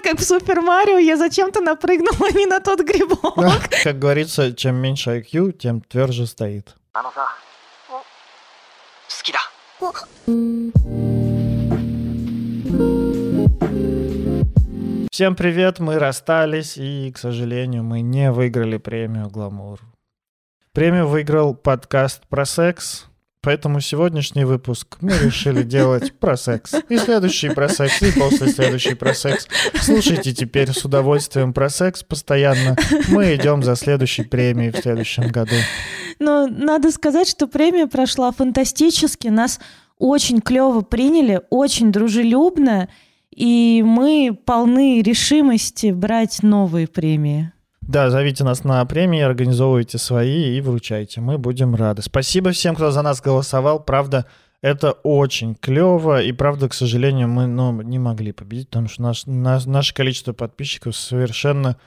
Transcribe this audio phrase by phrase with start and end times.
[0.00, 3.34] как в Супер Марио, я зачем-то напрыгнула не на тот грибок.
[3.82, 6.74] Как говорится, чем меньше IQ, тем тверже стоит.
[15.10, 19.80] Всем привет, мы расстались, и, к сожалению, мы не выиграли премию «Гламур».
[20.72, 23.06] Премию выиграл подкаст про секс,
[23.48, 26.74] поэтому сегодняшний выпуск мы решили делать про секс.
[26.90, 29.48] И следующий про секс, и после следующий про секс.
[29.80, 32.76] Слушайте теперь с удовольствием про секс постоянно.
[33.08, 35.54] Мы идем за следующей премией в следующем году.
[36.18, 39.28] Но надо сказать, что премия прошла фантастически.
[39.28, 39.60] Нас
[39.96, 42.90] очень клево приняли, очень дружелюбно,
[43.34, 47.50] и мы полны решимости брать новые премии.
[47.88, 51.22] Да, зовите нас на премии, организовывайте свои и вручайте.
[51.22, 52.02] Мы будем рады.
[52.02, 53.80] Спасибо всем, кто за нас голосовал.
[53.80, 54.26] Правда,
[54.60, 56.20] это очень клево.
[56.20, 60.34] И правда, к сожалению, мы ну, не могли победить, потому что наш, наш, наше количество
[60.34, 61.78] подписчиков совершенно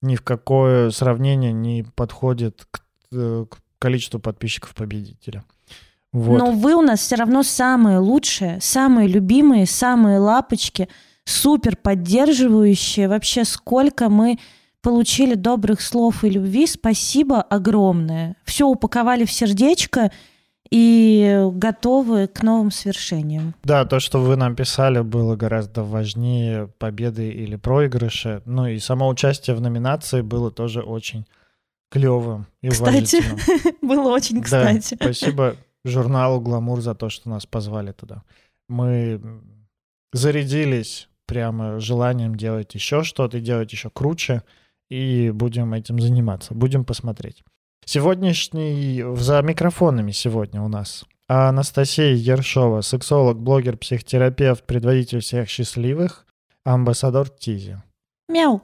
[0.00, 5.42] ни в какое сравнение не подходит к, э, к количеству подписчиков победителя.
[6.12, 6.38] Вот.
[6.38, 10.88] Но вы у нас все равно самые лучшие, самые любимые, самые лапочки,
[11.24, 13.08] супер поддерживающие.
[13.08, 14.38] Вообще, сколько мы
[14.82, 18.36] получили добрых слов и любви, спасибо огромное.
[18.44, 20.10] Все упаковали в сердечко
[20.70, 23.54] и готовы к новым свершениям.
[23.62, 28.42] Да, то, что вы нам писали, было гораздо важнее победы или проигрыша.
[28.44, 31.26] Ну и само участие в номинации было тоже очень
[31.90, 33.22] клевым и Кстати,
[33.82, 34.94] было очень Да, кстати.
[34.94, 38.22] спасибо журналу «Гламур» за то, что нас позвали туда.
[38.68, 39.20] Мы
[40.12, 44.42] зарядились прямо желанием делать еще что-то, делать еще круче,
[44.90, 47.44] и будем этим заниматься, будем посмотреть.
[47.84, 56.26] Сегодняшний, за микрофонами сегодня у нас Анастасия Ершова, сексолог, блогер, психотерапевт, предводитель всех счастливых,
[56.64, 57.76] амбассадор Тизи.
[58.28, 58.62] Мяу.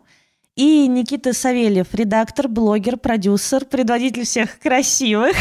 [0.56, 5.34] И Никита Савельев, редактор, блогер, продюсер, предводитель всех красивых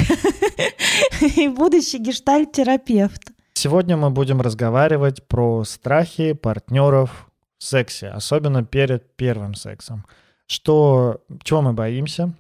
[1.38, 3.32] и будущий гештальт-терапевт.
[3.54, 7.30] Сегодня мы будем разговаривать про страхи партнеров
[7.60, 10.04] в сексе, особенно перед первым сексом.
[10.48, 12.34] Что, чего мы боимся,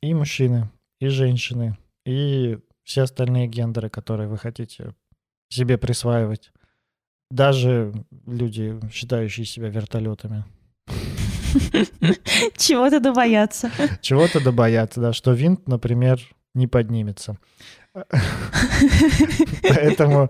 [0.00, 0.70] и мужчины,
[1.00, 1.76] и женщины,
[2.06, 4.94] и все остальные гендеры, которые вы хотите
[5.48, 6.52] себе присваивать.
[7.30, 7.92] Даже
[8.26, 10.44] люди, считающие себя вертолетами.
[12.56, 13.70] Чего-то да бояться.
[14.00, 16.20] Чего-то да боятся, да, что винт, например,
[16.54, 17.38] не поднимется.
[19.62, 20.28] Поэтому,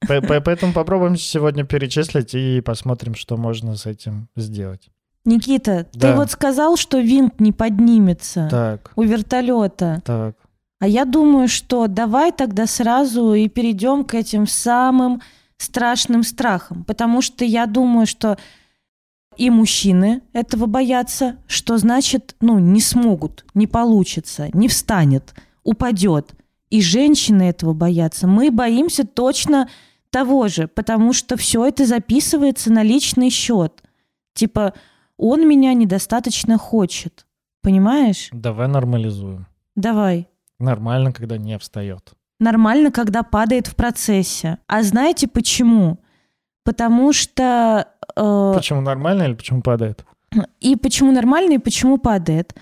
[0.00, 4.90] по- по- поэтому попробуем сегодня перечислить и посмотрим, что можно с этим сделать.
[5.28, 6.16] Никита, ты Да.
[6.16, 10.02] вот сказал, что винт не поднимется Так, у вертолета.
[10.04, 10.34] так.
[10.80, 15.20] А я думаю, что давай тогда сразу и перейдем к этим самым
[15.56, 16.84] страшным страхам.
[16.84, 18.38] Потому что я думаю, что
[19.36, 25.34] и мужчины этого боятся, что значит, ну, не смогут, не получится, не встанет,
[25.64, 26.32] упадет.
[26.70, 28.26] И женщины этого боятся.
[28.26, 29.68] Мы боимся точно
[30.10, 33.82] того же, потому что все это записывается на личный счет.
[34.34, 34.74] Типа,
[35.18, 37.26] он меня недостаточно хочет.
[37.62, 38.28] Понимаешь?
[38.32, 39.46] Давай нормализуем.
[39.76, 40.28] Давай.
[40.58, 42.12] Нормально, когда не встает.
[42.40, 44.58] нормально, когда падает в процессе.
[44.68, 45.98] А знаете почему?
[46.64, 47.88] Потому что...
[48.16, 50.04] э, Почему нормально или почему падает?
[50.60, 52.54] и почему нормально, и почему падает?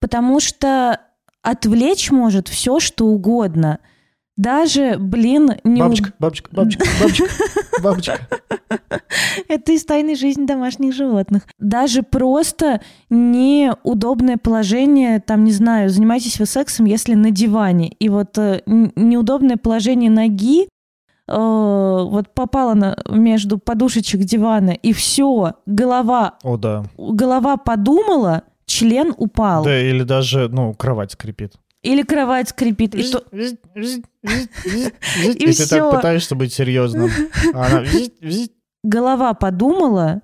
[0.00, 1.00] Потому что
[1.42, 3.78] отвлечь может все, что угодно.
[4.40, 5.82] Даже, блин, не...
[5.82, 7.24] Бабочка, бабочка, бабочка, бабочка,
[7.82, 8.18] бабочка.
[9.48, 11.42] Это из тайной жизни домашних животных.
[11.58, 12.80] Даже просто
[13.10, 17.88] неудобное положение, там, не знаю, занимаетесь вы сексом, если на диване.
[17.98, 20.68] И вот э, неудобное положение ноги э,
[21.28, 26.84] вот попало на, между подушечек дивана, и все, голова, О, да.
[26.96, 29.64] голова подумала, член упал.
[29.64, 31.56] Да, или даже, ну, кровать скрипит.
[31.82, 32.94] Или кровать скрипит.
[32.94, 33.56] И то- И
[35.32, 37.10] И ты так пытаешься быть серьезным.
[37.54, 37.84] А она...
[38.82, 40.22] голова подумала,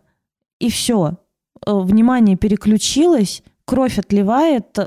[0.61, 1.19] и все.
[1.67, 4.79] Внимание переключилось, кровь отливает.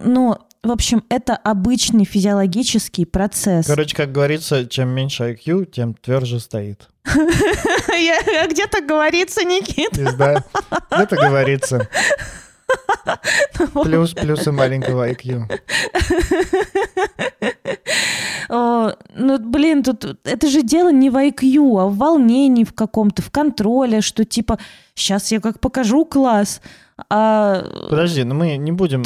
[0.00, 3.66] Но, в общем, это обычный физиологический процесс.
[3.66, 6.88] Короче, как говорится, чем меньше IQ, тем тверже стоит.
[7.88, 9.96] Я- Где-то говорится, Никит.
[9.96, 10.42] Не знаю.
[10.90, 11.88] Это говорится.
[13.82, 15.50] Плюс, плюсы маленького IQ.
[18.48, 23.30] Ну, блин, тут это же дело не в IQ, а в волнении в каком-то, в
[23.30, 24.58] контроле, что типа
[24.94, 26.60] сейчас я как покажу класс,
[27.08, 29.02] а Подожди, но мы не будем...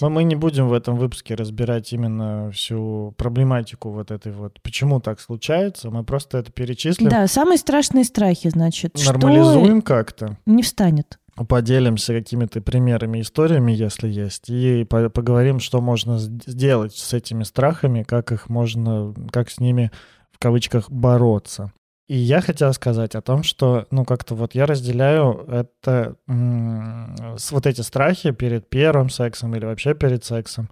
[0.00, 4.60] вот, мы, мы не будем в этом выпуске разбирать именно всю проблематику вот этой вот,
[4.62, 5.90] почему так случается.
[5.90, 10.26] Мы просто это перечислим, Да, самые страшные страхи, значит, нормализуем как-то.
[10.26, 11.18] что не встанет.
[11.48, 18.02] Поделимся какими-то примерами, историями, если есть, и по- поговорим, что можно сделать с этими страхами,
[18.02, 19.90] как их можно, как с ними
[20.30, 21.72] в кавычках бороться.
[22.08, 27.80] И я хотел сказать о том, что, ну, как-то вот я разделяю это, вот эти
[27.80, 30.68] страхи перед первым сексом или вообще перед сексом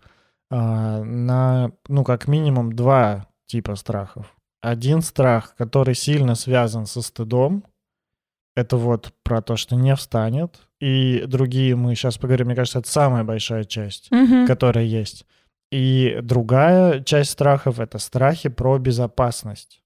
[0.50, 4.34] а, на, ну, как минимум два типа страхов.
[4.60, 7.64] Один страх, который сильно связан со стыдом,
[8.56, 10.60] это вот про то, что не встанет.
[10.80, 14.46] И другие мы сейчас поговорим, мне кажется, это самая большая часть, Мгм.
[14.46, 15.26] которая есть.
[15.70, 19.82] И другая часть страхов— это страхи про безопасность.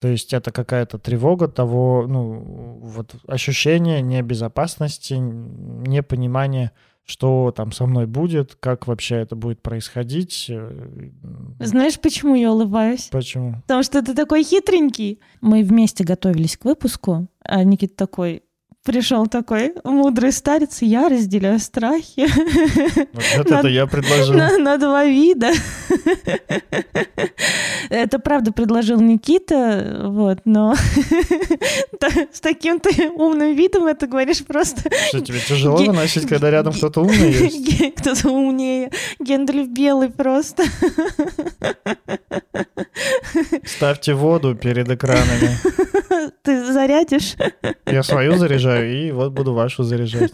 [0.00, 6.72] То есть это какая-то тревога того, ну, вот ощущение небезопасности, непонимание,
[7.04, 10.46] что там со мной будет, как вообще это будет происходить.
[10.48, 11.10] э,
[11.58, 13.08] Знаешь, почему я улыбаюсь?
[13.10, 13.56] Почему?
[13.62, 15.20] Потому что ты такой хитренький.
[15.40, 18.42] Мы вместе готовились к выпуску, а Никита такой
[18.84, 22.26] пришел такой мудрый старец, я разделяю страхи
[23.12, 24.34] Вот это, я предложил.
[24.34, 25.52] на, на два вида.
[27.90, 30.74] Это правда предложил Никита, вот, но
[32.32, 37.02] с таким ты умным видом это говоришь просто Что тебе тяжело выносить, когда рядом кто-то
[37.02, 37.94] умный есть?
[37.96, 38.90] Кто-то умнее.
[39.20, 40.64] Гендель белый просто.
[43.64, 45.56] Ставьте воду перед экранами.
[46.42, 47.36] Ты зарядишь?
[47.86, 50.32] Я свою заряжаю, и вот буду вашу заряжать.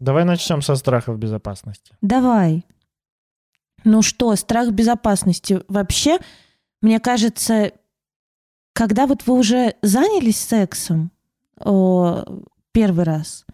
[0.00, 1.94] Давай начнем со страхов безопасности.
[2.00, 2.64] Давай.
[3.84, 5.60] Ну что, страх безопасности.
[5.68, 6.18] Вообще,
[6.82, 7.72] мне кажется,
[8.72, 11.10] когда вот вы уже занялись сексом
[11.58, 12.24] о,
[12.72, 13.46] первый раз,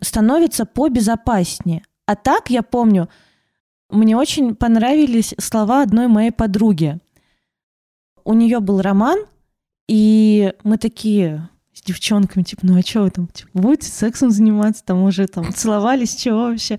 [0.00, 1.82] становится побезопаснее.
[2.06, 3.08] А так, я помню,
[3.90, 6.98] мне очень понравились слова одной моей подруги.
[8.24, 9.18] У нее был роман,
[9.88, 14.84] и мы такие с девчонками, типа, ну а что вы там, типа, будете сексом заниматься,
[14.84, 16.78] там уже там целовались, чего вообще?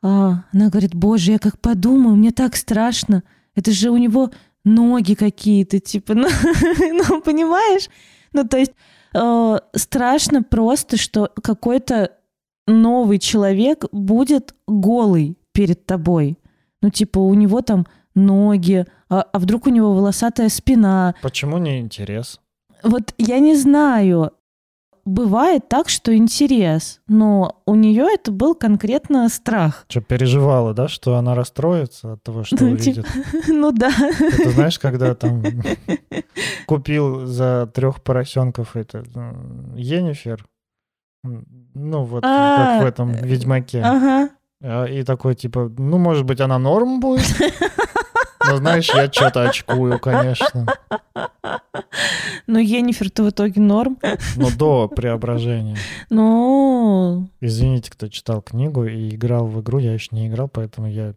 [0.00, 3.22] А, она говорит, боже, я как подумаю, мне так страшно.
[3.54, 4.30] Это же у него
[4.64, 6.28] ноги какие-то, типа, ну,
[7.08, 7.88] ну, понимаешь?
[8.32, 8.72] Ну, то есть
[9.14, 12.12] э, страшно просто, что какой-то
[12.66, 16.38] новый человек будет голый перед тобой.
[16.80, 21.14] Ну, типа, у него там ноги, а, а вдруг у него волосатая спина.
[21.22, 22.40] Почему не интерес?
[22.82, 24.32] Вот я не знаю,
[25.04, 29.84] бывает так, что интерес, но у нее это был конкретно страх.
[29.88, 33.06] Что, переживала, да, что она расстроится от того, что Ну, увидит?
[33.48, 33.90] Ну да.
[34.18, 35.42] Это знаешь, когда там
[36.66, 40.44] купил за трех поросенков это м, Енифер,
[41.24, 43.80] ну вот А, как в этом Ведьмаке.
[43.82, 44.30] Ага.
[44.62, 47.26] А, И такой, типа, ну, может быть, она норм будет?
[48.48, 50.66] Но знаешь, я что-то очкую, конечно.
[52.46, 53.98] Но Енифер-то в итоге норм.
[54.36, 55.76] Но до преображения.
[56.10, 61.14] Ну, Извините, кто читал книгу и играл в игру, я еще не играл, поэтому я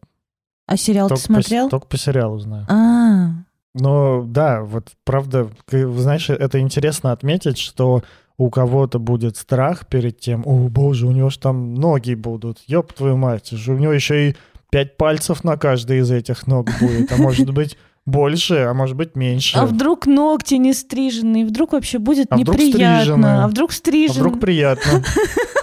[0.68, 1.70] а сериал ты смотрел?
[1.70, 2.66] только по сериалу знаю.
[2.70, 3.30] А,
[3.74, 8.04] Но да, вот правда, знаешь, это интересно отметить, что
[8.38, 12.92] у кого-то будет страх перед тем, о боже, у него же там ноги будут, ёб
[12.94, 14.36] твою мать, у него еще и
[14.70, 19.16] пять пальцев на каждой из этих ног будет, а может быть больше, а может быть
[19.16, 19.58] меньше.
[19.58, 23.26] а вдруг ногти не стриженные, вдруг вообще будет А вдруг неприятно, стрижены?
[23.26, 24.16] а вдруг А стрижен.
[24.16, 25.04] вдруг приятно?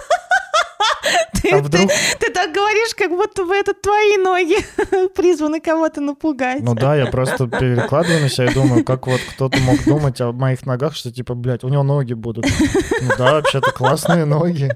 [1.53, 1.89] ты, А вдруг...
[1.91, 4.57] ты- ты так говоришь, как будто бы это твои ноги
[5.15, 6.61] призваны кого-то напугать.
[6.61, 10.31] Ну да, я просто перекладываю на себя и думаю, как вот кто-то мог думать о
[10.31, 12.45] моих ногах, что типа, блядь, у него ноги будут.
[13.01, 14.69] Ну да, вообще-то классные ноги.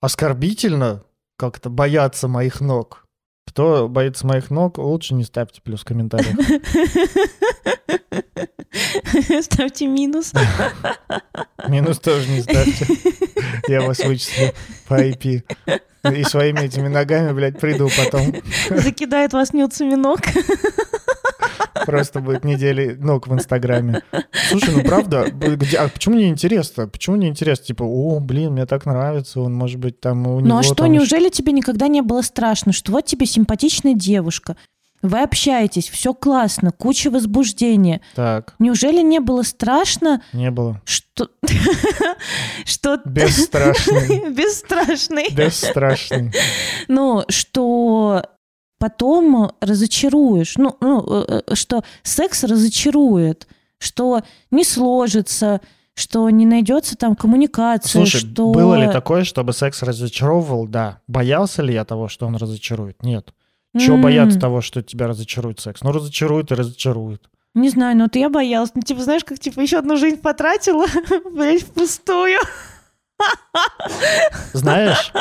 [0.00, 1.02] Оскорбительно
[1.36, 3.04] как-то бояться моих ног.
[3.48, 6.36] Кто боится моих ног, лучше не ставьте плюс в комментариях.
[9.42, 10.32] Ставьте минус.
[11.68, 12.86] Минус тоже не ставьте.
[13.68, 14.52] Я вас вычислю
[14.88, 15.42] по IP.
[16.16, 18.32] И своими этими ногами, блядь, приду потом.
[18.70, 20.20] Закидает вас нюцами ног.
[21.86, 24.02] Просто будет недели ног в Инстаграме.
[24.50, 26.86] Слушай, ну правда, где- а почему не интересно?
[26.88, 27.64] Почему не интересно?
[27.66, 30.74] Типа, о, блин, мне так нравится, он может быть там у него Ну а что,
[30.74, 34.56] там неужели тебе никогда не было страшно, что вот тебе симпатичная девушка,
[35.02, 38.00] вы общаетесь, все классно, куча возбуждения.
[38.14, 40.80] Так, Неужели не было страшно, не было.
[40.84, 41.28] что...
[42.64, 43.00] что...
[43.04, 44.30] Бесстрашный.
[44.34, 45.30] Бесстрашный.
[45.30, 46.32] Бесстрашный.
[46.88, 48.24] Ну, что
[48.78, 50.56] потом разочаруешь.
[50.56, 53.46] Ну, ну, э, э, что секс разочарует,
[53.78, 55.60] что не сложится,
[55.94, 58.52] что не найдется там коммуникация, Слушай, что...
[58.52, 60.66] было ли такое, чтобы секс разочаровывал?
[60.66, 61.00] Да.
[61.06, 63.02] Боялся ли я того, что он разочарует?
[63.02, 63.32] Нет.
[63.78, 65.82] Чего М, бояться того, что тебя разочарует секс?
[65.82, 67.22] Ну, разочарует и разочарует.
[67.54, 68.70] Не знаю, но вот я боялась.
[68.74, 70.86] Ну, типа, знаешь, как, типа, еще одну жизнь потратила,
[71.32, 72.38] блядь, впустую.
[74.52, 75.12] Знаешь,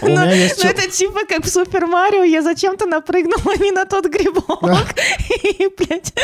[0.00, 0.62] у Ну, меня есть...
[0.64, 4.62] Ну, это типа как в Супер Марио, я зачем-то напрыгнула не на тот грибок.
[5.42, 6.14] И, блядь,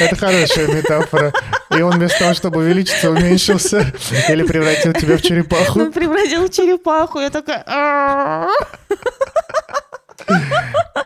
[0.00, 1.32] Это хорошая метафора.
[1.70, 3.92] И он вместо того, чтобы увеличиться, уменьшился
[4.28, 5.80] или превратил тебя в черепаху.
[5.80, 7.20] он превратил в черепаху.
[7.20, 7.64] Я такая...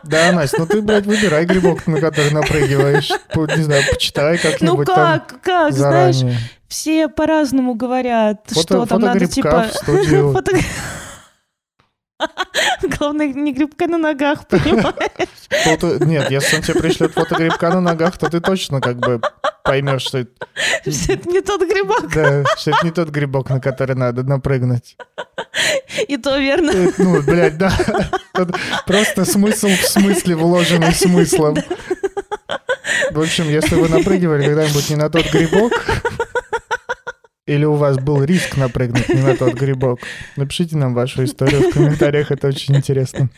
[0.03, 3.11] Да, Настя, ну ты, блядь, выбирай грибок, на который напрыгиваешь.
[3.57, 6.39] Не знаю, почитай Ну как-нибудь там как, как, знаешь, заранее.
[6.67, 9.67] все по-разному говорят, Фото- что там надо, типа...
[9.83, 10.57] фото-
[12.97, 16.01] Главное, не грибка на ногах, понимаешь?
[16.05, 19.21] Нет, если он тебе пришлет фото грибка на ногах, то ты точно как бы
[19.63, 20.31] поймешь, что это,
[20.89, 22.13] Что это не тот грибок.
[22.13, 24.97] да, что это не тот грибок, на который надо напрыгнуть.
[26.07, 26.71] И то верно.
[26.71, 27.71] Э, Ну, блядь, да.
[28.85, 31.57] Просто смысл в смысле, вложенный смыслом.
[33.11, 35.73] В общем, если вы напрыгивали когда-нибудь не на тот грибок,
[37.51, 39.99] или у вас был риск напрыгнуть не на тот грибок,
[40.37, 43.29] напишите нам вашу историю в комментариях, это очень интересно.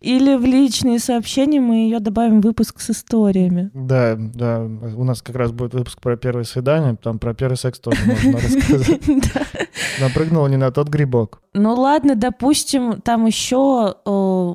[0.00, 3.70] Или в личные сообщения мы ее добавим в выпуск с историями.
[3.72, 7.78] Да, да, у нас как раз будет выпуск про первое свидание, там про первый секс
[7.78, 9.00] тоже можно рассказать.
[9.06, 9.46] Да.
[10.00, 11.40] Напрыгнула не на тот грибок.
[11.54, 14.52] Ну ладно, допустим, там еще э,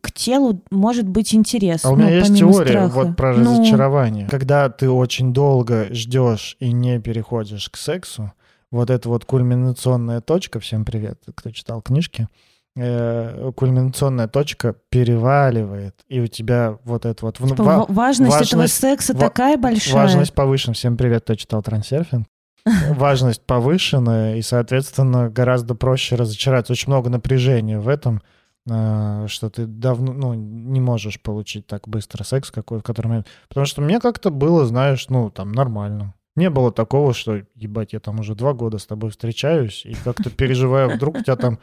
[0.00, 1.84] к телу может быть интерес.
[1.84, 2.94] А у меня ну, есть теория страха.
[2.94, 4.26] вот про Ну, разочарование.
[4.28, 8.32] Когда ты очень долго ждешь и не переходишь к сексу,
[8.70, 12.28] вот эта вот кульминационная точка, всем привет, кто читал книжки,
[12.76, 17.38] э, кульминационная точка переваливает, и у тебя вот это вот...
[17.38, 19.94] типа, ва- ва- важность, этого важность- секса ва- такая большая.
[19.94, 20.74] Важность повышена.
[20.74, 22.26] Всем привет, кто читал трансерфинг.
[22.96, 26.72] Важность повышена, и, соответственно, гораздо проще разочароваться.
[26.74, 28.20] Очень много напряжения в этом,
[28.68, 33.12] э, что ты давно ну, не можешь получить так быстро секс, какой, в котором...
[33.14, 36.12] я- Потому что мне как-то было, знаешь, ну, там, нормально.
[36.38, 40.30] Не было такого, что, ебать, я там уже два года с тобой встречаюсь, и как-то
[40.30, 41.58] переживаю, вдруг у тебя там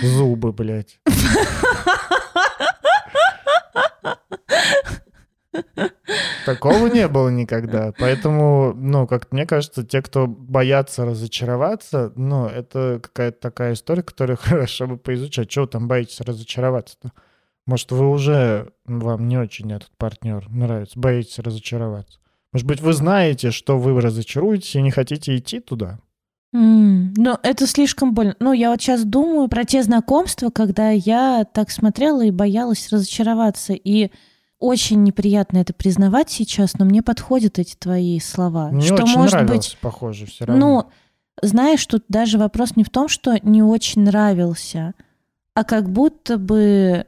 [0.00, 1.00] зубы, блядь.
[6.46, 7.92] Такого не было никогда.
[7.98, 14.36] Поэтому, ну, как мне кажется, те, кто боятся разочароваться, ну, это какая-то такая история, которую
[14.40, 15.48] хорошо бы поизучать.
[15.48, 17.10] Чего там боитесь разочароваться-то?
[17.66, 22.21] Может, вы уже, вам не очень этот партнер нравится, боитесь разочароваться?
[22.52, 25.98] Может быть, вы знаете, что вы разочаруетесь и не хотите идти туда?
[26.54, 28.36] М, Ну, это слишком больно.
[28.40, 33.72] Ну, я вот сейчас думаю про те знакомства, когда я так смотрела и боялась разочароваться.
[33.72, 34.10] И
[34.58, 38.68] очень неприятно это признавать сейчас, но мне подходят эти твои слова.
[38.70, 40.66] Мне что, очень может нравилось, быть, похоже, все равно.
[41.40, 44.92] ну, знаешь, тут даже вопрос не в том, что не очень нравился,
[45.54, 47.06] а как будто бы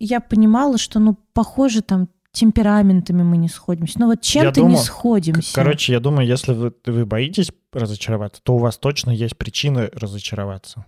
[0.00, 4.00] я понимала, что, ну, похоже, там темпераментами мы не сходимся.
[4.00, 5.54] Ну, вот чем-то не сходимся.
[5.54, 10.86] Короче, я думаю, если вы, вы боитесь разочароваться, то у вас точно есть причины разочароваться.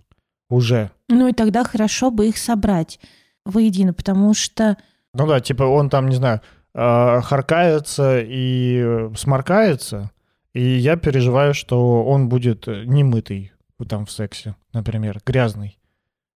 [0.49, 0.91] Уже.
[1.07, 2.99] Ну, и тогда хорошо бы их собрать
[3.45, 4.77] воедино, потому что
[5.13, 6.41] Ну да, типа он там, не знаю,
[6.73, 10.11] э, харкается и э, сморкается,
[10.53, 13.53] и я переживаю, что он будет э, немытый
[13.87, 15.79] там в сексе, например, грязный.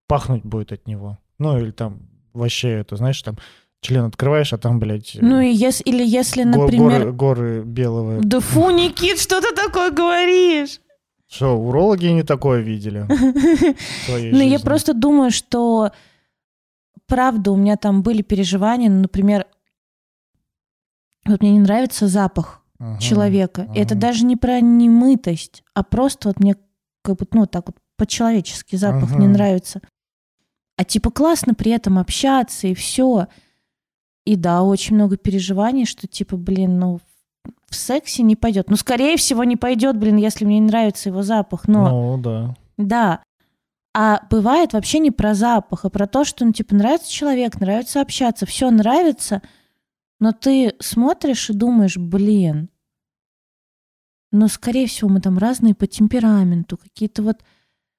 [0.07, 1.19] Пахнуть будет от него.
[1.37, 3.37] Ну или там вообще это, знаешь, там
[3.85, 7.11] член открываешь, а там, блядь, э, Ну и если, или если, например...
[7.11, 8.21] горы, горы белого.
[8.21, 10.79] Да фу, Никит, что ты такое говоришь?
[11.27, 13.05] Что, урологи не такое видели
[14.07, 15.91] Ну, я просто думаю, что
[17.07, 19.45] правда, у меня там были переживания, ну, например,
[21.25, 23.67] вот мне не нравится запах Мгм, человека.
[23.73, 26.55] И это даже не про немытость, а просто вот мне
[27.03, 29.33] как бы, ну, так вот по-человечески запах не Мгм.
[29.33, 29.81] нравится.
[30.77, 33.27] А типа классно при этом общаться и все.
[34.25, 36.99] И да, очень много переживаний, что типа, блин, ну,
[37.69, 38.69] в сексе не пойдет.
[38.69, 41.67] Ну, скорее всего, не пойдет, блин, если мне не нравится его запах.
[41.67, 42.55] Но Ну, да.
[42.77, 43.23] да.
[43.93, 48.01] А бывает вообще не про запах, а про то, что, ну, типа, нравится человек, нравится
[48.01, 49.41] общаться, все нравится,
[50.19, 52.69] но ты смотришь и думаешь, блин,
[54.31, 57.41] но, скорее всего, мы там разные по темпераменту, какие-то вот...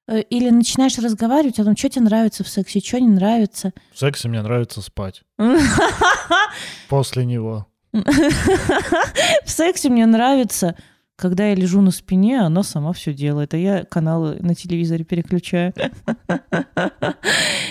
[0.07, 3.71] э, Или начинаешь разговаривать о том, что тебе нравится в сексе, что не нравится.
[3.93, 5.23] В сексе мне нравится спать.
[6.89, 7.67] После него.
[7.93, 10.75] В сексе мне нравится,
[11.15, 15.73] когда я лежу на спине, она сама все делает, а я каналы на телевизоре переключаю.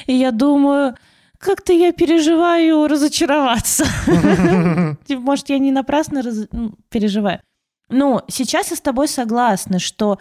[0.07, 0.97] И я думаю,
[1.39, 3.85] как-то я переживаю разочароваться.
[5.07, 7.41] Типа, Может, я не напрасно м, переживаю.
[7.89, 10.19] Ну, сейчас я с тобой согласна, что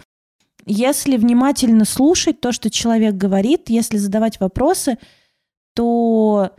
[0.65, 4.97] если внимательно слушать то, что человек говорит, если задавать вопросы,
[5.73, 6.51] то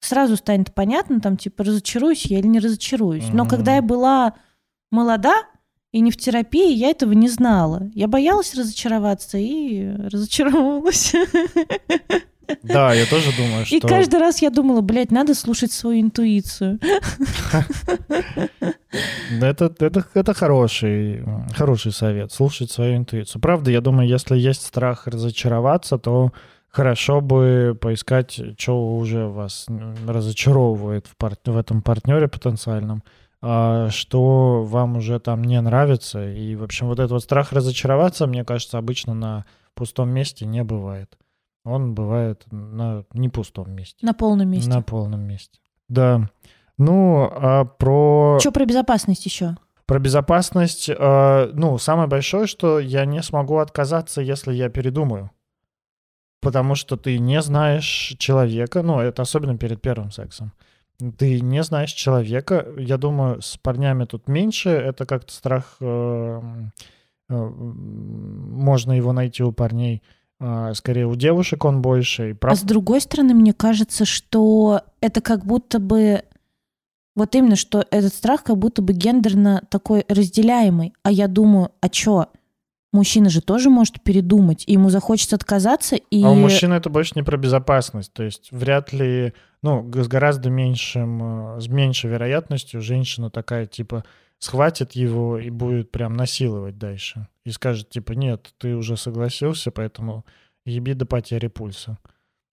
[0.00, 3.28] сразу станет понятно, там, типа, разочаруюсь я или не разочаруюсь.
[3.32, 3.50] Но Мгм.
[3.50, 4.34] когда я была
[4.90, 5.34] молода
[5.92, 7.90] и не в терапии, я этого не знала.
[7.94, 11.12] Я боялась разочароваться и разочаровалась.
[12.62, 13.76] Да, я тоже думаю, что...
[13.76, 16.78] И каждый раз я думала, блядь, надо слушать свою интуицию.
[19.40, 23.40] Это, это, это хороший, хороший совет, слушать свою интуицию.
[23.40, 26.32] Правда, я думаю, если есть страх разочароваться, то
[26.68, 29.66] хорошо бы поискать, что уже вас
[30.06, 33.02] разочаровывает в, пар- в этом партнере потенциальном,
[33.42, 36.28] а что вам уже там не нравится.
[36.28, 40.64] И, в общем, вот этот вот страх разочароваться, мне кажется, обычно на пустом месте не
[40.64, 41.16] бывает.
[41.64, 44.04] Он бывает на не пустом месте.
[44.04, 44.70] На полном месте.
[44.70, 45.60] На полном месте.
[45.88, 46.30] Да.
[46.78, 48.38] Ну, а про...
[48.40, 49.56] Что про безопасность еще?
[49.84, 55.30] Про безопасность, э, ну, самое большое, что я не смогу отказаться, если я передумаю.
[56.40, 60.52] Потому что ты не знаешь человека, ну, это особенно перед первым сексом.
[61.18, 62.66] Ты не знаешь человека.
[62.78, 64.70] Я думаю, с парнями тут меньше.
[64.70, 65.76] Это как-то страх...
[65.80, 66.40] э,
[67.28, 70.02] э, можно его найти у парней.
[70.40, 72.30] А, Скорее, у девушек он больше.
[72.30, 76.24] И А прав- с другой стороны, мне кажется, что это как будто бы...
[77.14, 80.94] Вот именно, что этот страх как будто бы гендерно такой разделяемый.
[81.02, 82.28] А я думаю, а чё?
[82.92, 86.24] Мужчина же тоже может передумать, и ему захочется отказаться, и...
[86.24, 88.12] А у мужчины это больше не про безопасность.
[88.12, 89.32] То есть вряд ли,
[89.62, 94.04] ну, с гораздо меньшим, э, с меньшей вероятностью женщина такая, типа,
[94.38, 97.28] схватит его и будет прям насиловать дальше.
[97.44, 100.24] И скажет, типа, нет, ты уже согласился, поэтому
[100.64, 101.98] еби до потери пульса.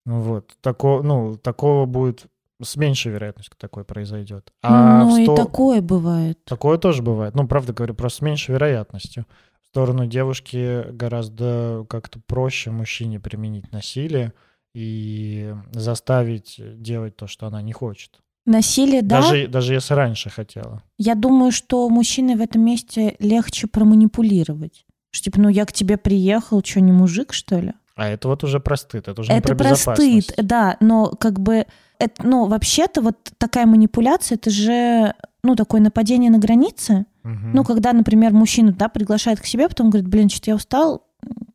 [0.06, 0.56] Ну Вот.
[0.62, 2.28] Такого, ну, такого будет
[2.62, 4.52] с меньшей вероятностью такое произойдет.
[4.64, 6.44] А ну в и сто- такое бывает.
[6.46, 7.36] Такое тоже бывает.
[7.36, 9.26] Ну, правда говорю, просто с меньшей вероятностью.
[9.62, 14.34] В сторону девушки гораздо как-то проще мужчине применить насилие
[14.74, 18.22] и заставить делать то, что она не хочет.
[18.48, 20.82] Насилие, да, Даже, даже если раньше хотела.
[20.98, 24.86] я думаю, что мужчине в этом месте легче проманипулировать.
[25.12, 27.74] Что типа, ну я к тебе приехал, что, не мужик, что ли?
[27.96, 30.34] А это вот уже про стыд, это уже не Это про про стыд, безопасность.
[30.38, 31.66] да, но как бы,
[32.00, 37.06] это, ну, вообще-то вот такая манипуляция, это же, ну, такое нападение на границы.
[37.24, 37.52] Мгм.
[37.54, 41.06] Ну, когда, например, мужчина, да, приглашает к себе, потом говорит, блин, что-то я устал,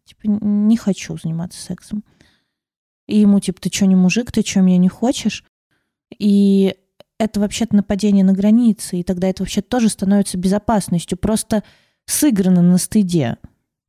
[0.05, 2.03] типа, не хочу заниматься сексом.
[3.07, 5.45] И ему, типа, ты что, не мужик, ты что, меня не хочешь?
[6.19, 6.75] И
[7.23, 11.63] это вообще-то нападение на границы, и тогда это вообще тоже становится безопасностью, просто
[12.07, 13.37] сыграно на стыде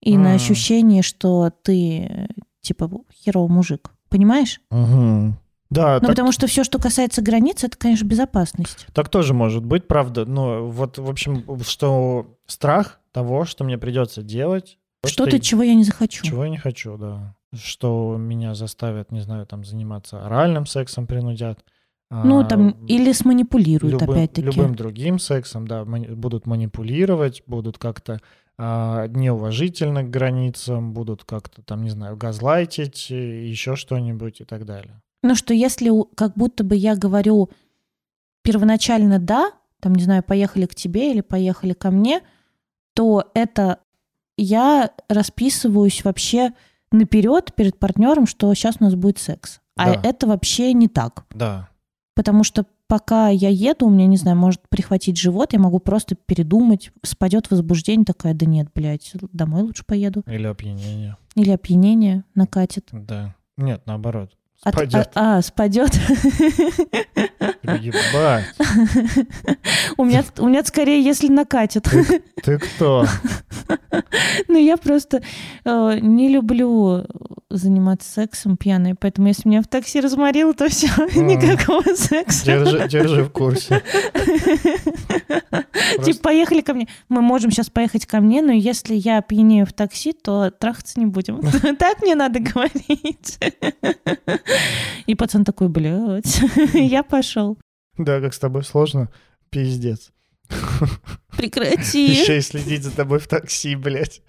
[0.01, 0.35] и на М.
[0.35, 2.27] ощущении, что ты,
[2.61, 3.91] типа, херовый мужик.
[4.09, 4.61] Понимаешь?
[4.69, 5.37] Мгм.
[5.69, 8.85] Да, Ну, так, потому что все, что касается границ, это, конечно, безопасность.
[8.93, 10.25] так тоже может быть, правда.
[10.25, 14.77] Но вот, в общем, что страх того, что мне придется делать.
[15.01, 16.23] то, Что-то, я- чего я не захочу.
[16.23, 17.35] Чего я не хочу, да.
[17.55, 21.59] Что меня заставят, не знаю, там заниматься оральным сексом, принудят.
[22.23, 24.45] Ну, а, там, или сманипулируют, любым, опять-таки.
[24.45, 28.19] любым другим сексом, да, будут манипулировать, будут как-то
[28.57, 34.65] а, неуважительно к границам, будут как-то там, не знаю, газлайтить, и еще что-нибудь и так
[34.65, 35.01] далее.
[35.23, 37.49] Ну, что если как будто бы я говорю
[38.43, 42.21] первоначально «да», там, не знаю, поехали к тебе или поехали ко мне,
[42.93, 43.79] то это
[44.37, 46.51] я расписываюсь вообще
[46.91, 49.61] наперед перед партнером, что сейчас у нас будет секс.
[49.75, 50.01] А Да.
[50.03, 51.25] это вообще не так.
[51.33, 51.69] Да.
[52.15, 56.15] Потому что пока я еду, у меня, не знаю, может прихватить живот, я могу просто
[56.15, 60.23] передумать, спадет возбуждение, такая, да нет, блядь, домой лучше поеду.
[60.27, 61.17] Или опьянение.
[61.35, 62.89] Или опьянение накатит.
[62.91, 63.35] Да.
[63.57, 64.31] Нет, наоборот.
[64.63, 65.11] От- Спадет.
[65.15, 65.93] А, а, спадет.
[67.63, 68.45] Ебать.
[69.97, 71.85] У меня, у меня скорее, если накатит.
[72.43, 73.05] Ты кто?
[74.47, 75.21] Но я просто
[75.65, 77.05] э, не люблю
[77.57, 82.45] заниматься сексом пьяной, поэтому если меня в такси разморило, то все, никакого секса.
[82.45, 83.81] Держи, держи в курсе.
[86.03, 86.87] Типа, поехали ко мне.
[87.09, 91.05] Мы можем сейчас поехать ко мне, но если я пьянею в такси, то трахаться не
[91.05, 91.41] будем.
[91.77, 93.39] Так мне надо говорить.
[95.05, 96.41] И пацан такой, блядь,
[96.73, 97.57] я пошел.
[97.97, 99.09] Да, как с тобой сложно.
[99.49, 100.11] Пиздец.
[101.37, 102.05] Прекрати.
[102.05, 104.21] Еще и следить за тобой в такси, блядь.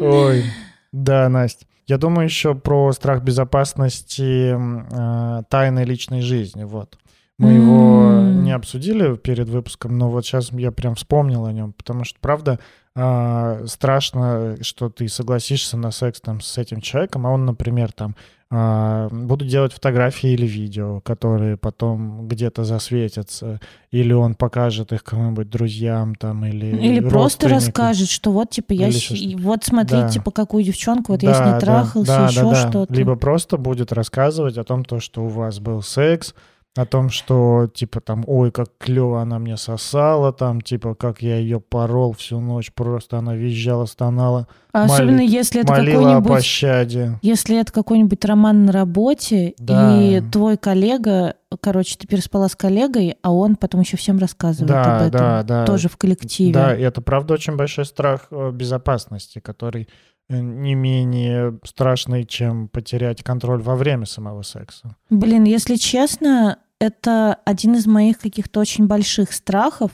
[0.00, 0.44] Ой.
[0.92, 1.66] Да, Настя.
[1.86, 6.64] Я думаю еще про страх безопасности э, тайной личной жизни.
[6.64, 6.98] Вот.
[7.38, 8.42] Мы его М.
[8.42, 12.58] не обсудили перед выпуском, но вот сейчас я прям вспомнил о нем, потому что, правда,
[12.96, 18.16] а, страшно, что ты согласишься на секс там с этим человеком, а он, например, там
[18.50, 26.14] буду делать фотографии или видео, которые потом где-то засветятся, или он покажет их кому-нибудь друзьям
[26.14, 28.90] там, или Или просто расскажет, что вот, типа, я...
[28.90, 30.08] Щ- вот смотри, Да.
[30.08, 32.68] типа, какую девчонку, вот я с Да, ней да, трахался, да, еще да, да.
[32.70, 32.94] что-то.
[32.94, 36.34] Либо просто будет рассказывать о том, то, что у вас был секс,
[36.76, 41.36] о том, что, типа, там, ой, как клево она мне сосала, там, типа, как я
[41.36, 46.28] ее порол всю ночь, просто она визжала, стонала, А моли- особенно если это какой-нибудь...
[46.28, 47.18] пощаде.
[47.20, 50.00] Если это какой-нибудь роман на работе, Да.
[50.00, 54.84] и твой коллега, короче, ты переспала с коллегой, а он потом еще всем рассказывает об
[54.84, 55.10] Да, этом.
[55.20, 55.64] да, да.
[55.66, 56.52] Тоже в коллективе.
[56.52, 59.88] Да, и это, правда, очень большой страх э, безопасности, который
[60.28, 64.96] не менее страшный, чем потерять контроль во время самого секса.
[65.10, 69.90] Блин, если честно, это один из моих каких-то очень больших страхов.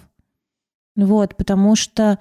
[0.96, 2.18] Вот, потому что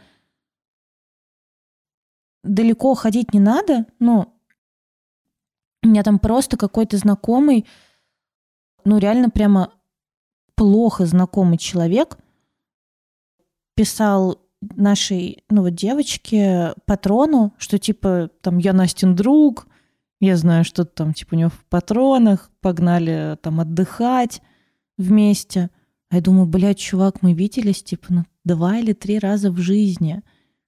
[2.43, 3.85] далеко ходить не надо.
[3.99, 4.33] Ну,
[5.83, 7.65] у меня там просто какой-то знакомый,
[8.85, 9.73] ну, реально прямо
[10.55, 12.17] плохо знакомый человек
[13.75, 14.39] писал
[14.75, 19.67] нашей, ну, вот девочке, патрону, что типа, там, я Настин друг,
[20.19, 24.41] я знаю, что там, типа, у него в патронах, погнали там отдыхать
[24.97, 25.69] вместе.
[26.09, 30.21] А я думаю, блядь, чувак, мы виделись, типа, ну, два или три раза в жизни.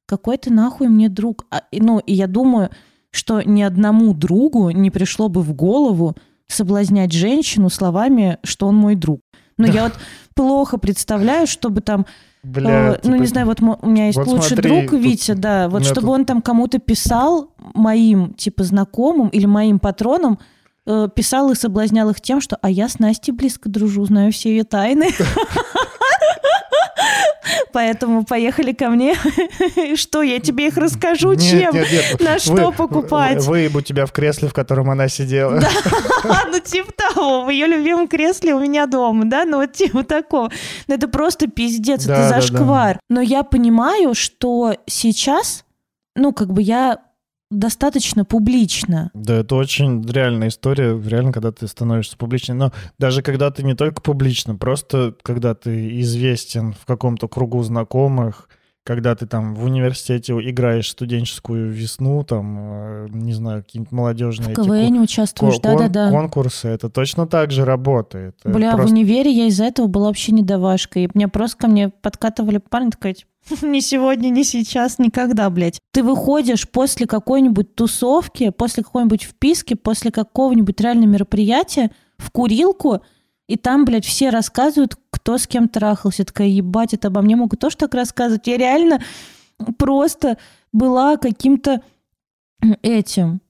[0.05, 1.45] Какой ты нахуй мне друг?
[1.51, 2.69] А, ну, и я думаю,
[3.11, 6.15] что ни одному другу не пришло бы в голову
[6.47, 9.21] соблазнять женщину словами, что он мой друг.
[9.57, 9.93] Ну, я вот
[10.35, 12.05] плохо представляю, чтобы там
[12.45, 15.01] Бля, Э, ну, типа, не знаю, вот у меня есть вот лучший смотри, друг тут
[15.01, 20.37] Витя, да, вот чтобы тут- он там кому-то писал, моим, типа, знакомым или моим патронам,
[20.85, 24.49] э, писал и соблазнял их тем, что «а я с Настей близко дружу, знаю все
[24.49, 25.07] ее тайны».
[27.73, 29.15] Поэтому поехали ко мне.
[29.95, 31.73] Что, я тебе их расскажу, Нет, чем?
[31.75, 32.21] нет, нет.
[32.21, 33.43] На что покупать?
[33.45, 35.61] Выебу тебя в кресле, в котором она сидела.
[36.51, 40.49] Ну, типа того, в ее любимом кресле у меня дома, да, ну вот типа такого.
[40.87, 42.41] Ну, это просто пиздец, Да, это да, да.
[42.41, 42.99] зашквар.
[43.09, 45.65] Но я понимаю, что сейчас,
[46.15, 46.99] ну, как бы я
[47.51, 49.11] достаточно публично.
[49.13, 52.57] Да, это очень реальная история, реально, когда ты становишься публичным.
[52.57, 58.49] Но даже когда ты не только публично, просто когда ты известен в каком-то кругу знакомых,
[58.85, 64.59] когда ты там в университете играешь студенческую весну, там, э, не знаю, какие-нибудь молодежные В
[64.59, 66.11] эти КВН ко- участвуешь, кон- да-да-да.
[66.11, 68.37] конкурсы, это точно так же работает.
[68.45, 70.99] Э, Бля, в просто- универе я из-за этого была вообще недовашка.
[70.99, 73.29] И мне просто ко мне подкатывали парни, такая, типа,
[73.65, 75.79] ни сегодня, ни сейчас, никогда, блядь.
[75.91, 83.01] Ты выходишь после какой-нибудь тусовки, после какой-нибудь вписки, после какого-нибудь реального мероприятия в курилку,
[83.47, 84.95] и там, блядь, все рассказывают,
[85.25, 86.23] кто с кем трахался.
[86.23, 88.45] Такая, ебать, это обо мне могут тоже так рассказывать.
[88.45, 89.01] Я реально
[89.79, 90.37] просто
[90.71, 91.81] была каким-то
[92.83, 93.41] этим.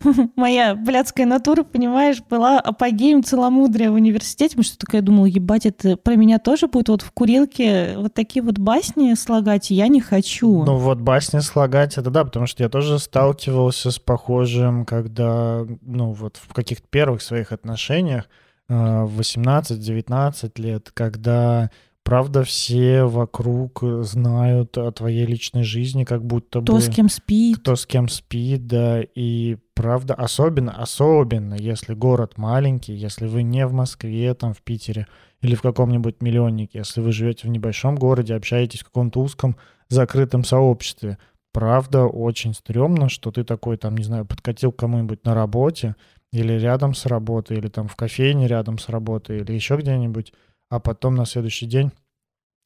[0.36, 5.98] Моя блядская натура, понимаешь, была апогеем целомудрия в университете, потому что такая думала, ебать, это
[5.98, 10.64] про меня тоже будет вот в курилке вот такие вот басни слагать, я не хочу.
[10.64, 16.12] Ну вот басни слагать, это да, потому что я тоже сталкивался с похожим, когда, ну
[16.12, 18.26] вот в каких-то первых своих отношениях,
[18.68, 21.70] 18-19 лет, когда,
[22.02, 26.80] правда, все вокруг знают о твоей личной жизни, как будто Кто бы...
[26.80, 27.58] с кем спит.
[27.58, 33.66] кто с кем спит, да, и правда, особенно, особенно, если город маленький, если вы не
[33.66, 35.06] в Москве, там, в Питере,
[35.42, 39.56] или в каком-нибудь миллионнике, если вы живете в небольшом городе, общаетесь в каком-то узком
[39.88, 41.18] закрытом сообществе,
[41.52, 45.94] правда, очень стрёмно, что ты такой, там, не знаю, подкатил кому-нибудь на работе,
[46.40, 50.32] или рядом с работой, или там в кофейне рядом с работой, или еще где-нибудь,
[50.70, 51.92] а потом на следующий день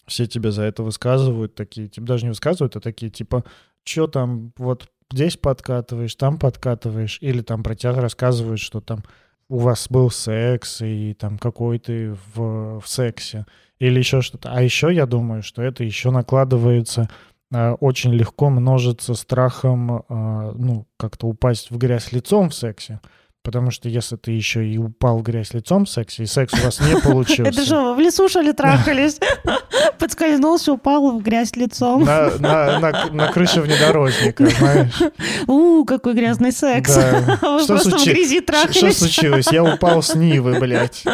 [0.07, 3.45] все тебе за это высказывают, такие, типа, даже не высказывают, а такие, типа,
[3.85, 9.05] что там, вот здесь подкатываешь, там подкатываешь, или там про тебя рассказывают, что там
[9.49, 13.47] у вас был секс, и там какой ты в, в сексе,
[13.79, 14.53] или еще что-то.
[14.53, 17.09] А еще я думаю, что это еще накладывается
[17.53, 23.01] а, очень легко множится страхом, а, ну, как-то упасть в грязь лицом в сексе.
[23.43, 26.63] Потому что если ты еще и упал в грязь лицом в сексе, и секс у
[26.63, 27.51] вас не получился...
[27.51, 29.19] Это что, вы в лесу, что ли, трахались?
[29.99, 32.05] Подскользнулся, упал в грязь лицом.
[32.05, 34.93] На, на, на, на крыше внедорожника, знаешь.
[35.47, 36.95] У, какой грязный секс.
[36.95, 37.39] Да.
[37.41, 38.99] Вы Что просто в грязи Ш- Что трахались.
[38.99, 39.47] случилось?
[39.51, 41.05] Я упал с Нивы, блядь.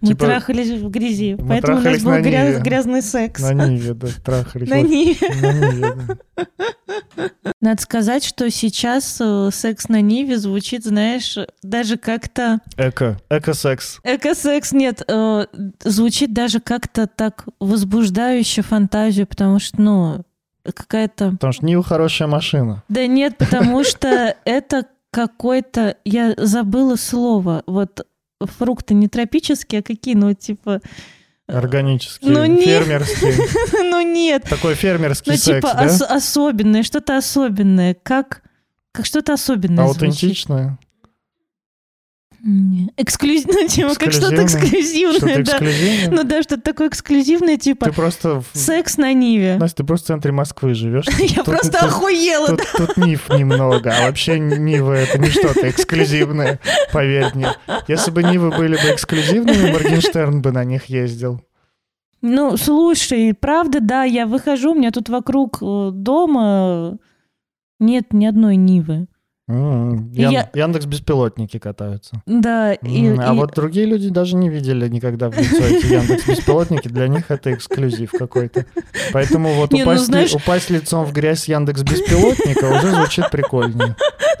[0.00, 3.40] Мы Типа, трахались в грязи, поэтому у нас трахались был гряз- грязный секс.
[3.42, 4.68] На Ниве, да, трахались.
[4.68, 5.16] На Вот, Ниве.
[5.40, 6.44] На Ниве, да.
[7.60, 12.60] Надо сказать, что сейчас э, секс на Ниве звучит, знаешь, даже как-то...
[12.78, 13.18] Эко.
[13.28, 14.00] Эко-секс.
[14.02, 15.46] Эко-секс, нет, э,
[15.84, 20.24] звучит даже как-то так возбуждающе фантазию, потому что, ну,
[20.64, 21.32] какая-то...
[21.32, 22.82] Потому что Нива хорошая машина.
[22.88, 25.96] Да нет, потому что это какой-то...
[26.06, 27.62] Я забыла слово.
[27.66, 28.06] Вот
[28.40, 30.80] фрукты не тропические, а какие, ну, типа...
[31.56, 33.34] Органический, Ну, фермерский.
[33.90, 35.86] Ну нет, Такой фермерский ну секс, типа да?
[35.86, 38.42] ос- особенное, что-то особенное, как...
[38.92, 40.02] Как что-то особенное звучит.
[40.02, 40.64] Аутентичное.
[40.64, 40.78] Не.
[42.96, 45.18] Эксклюзивное, типа, как что-то Эксклюзивное.
[45.18, 45.42] Что-то да.
[45.42, 46.16] эксклюзивное.
[46.16, 48.40] Ну да, что-то такое эксклюзивное, типа Ты просто...
[48.40, 49.56] в- секс на Ниве.
[49.58, 51.06] Настя, ты просто в центре Москвы живешь.
[51.18, 56.60] Я просто охуела, Тут, тут Нив немного, а вообще Нива это не что-то эксклюзивное,
[56.92, 57.52] поверь мне.
[57.88, 61.42] Если бы Нивы были бы эксклюзивными, Моргенштерн бы на них ездил.
[62.22, 66.98] Ну, слушай, правда, да, я выхожу, у меня тут вокруг э, дома
[67.78, 69.06] нет ни одной Нивы.
[69.50, 72.22] М, Я- Ян- Яндекс беспилотники катаются.
[72.26, 76.26] Да, и, А и- вот другие люди даже не видели никогда в лицо эти Яндекс
[76.26, 76.88] беспилотники.
[76.88, 78.66] Для них это эксклюзив какой-то.
[79.12, 83.30] Поэтому вот Не, ну, упасть, ли- знаешь- упасть лицом в грязь Яндекс беспилотника уже звучит
[83.30, 83.96] прикольнее.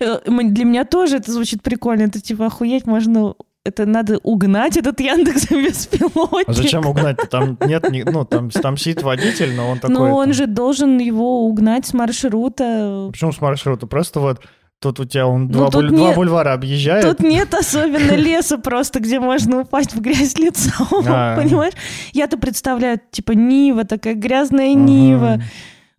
[0.00, 2.02] э, м- для меня тоже это звучит прикольно.
[2.02, 3.34] Это типа охуеть, можно...
[3.64, 6.48] Это надо угнать этот Яндекс беспилотник.
[6.48, 7.16] А зачем угнать?
[7.30, 9.94] Там нет, ну там, там сидит водитель, но он такой.
[9.96, 13.08] Но он там, же должен его угнать с маршрута.
[13.10, 13.86] Почему с маршрута?
[13.86, 14.40] Просто вот
[14.80, 17.06] тут у тебя он Ну, два, буль- два нет- бульвара объезжает.
[17.06, 21.34] Тут нет особенно леса просто, где можно упасть в грязь лицом, А.
[21.40, 21.72] понимаешь?
[22.12, 24.74] Я-то представляю, типа, Нива, такая грязная.
[24.74, 25.40] Нива,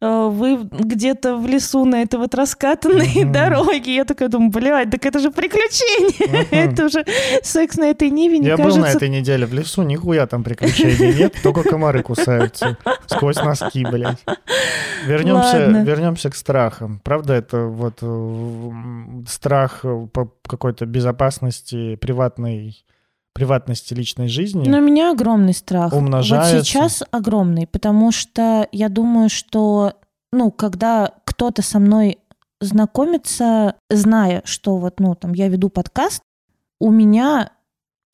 [0.01, 3.31] вы где-то в лесу на этой вот раскатанной Мгм.
[3.31, 3.95] дороге.
[3.95, 6.45] Я такая думаю, блядь, так это же приключение.
[6.45, 6.71] Мгм.
[6.73, 7.05] Это уже
[7.43, 8.97] секс на этой Ниве, не Я был на кажется...
[8.97, 12.77] этой неделе в лесу, нихуя там приключений нет, только комары кусаются
[13.07, 14.23] сквозь носки, блядь.
[15.05, 15.83] Вернемся, Ладно.
[15.83, 16.99] вернемся к страхам.
[17.03, 18.71] Правда, это вот э,
[19.27, 22.83] страх э, по какой-то безопасности приватной,
[23.35, 24.67] приватности личной жизни.
[24.67, 25.93] Но у меня огромный страх.
[25.93, 26.55] Умножается.
[26.55, 29.93] Вот сейчас огромный, потому что я думаю, что,
[30.31, 32.19] ну, когда кто-то со мной
[32.61, 36.21] знакомится, зная, что вот, ну, там, я веду подкаст,
[36.79, 37.51] у меня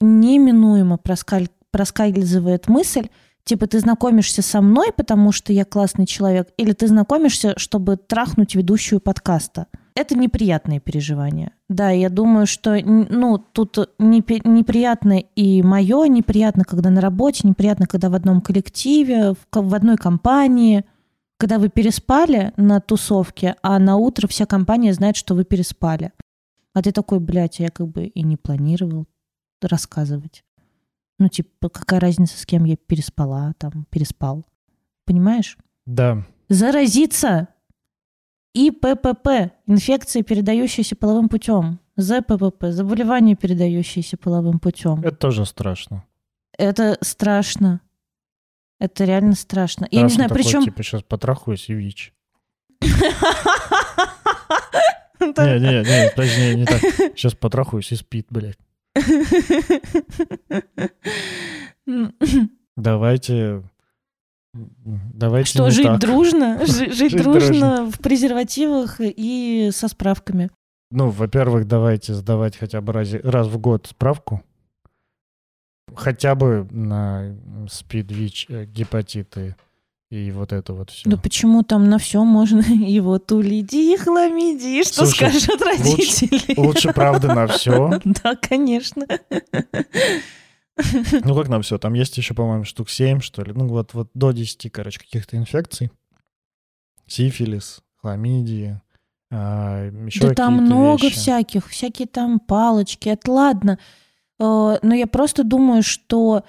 [0.02, 3.10] неминуемо проскаль- проскальзывает мысль,
[3.44, 8.56] типа, ты знакомишься со мной, потому что я классный человек, или ты знакомишься, чтобы трахнуть
[8.56, 9.68] ведущую подкаста.
[9.96, 11.52] Это неприятные переживания.
[11.70, 18.10] Да, я думаю, что, ну, тут неприятно и мое, неприятно, когда на работе, неприятно, когда
[18.10, 20.86] в одном коллективе, в, ко- в одной компании,
[21.38, 26.12] когда вы переспали на тусовке, а на утро вся компания знает, что вы переспали.
[26.74, 29.08] А ты такой, блядь, я как бы и не планировал
[29.62, 30.44] рассказывать.
[31.20, 34.46] Ну, типа, какая разница, с кем я переспала, там, переспал.
[35.06, 35.58] Понимаешь?
[35.86, 36.26] Да.
[36.48, 37.50] Заразиться
[38.54, 41.80] ИППП, инфекция, передающаяся половым путем.
[41.96, 45.02] ЗППП, заболевание, передающееся половым путем.
[45.02, 46.04] Это тоже страшно.
[46.58, 47.82] Это страшно.
[48.80, 49.88] Это реально страшно.
[49.92, 50.64] Я не Страшно знаю, такой, причем...
[50.64, 52.14] Типа, сейчас потрахаюсь и ВИЧ.
[55.22, 56.82] Не, не, не, подожди, не, не так.
[57.16, 58.58] Сейчас потрахаюсь и спит, блядь.
[62.76, 63.62] Давайте...
[64.54, 66.00] Давайте Что, жить так.
[66.00, 66.60] дружно?
[66.66, 70.50] Жи- Жить Жить дружно в презервативах и со справками.
[70.92, 74.44] Ну, во-первых, давайте сдавать хотя бы раз, раз в год справку.
[75.96, 77.36] Хотя бы на
[77.70, 79.56] СПИД, ВИЧ, э, гепатиты
[80.10, 81.10] и вот это вот все.
[81.10, 82.60] Да почему там на все можно?
[82.86, 86.60] И вот улиди, хламиди, что Слушай, скажут родители?
[86.60, 88.00] Лучше правда на все.
[88.04, 89.06] Да, конечно.
[91.26, 91.78] Ну как на все?
[91.78, 93.54] Там есть еще, по-моему, штук 7, что ли.
[93.54, 95.92] Ну вот, вот до 10, короче, каких-то инфекций.
[97.08, 98.82] Сифилис, хламидия,
[99.32, 101.16] а, еще Да там много вещи.
[101.16, 103.80] всяких, всякие там палочки, это ладно.
[104.40, 106.44] Э, Но я просто думаю, что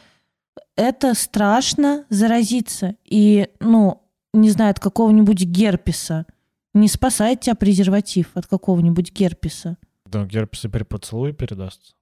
[0.76, 2.96] это страшно заразиться.
[3.04, 6.26] И, ну, не знаю, от какого-нибудь герпеса.
[6.74, 9.76] Не спасает тебя презерватив от какого-нибудь герпеса.
[10.06, 11.94] Да, герпес и при поцелуе передастся.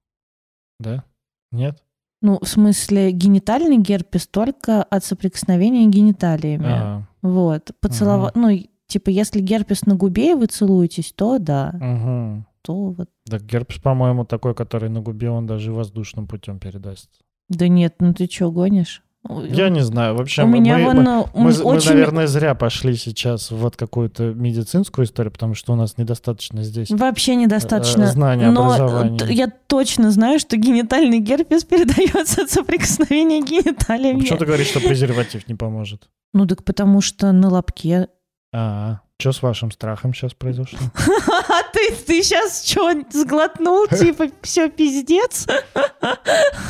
[0.78, 1.04] Да?
[1.52, 1.83] Нет?
[2.22, 6.66] Ну, в смысле, генитальный герпес только от соприкосновения гениталиями.
[6.68, 7.70] А, Вот.
[7.80, 8.35] Поцеловать.
[8.35, 11.72] Ну, и, типа, если герпес на губе, и вы целуетесь, то да.
[11.74, 12.46] мгм.
[12.62, 13.09] То вот.
[13.28, 17.09] Так герпес, по-моему, такой, который на губе, он даже воздушным путем передастся.
[17.48, 19.02] Да нет, ну ты чё, гонишь?
[19.28, 20.14] Я не знаю.
[20.16, 21.90] Вообще, У мы, меня мы- вон мы- э, мы, мы, очень...
[21.90, 26.90] наверное, зря пошли сейчас в вот какую-то медицинскую историю, потому что у нас недостаточно здесь
[26.90, 28.04] Вообще недостаточно.
[28.04, 29.26] э, знания, Но образования.
[29.28, 34.20] я точно знаю, что генитальный герпес передается от соприкосновения гениталиями.
[34.20, 36.09] Почему ты говоришь, что презерватив не поможет?
[36.33, 38.09] Ну так потому что на лобке
[38.54, 40.78] А, Что с вашим страхом сейчас произошло?
[40.96, 45.46] А ты, ты сейчас что, сглотнул, типа, все пиздец?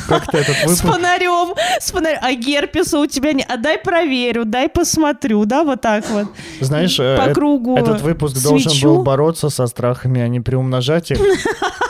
[0.09, 0.83] Как ты этот С выпуск...
[0.83, 2.19] фонарем, с фонарем.
[2.21, 3.43] А герпеса у тебя не...
[3.43, 6.27] А дай проверю, дай посмотрю, да, вот так вот.
[6.59, 8.87] Знаешь, э, По э, кругу этот выпуск должен свечу.
[8.87, 11.19] был бороться со страхами, а не приумножать их.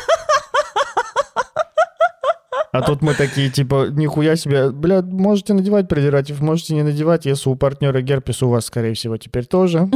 [2.71, 7.49] А тут мы такие, типа, нихуя себе, бля, можете надевать презерватив, можете не надевать, если
[7.49, 9.89] у партнера герпес, у вас, скорее всего, теперь тоже.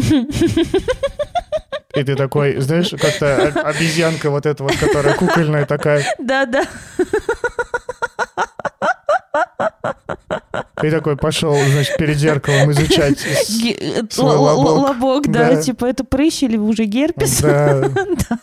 [1.95, 6.65] И ты такой, знаешь, как-то обезьянка вот эта вот, которая кукольная такая, Да-да.
[10.83, 13.19] И такой пошел, значит, перед зеркалом изучать.
[14.09, 14.89] свой лобок.
[14.89, 17.41] Лобок, да, типа это прыщ или уже герпес?
[17.41, 17.89] Да,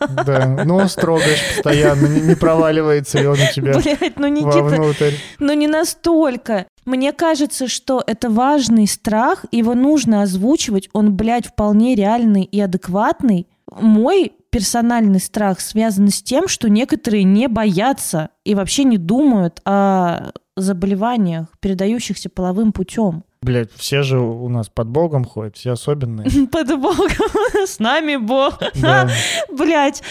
[0.24, 5.66] да, нос трогаешь постоянно, не, проваливается ли он у тебя Блять, ну Никита, ну не
[5.66, 6.66] настолько.
[6.84, 13.46] Мне кажется, что это важный страх, его нужно озвучивать, он, блядь, вполне реальный и адекватный.
[13.70, 20.32] Мой персональный страх связан с тем, что некоторые не боятся и вообще не думают о
[20.56, 23.24] заболеваниях, передающихся половым путем.
[23.42, 26.46] Блять, все же у нас под Богом ходят, все особенные.
[26.52, 27.08] Под Богом,
[27.66, 28.60] с нами Бог.
[28.74, 29.10] Да.
[29.52, 30.02] Блять,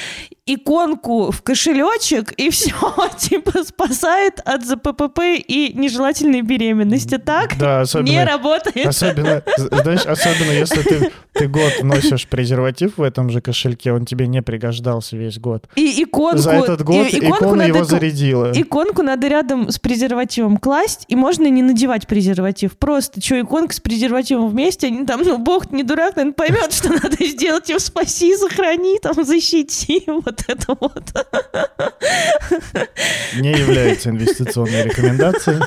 [0.45, 2.73] иконку в кошелечек и все,
[3.17, 7.17] типа спасает от ЗППП и нежелательной беременности.
[7.17, 8.85] Так Да, не особенно, работает.
[8.87, 14.27] особенно, знаешь, особенно если ты, ты год носишь презерватив в этом же кошельке, он тебе
[14.27, 15.69] не пригождался весь год.
[15.75, 18.51] И иконку, За этот год и- иконку икона надо его зарядила.
[18.53, 22.77] Иконку надо рядом с презервативом класть, и можно не надевать презерватив.
[22.77, 26.89] Просто, что, иконка с презервативом вместе, они там, ну, бог не дурак, наверное, поймет, что
[26.89, 31.03] надо сделать, его спаси, сохрани, там, защити, вот это вот.
[33.35, 35.61] Не является инвестиционной рекомендацией.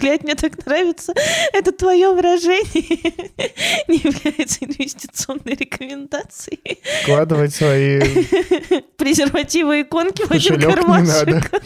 [0.00, 1.14] Блять, мне так нравится.
[1.52, 2.64] Это твое выражение
[3.88, 6.80] не является инвестиционной рекомендацией.
[7.02, 8.00] Вкладывать свои
[8.96, 11.26] Презервативы иконки в один кошелек не кармашек.
[11.26, 11.62] надо.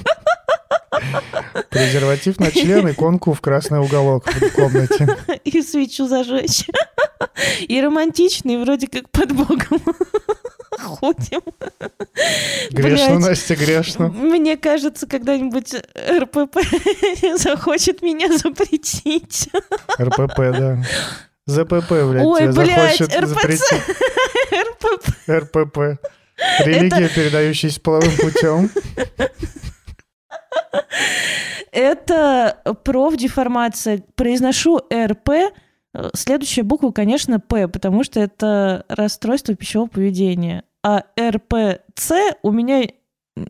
[1.70, 5.16] Презерватив на член, иконку в красный уголок в комнате.
[5.44, 6.64] И свечу зажечь.
[7.60, 9.80] И романтичный, вроде как под Богом
[10.78, 11.40] ходим.
[12.70, 13.28] Грешно, Блядь.
[13.28, 14.08] Настя, грешно.
[14.08, 15.74] Мне кажется, когда-нибудь
[16.10, 16.58] РПП
[17.38, 19.48] захочет меня запретить.
[20.00, 20.82] РПП, да.
[21.46, 23.28] ЗПП, блядь, Ой, блядь, захочет РПЦ.
[23.28, 23.82] запретить.
[24.52, 25.28] РПП.
[25.28, 25.78] РПП.
[26.60, 28.70] Религия, передающаяся половым путем.
[31.72, 34.02] Это профдеформация.
[34.14, 35.28] Произношу РП.
[35.30, 35.50] э,
[36.14, 40.64] Следующая буква, конечно, П, потому что это расстройство пищевого поведения.
[40.82, 42.88] А РПЦ у меня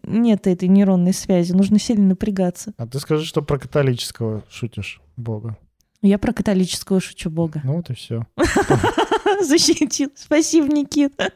[0.02, 1.52] нет этой нейронной связи.
[1.52, 2.72] Нужно сильно напрягаться.
[2.76, 5.56] А ты скажи, что про католического шутишь Бога.
[6.00, 7.60] Я про католического шучу Бога.
[7.64, 8.24] Ну вот и все.
[9.42, 10.10] Защитил.
[10.14, 11.32] Спасибо, Никита.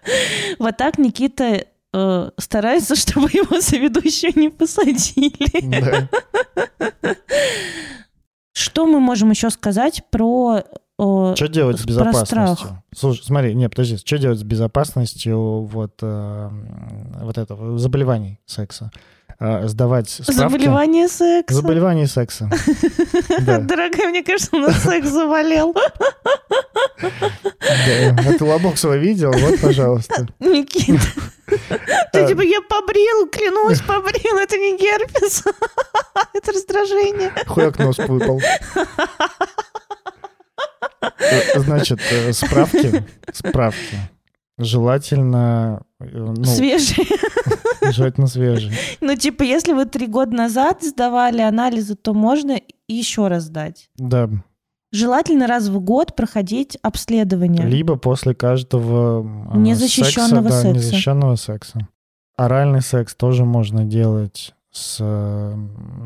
[0.58, 5.80] Вот так Никита э, старается, чтобы его соведущую не посадили.
[5.80, 6.08] Да.
[8.54, 10.62] Что мы можем еще сказать про...
[10.98, 12.26] э, Что делать с безопасностью?
[12.26, 12.70] страх.
[12.94, 16.50] Слушай, смотри, не, подожди, что делать с безопасностью вот, э,
[17.22, 18.90] вот этого заболеваний секса?
[19.44, 20.34] Э, сдавать справки?
[20.34, 21.56] Заболевание секса.
[21.56, 22.48] Заболеваний секса.
[23.40, 25.74] Дорогая, мне кажется, у нас секс заболел.
[28.38, 29.32] Ты лобок свой видел?
[29.32, 30.28] Вот, пожалуйста.
[30.38, 31.02] Никита.
[32.12, 32.28] Ты А.
[32.28, 35.42] типа, я побрил, клянусь, побрил, это не герпес.
[36.34, 37.32] Это раздражение.
[37.46, 38.40] Хуяк нос выпал.
[41.18, 43.98] Э, Значит, э, справки, справки.
[44.58, 47.06] Желательно, э, ну, Свежий.
[47.92, 48.72] желательно свежие.
[49.00, 53.90] Ну, типа, если вы три года назад сдавали анализы, то можно еще раз сдать.
[53.96, 54.28] Да.
[54.92, 57.66] Желательно раз в год проходить обследование.
[57.66, 60.68] Либо после каждого э, Незащищенного секса, да, секса.
[60.68, 61.88] незащищенного секса.
[62.36, 65.56] Оральный секс тоже можно делать с э,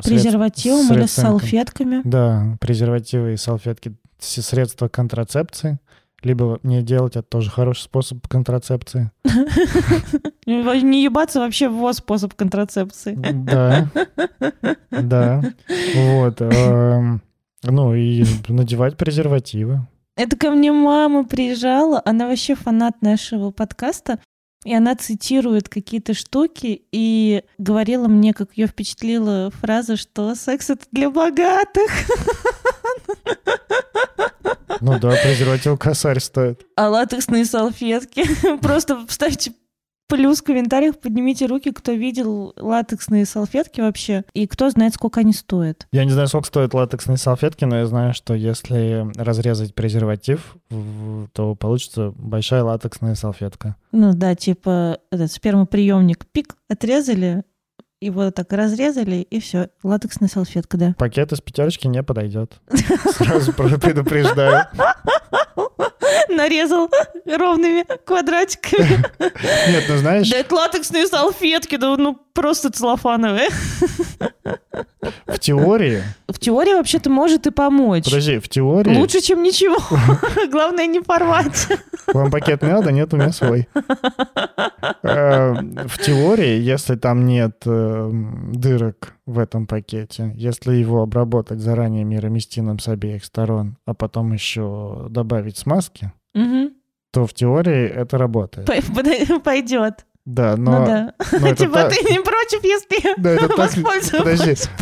[0.04, 2.00] Презервативом или с салфетками.
[2.04, 5.78] Да, презервативы и салфетки, средства контрацепции.
[6.26, 9.12] Либо не делать, это тоже хороший способ контрацепции.
[10.44, 13.14] Не ебаться вообще во способ контрацепции.
[13.14, 13.88] Да,
[14.90, 15.44] да.
[15.94, 16.40] Вот.
[16.40, 17.22] эм,
[17.62, 19.86] Ну и надевать презервативы.
[20.16, 24.18] Это ко мне мама приезжала, она вообще фанат нашего подкаста,
[24.64, 30.86] и она цитирует какие-то штуки и говорила мне, как ее впечатлила фраза, что секс это
[30.90, 31.88] для богатых,
[34.80, 36.66] Ну да, презерватив косарь стоит.
[36.76, 38.24] а латексные салфетки
[38.60, 39.52] просто вставьте
[40.08, 45.32] Плюс в комментариях поднимите руки, кто видел латексные салфетки вообще, и кто знает, сколько они
[45.32, 45.88] стоят.
[45.90, 50.56] Я не знаю, сколько стоят латексные салфетки, но я знаю, что если разрезать презерватив,
[51.32, 53.74] то получится большая латексная салфетка.
[53.90, 57.42] Ну да, типа этот спермоприемник пик отрезали,
[58.00, 60.94] его так разрезали, и все, латексная салфетка, да.
[60.98, 62.60] Пакет из пятерочки не подойдет.
[63.16, 64.66] Сразу предупреждаю.
[66.28, 66.90] Нарезал
[67.24, 69.02] ровными квадратиками.
[69.70, 73.48] Нет, ну знаешь, Да это латексные салфетки, да ну просто целлофановые.
[75.26, 78.04] в теории, В теории вообще-то может и помочь.
[78.04, 79.76] подожди, в теории Лучше, чем ничего.
[80.50, 81.68] Главное не порвать.
[82.12, 83.68] вам пакет надо, нет, у меня свой.
[85.02, 85.52] Э,
[85.86, 88.10] В теории, если там нет э,
[88.52, 95.06] дырок в этом пакете, если его обработать заранее мироместином с обеих сторон, а потом еще
[95.10, 96.72] добавить смазки, Мгм.
[97.12, 98.66] то в теории это работает.
[99.44, 100.06] Пойдет.
[100.24, 100.86] Да, Ну но...
[100.86, 101.12] да.
[101.38, 103.82] но это Типа так- ты не против, если Да, это подожди.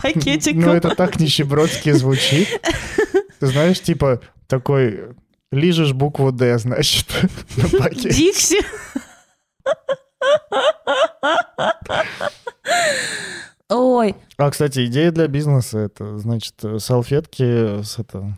[0.02, 0.60] пакетиком?
[0.62, 2.48] Ну, это так нищебродски звучит.
[3.40, 5.10] Ты знаешь, типа, такой,
[5.52, 7.06] лижешь букву «Д», значит,
[7.56, 8.08] на пакете.
[8.10, 8.60] Дикси.
[13.70, 18.36] Ой, А, кстати, идея для бизнеса— это, значит, салфетки с это...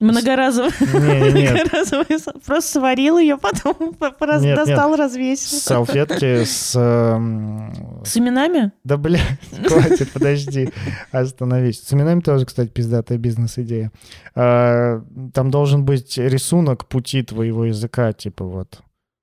[0.00, 0.72] многоразовый.
[0.80, 2.18] Не-не-не, Многоразовый.
[2.18, 3.76] с- Просто сварил ее, потом
[4.42, 4.56] нет.
[4.56, 5.58] достал, развесил.
[5.58, 6.74] салфетки с...
[6.76, 8.72] эм, С именами?
[8.84, 9.20] Да, бля,
[9.66, 10.70] хватит, подожди,
[11.12, 11.80] остановись.
[11.82, 13.92] С именами тоже, кстати, пиздатая бизнес-идея.
[14.34, 15.00] А,
[15.34, 18.80] Там должен быть рисунок пути твоего языка, типа вот.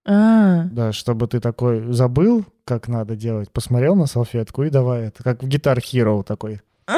[0.07, 5.23] А, Да, чтобы ты такой забыл, как надо делать, посмотрел на салфетку и давай это.
[5.23, 6.61] Как в Guitar Hero такой.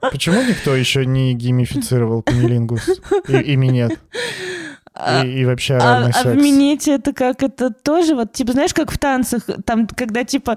[0.00, 2.88] Почему никто еще не геймифицировал кунилингус?
[3.28, 4.00] И, ими нет.
[5.00, 6.42] А- И, и вообще а, оральный а в секс.
[6.42, 10.56] минете это как это тоже вот типа знаешь как в танцах там когда типа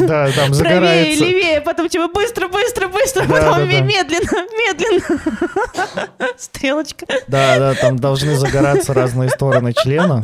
[0.00, 3.80] Да, там правее левее потом типа быстро быстро быстро Да, потом да, да.
[3.80, 5.98] медленно медленно
[6.38, 10.22] стрелочка Да, да, там должны загораться разные стороны члена.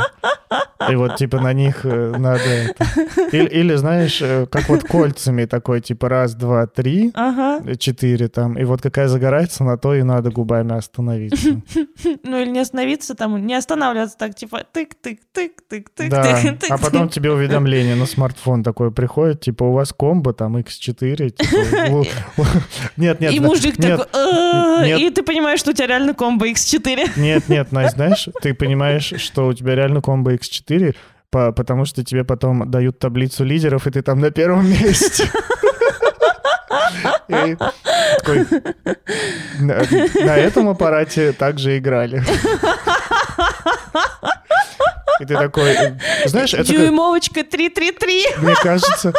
[0.91, 2.85] И вот, типа, на них э, надо это.
[3.31, 8.59] Или, или, знаешь, э, как вот кольцами такой, типа, раз, два, три, ага четыре там.
[8.59, 11.63] И вот какая загорается, на то и надо губами остановиться.
[12.25, 16.23] ну или не остановиться там не останавливаться так типа тык тык тык тык тык Да,
[16.23, 21.31] тык а потом тебе уведомление на смартфон такое приходит, типа, у вас комбо, там, X4.
[21.31, 22.47] типа,
[22.97, 24.07] Нет, нет, и мужик такой
[24.87, 24.99] нет.
[25.01, 29.13] и ты понимаешь что у тебя реально комбо X4 Нет, нет, Настя, знаешь, ты понимаешь,
[29.19, 30.95] что у тебя реально комбо X4,
[31.31, 35.25] по- потому что тебе потом дают таблицу лидеров, и ты там на первом месте.
[37.29, 37.57] И
[38.19, 38.47] такой,
[39.61, 39.83] на,
[40.25, 42.23] на этом аппарате также играли.
[45.21, 45.77] И ты такой,
[46.27, 49.13] знаешь, это дюймовочка 333 мне кажется,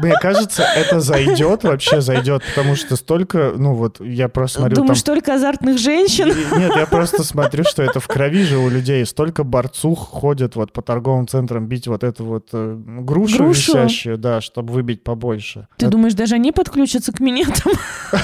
[0.00, 4.84] мне кажется, это зайдет, вообще зайдет, потому что столько, ну вот, я просто смотрю там
[4.84, 6.28] думаешь только азартных женщин
[6.58, 9.04] Нет, я просто смотрю, что это в крови же у людей.
[9.06, 13.72] Столько борцух ходят вот по торговым центрам бить вот эту вот э, грушу, Грушу?
[13.78, 15.66] висящую, да, чтобы выбить побольше.
[15.78, 17.72] Ты Это- думаешь, даже они подключатся к минетам?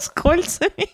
[0.00, 0.88] С кольцами.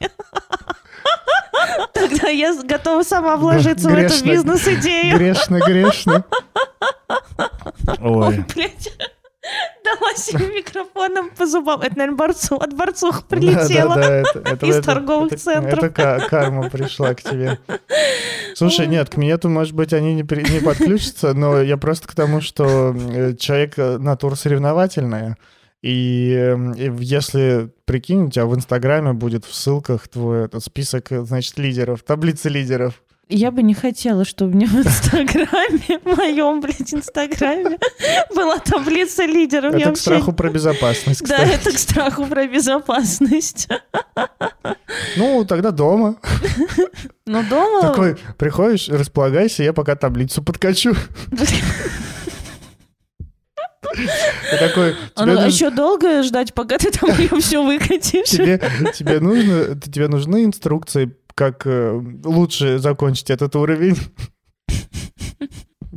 [1.92, 4.26] Тогда я готова сама вложиться в эту грешно.
[4.26, 5.16] бизнес-идею.
[5.16, 6.24] Грешно, грешно.
[8.00, 8.44] Ой.
[8.54, 8.92] Блять.
[9.84, 11.80] Дала себе микрофоном по зубам.
[11.80, 13.94] Это, наверное, борцу, от борцух Да, прилетело.
[13.96, 15.82] да, да, это, это- из это- торговых это- центров.
[15.84, 17.58] Это ка- карма пришла к тебе.
[18.54, 22.14] Слушай, нет, к минету, может быть, они не, при- не подключатся, но я просто к
[22.14, 25.36] тому, что э, человек э, натура соревновательная,
[25.82, 31.10] и, э, и если, прикинь, у тебя в Инстаграме будет в ссылках твой этот список,
[31.12, 33.02] э, значит, лидеров, таблица лидеров.
[33.32, 37.78] Я бы не хотела, чтобы у меня в Инстаграме, в моем, блядь, Инстаграме
[38.34, 39.72] была таблица лидеров.
[39.74, 43.68] Я Это к страху про безопасность, Да, это к страху про безопасность.
[45.16, 46.16] Ну, тогда дома.
[47.24, 47.82] Но дома...
[47.82, 50.94] Такой, приходишь, располагайся, я пока таблицу подкачу.
[53.82, 58.28] Такой, тебе ну, нужно- еще долго ждать, пока ты там ее все выкатишь?
[58.28, 58.58] тебе,
[58.94, 61.92] тебе нужно, тебе нужны инструкции, как э,
[62.24, 63.96] лучше закончить этот уровень.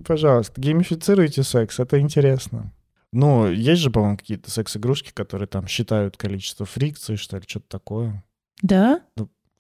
[0.06, 2.74] Пожалуйста, геймифицируйте секс, это интересно.
[3.12, 8.24] Ну, есть же, по-моему, какие-то секс-игрушки, которые там считают количество фрикций, что ли, что-то такое.
[8.62, 9.02] Да?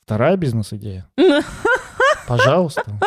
[0.05, 1.07] Вторая бизнес-идея.
[2.27, 2.99] Пожалуйста.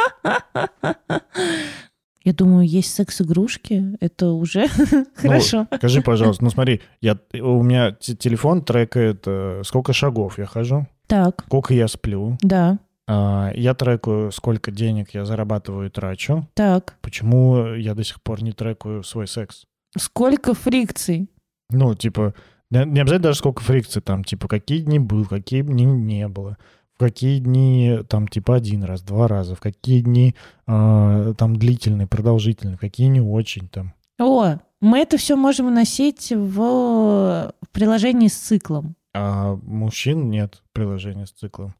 [2.26, 4.66] Я думаю, есть секс-игрушки, это уже
[5.14, 5.68] хорошо.
[5.76, 10.86] Скажи, пожалуйста, ну смотри, я, у меня те- телефон трекает, э, сколько шагов я хожу,
[11.06, 12.78] Так, сколько я сплю, да.
[13.08, 16.48] А, Я трекаю, сколько денег я зарабатываю и трачу.
[16.54, 19.64] Так, Почему я до сих пор не трекаю свой секс?
[19.96, 21.30] сколько фрикций?
[21.70, 22.34] Ну, типа,
[22.72, 26.56] не не обязательно даже сколько фрикций там, типа, какие дни был, какие дни не было.
[26.96, 30.34] В какие дни, там, типа, один раз, два раза, в какие дни
[30.66, 33.92] а, там длительные, продолжительные, в какие не очень там.
[34.18, 38.96] О, мы это все можем носить в, в приложении с циклом.
[39.14, 41.74] А мужчин нет приложения с циклом.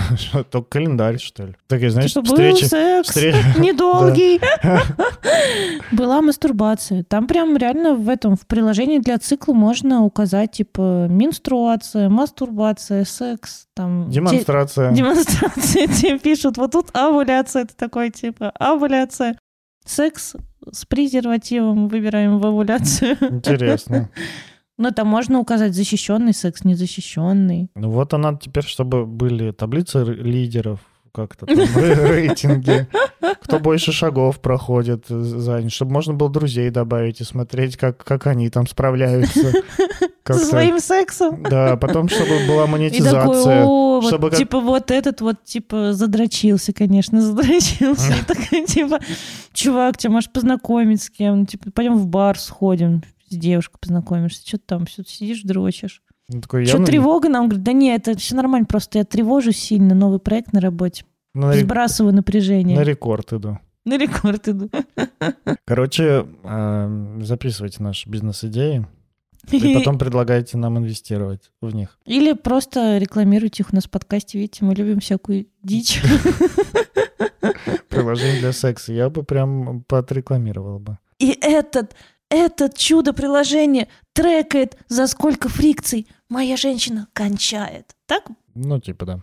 [0.16, 1.54] Что, Только календарь, что ли?
[1.66, 2.64] Такие, знаешь, типа, был встречи...
[2.64, 4.40] секс, встречи- недолгий.
[5.92, 7.04] Была мастурбация.
[7.04, 13.66] Там прям реально в этом, в приложении для цикла можно указать, типа, менструация, мастурбация, секс,
[13.74, 14.10] там...
[14.10, 14.92] Демонстрация.
[14.92, 19.38] Демонстрации тебе пишут, вот тут овуляция, это такой, типа, овуляция.
[19.84, 20.34] Секс
[20.70, 23.16] с презервативом выбираем в овуляцию.
[23.20, 24.10] Интересно.
[24.82, 27.68] Но там можно указать защищенный секс, незащищенный.
[27.76, 30.80] Ну вот она теперь, чтобы были таблицы лидеров,
[31.14, 32.88] как-то там рейтинги,
[33.42, 38.26] кто больше шагов проходит за день, чтобы можно было друзей добавить и смотреть, как, как
[38.26, 39.52] они там справляются.
[40.24, 41.42] Со Как-то- своим сексом.
[41.42, 43.64] Да, потом, чтобы была И такой, монетизация.
[43.64, 48.12] о, вот, чтобы как- типа, вот этот вот, типа, задрочился, конечно, задрочился.
[48.14, 49.00] И такой, типа,
[49.52, 53.02] чувак, тебя можешь познакомить с кем Типа, пойдем в бар сходим,
[53.34, 54.46] с девушкой познакомишься.
[54.46, 56.02] Что ты там, все сидишь, дрочишь.
[56.28, 57.46] Ну, такой, Что, я на- тревога нам?
[57.48, 61.04] Говорит, да нет, это все нормально, просто я тревожусь сильно, новый проект на работе.
[61.34, 62.82] на ре- Сбрасываю на напряжение.
[62.84, 63.58] рекорд иду.
[63.84, 64.70] На рекорд иду.
[65.64, 68.86] Короче, э, записывайте наши бизнес-идеи
[69.50, 71.98] и потом предлагайте нам инвестировать в них.
[72.06, 74.38] Или просто рекламируйте их у нас в подкасте.
[74.38, 76.00] Видите, мы любим всякую дичь.
[77.88, 78.92] Приложение для секса.
[78.92, 80.98] Я бы прям поотрекламировал бы.
[81.18, 81.94] И этот,
[82.32, 87.94] этот чудо-приложение трекает, за сколько фрикций моя женщина кончает.
[88.06, 88.24] Так?
[88.54, 89.20] Ну, типа, да.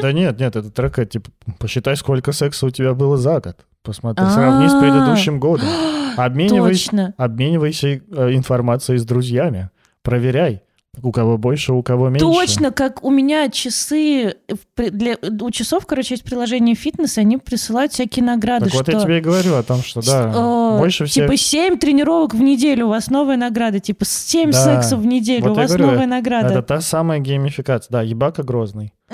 [0.00, 3.56] Да нет, нет, это трека, типа, посчитай, сколько секса у тебя было за год.
[3.82, 4.80] Посмотри, сравни с А.
[4.80, 5.68] предыдущим годом.
[6.16, 8.00] Обменивайся, обменивайся э,
[8.34, 9.70] информацией с друзьями.
[10.02, 10.62] Проверяй,
[11.02, 12.24] у кого больше, у кого меньше.
[12.24, 14.36] Точно, как у меня часы,
[14.76, 18.92] для, у часов, короче, есть приложение фитнес, и они присылают всякие награды, Так вот что...
[18.92, 21.24] я тебе и говорю о том, что да, э, больше всех...
[21.26, 23.80] Типа 7 тренировок в неделю, у вас новая награда.
[23.80, 24.64] Типа 7 Да.
[24.64, 26.48] сексов в неделю, Вот у вас говорю, новая награда.
[26.48, 27.92] Это та самая геймификация.
[27.92, 28.92] Да, ебака Грозный.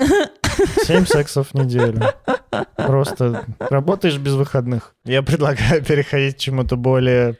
[0.85, 2.01] Семь сексов в неделю.
[2.75, 4.95] Просто работаешь без выходных.
[5.05, 7.37] Я предлагаю переходить к чему-то более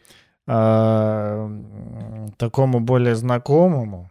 [0.47, 4.09] м, такому более знакомому.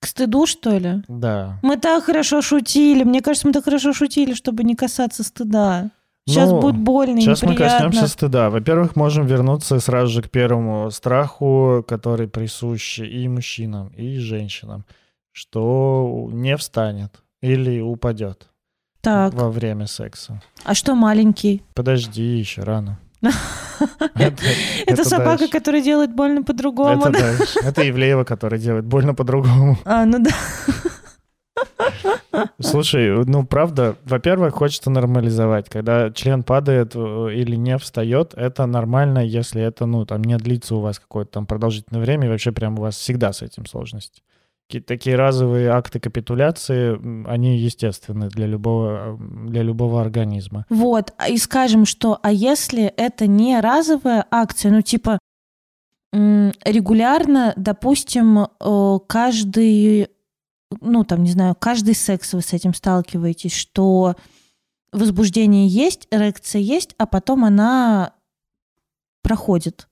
[0.00, 1.02] К стыду, что ли?
[1.08, 1.58] Да.
[1.62, 3.02] Мы так хорошо шутили.
[3.04, 5.90] Мне кажется, мы так хорошо шутили, чтобы не касаться стыда.
[6.26, 7.86] Сейчас Ну, будет больно Сейчас мы неприятно.
[7.88, 8.50] коснемся стыда.
[8.50, 14.84] Во-первых, можем вернуться сразу же к первому страху, который присущ и мужчинам, и женщинам,
[15.32, 18.48] что не встанет или упадет
[19.00, 20.42] Так, во время секса.
[20.64, 21.62] а что маленький?
[21.74, 22.98] Подожди, еще рано.
[24.86, 27.06] Это, собака, которая делает больно по-другому.
[27.06, 29.78] Это Ивлеева, которая делает больно по-другому.
[29.84, 30.30] А, ну да.
[32.60, 35.68] Слушай, ну правда, во-первых, хочется нормализовать.
[35.68, 36.98] Когда член падает э,
[37.34, 41.46] или не встает, это нормально, если это, ну, там, не длится у вас какое-то там
[41.46, 44.22] продолжительное время, и вообще прям у вас всегда с этим сложности.
[44.86, 50.66] Такие разовые акты капитуляции, они естественны для любого, для любого организма.
[50.68, 55.18] Вот, а и скажем, что, а если это не разовая акция, ну типа
[56.12, 60.08] регулярно, допустим, э, каждый,
[60.80, 64.14] ну там, не знаю, каждый секс вы с этим сталкиваетесь, что
[64.92, 68.14] возбуждение есть, эрекция есть, а потом она
[69.22, 69.88] проходит.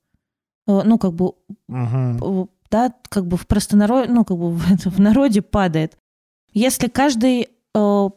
[0.67, 1.33] Э, Ну, как бы
[1.69, 2.49] Мгм.
[2.71, 4.61] Да, как бы в простонародье, ну, как бы в,
[4.91, 5.99] в народе падает.
[6.53, 7.49] Если каждый э,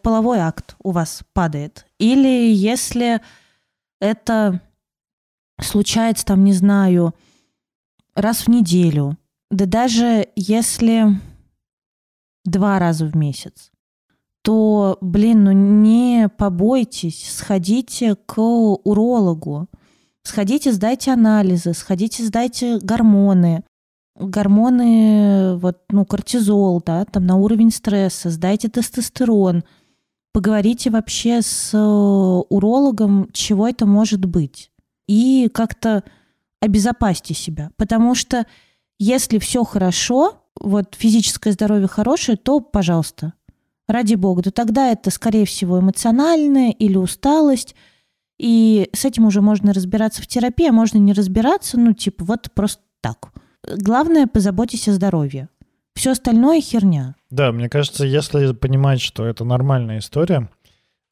[0.01, 3.21] половой акт у вас падает, или если
[3.99, 4.61] это
[5.61, 7.13] случается, там, не знаю,
[8.15, 9.17] раз в неделю,
[9.51, 11.19] да даже если
[12.45, 13.71] два раза в месяц,
[14.41, 19.67] то, блин, ну не побойтесь, сходите к урологу,
[20.23, 23.63] сходите, сдайте анализы, сходите, сдайте гормоны,
[24.19, 29.63] гормоны, вот, ну, кортизол, да, там на уровень стресса, сдайте тестостерон,
[30.33, 34.71] поговорите вообще с э, урологом, чего это может быть,
[35.07, 36.03] и как-то
[36.61, 38.45] обезопасьте себя, потому что
[38.99, 43.33] если все хорошо, вот физическое здоровье хорошее, то, пожалуйста,
[43.87, 47.75] ради бога, то тогда это, скорее всего, эмоциональная или усталость,
[48.37, 52.51] и с этим уже можно разбираться в терапии, а можно не разбираться, ну, типа, вот
[52.53, 53.31] просто так.
[53.63, 55.49] Главное, позаботьтесь о здоровье.
[55.95, 57.15] Все остальное херня.
[57.29, 60.49] Да, мне кажется, если понимать, что это нормальная история,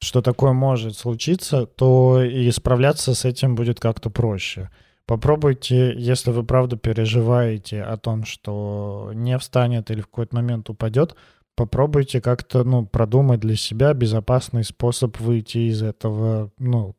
[0.00, 4.70] что такое может случиться, то и справляться с этим будет как-то проще.
[5.06, 11.16] Попробуйте, если вы правда переживаете о том, что не встанет или в какой-то момент упадет,
[11.54, 16.94] попробуйте как-то, ну, продумать для себя безопасный способ выйти из этого, ну,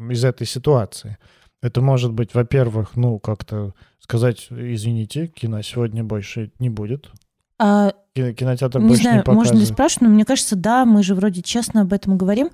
[0.00, 1.18] из этой ситуации.
[1.62, 7.10] Это может быть, во-первых, ну, как-то сказать, извините, кино сегодня больше не будет.
[7.58, 9.50] А, Кинотеатр не больше знаю, не показывает.
[9.52, 12.50] можно ли спрашивать, но мне кажется, да, мы же вроде честно об этом говорим.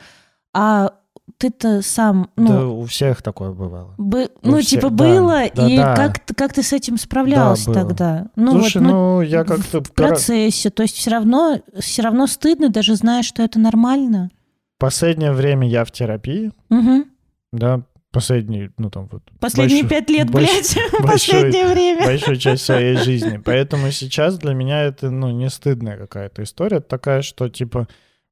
[0.53, 0.93] А
[1.39, 3.95] ты-то сам, ну, Да, у всех такое бывало.
[3.97, 5.95] бы- у ну, всех, типа, да, было, да, и да.
[5.97, 7.89] Как, ты- как ты с этим справлялся Да, было.
[7.89, 8.27] тогда?
[8.37, 9.83] Ну, Слушай, вот, ну, я как-то...
[9.83, 14.31] в процессе, то есть все равно, все равно стыдно, даже зная, что это нормально.
[14.79, 17.07] Последнее время я в терапии, Мгм.
[17.53, 17.83] да,
[18.13, 19.23] последние, ну, там вот...
[19.41, 22.05] Последние большую- пять лет, больш- блядь, большой- последнее время.
[22.07, 23.41] большую часть своей жизни.
[23.45, 26.81] Поэтому сейчас для меня это, ну, не стыдная какая-то история.
[26.81, 27.87] Такая, что, типа,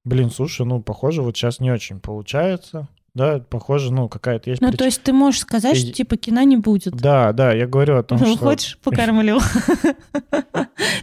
[0.05, 2.89] блин, слушай, ну, похоже, вот сейчас не очень получается.
[3.14, 4.79] Да, похоже, ну, какая-то есть Ну, причина.
[4.79, 6.95] то есть ты можешь сказать, И- что, типа, кино не будет.
[6.97, 8.45] Да, да, я говорю о том, Ну, что...
[8.45, 9.41] Хочешь, покормлю?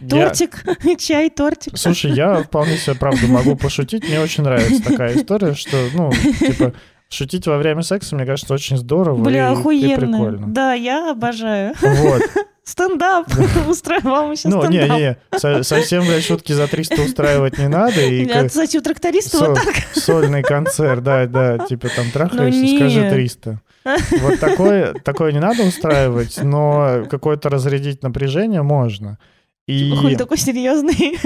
[0.08, 0.64] Тортик,
[0.98, 1.76] чай, тортик.
[1.76, 4.06] Слушай, я вполне себе, правда, могу пошутить.
[4.08, 6.72] Мне очень нравится такая история, что, ну, типа,
[7.14, 9.96] шутить во время секса, мне кажется, очень здорово Бля, и- и, охуенно.
[9.96, 10.46] прикольно.
[10.48, 11.74] Да, я обожаю.
[11.80, 12.22] Вот.
[12.64, 13.26] Стендап.
[13.68, 14.98] Устрою вам еще Ну, не, стендап.
[14.98, 18.00] не, со- совсем, блядь, шутки за 300 устраивать не надо.
[18.00, 19.74] И Я, к- кстати, у тракториста со- вот так.
[19.92, 23.12] сольный концерт, да, да, типа там трахаешься, Ну, скажи нет.
[23.12, 23.60] 300.
[24.22, 29.18] Вот такое, такое не надо устраивать, но какое-то разрядить напряжение можно.
[29.66, 31.18] И, Хуй такой серьезный.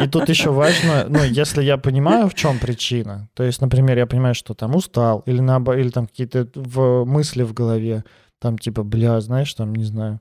[0.00, 4.06] и тут еще важно, ну, если я понимаю, в чем причина, то есть, например, я
[4.06, 8.04] понимаю, что там устал, или, наобо- или там какие-то в мысли в голове,
[8.38, 10.20] там типа, бля, знаешь, там, не знаю,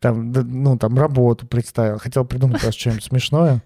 [0.00, 3.62] там, ну, там работу представил, хотел придумать просто что-нибудь смешное.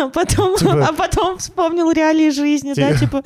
[0.00, 3.22] А потом, Типа- а потом вспомнил реалии жизни, да, Типа- типа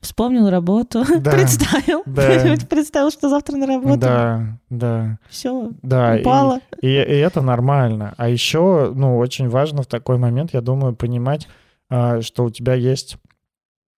[0.00, 2.54] вспомнил работу, Да, представил, да.
[2.68, 6.16] представил, что завтра на работу, Да, да, все, да.
[6.16, 6.60] и- упало.
[6.80, 8.14] И, и это нормально.
[8.16, 11.48] А еще, ну, очень важно в такой момент, я думаю, понимать,
[11.90, 13.16] а, что у тебя есть,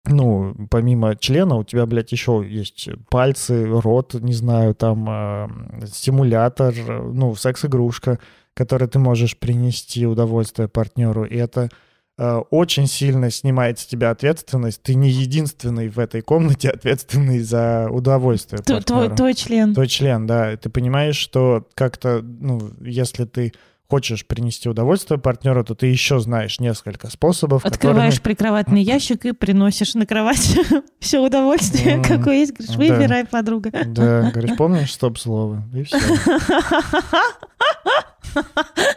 [0.04, 5.50] ну, помимо члена, у тебя, блядь, еще есть пальцы, рот, не знаю, там, а,
[5.86, 6.74] стимулятор,
[7.12, 8.18] ну, секс-игрушка,
[8.54, 11.24] которой ты можешь принести удовольствие партнеру.
[11.24, 11.68] И это
[12.16, 14.82] а, очень сильно снимает с тебя ответственность.
[14.82, 19.74] Ты не единственный в этой комнате ответственный за удовольствие Т- Твой, твой член.
[19.74, 20.56] Твой член, да.
[20.56, 23.52] Ты понимаешь, что как-то, ну, если ты
[23.88, 29.94] хочешь принести удовольствие партнеру, то ты еще знаешь несколько способов, Открываешь прикроватный ящик и приносишь
[29.94, 30.58] на кровать
[31.00, 32.52] все удовольствие, М, какое есть.
[32.52, 32.94] Говоришь, да.
[32.94, 33.70] выбирай, подруга.
[33.70, 33.94] которыми...
[33.94, 35.62] Да, говоришь, помнишь стоп-слово?
[35.74, 35.96] И все.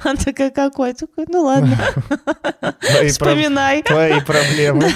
[0.04, 0.94] Она такая, какой?
[0.94, 1.78] Такой, ну ладно,
[3.08, 3.82] вспоминай.
[3.84, 4.89] твои проблемы.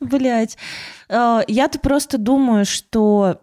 [0.00, 0.56] Блять.
[1.08, 3.40] Я-то просто думаю, что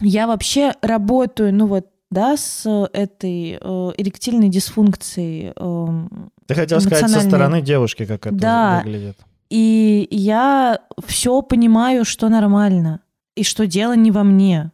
[0.00, 5.52] я вообще работаю, ну вот, да, с этой э, эректильной дисфункцией.
[5.56, 8.82] эм, Ты хотел сказать со стороны девушки, как это Да.
[8.84, 9.18] выглядит.
[9.50, 13.00] И я все понимаю, что нормально,
[13.34, 14.72] и что дело не во мне.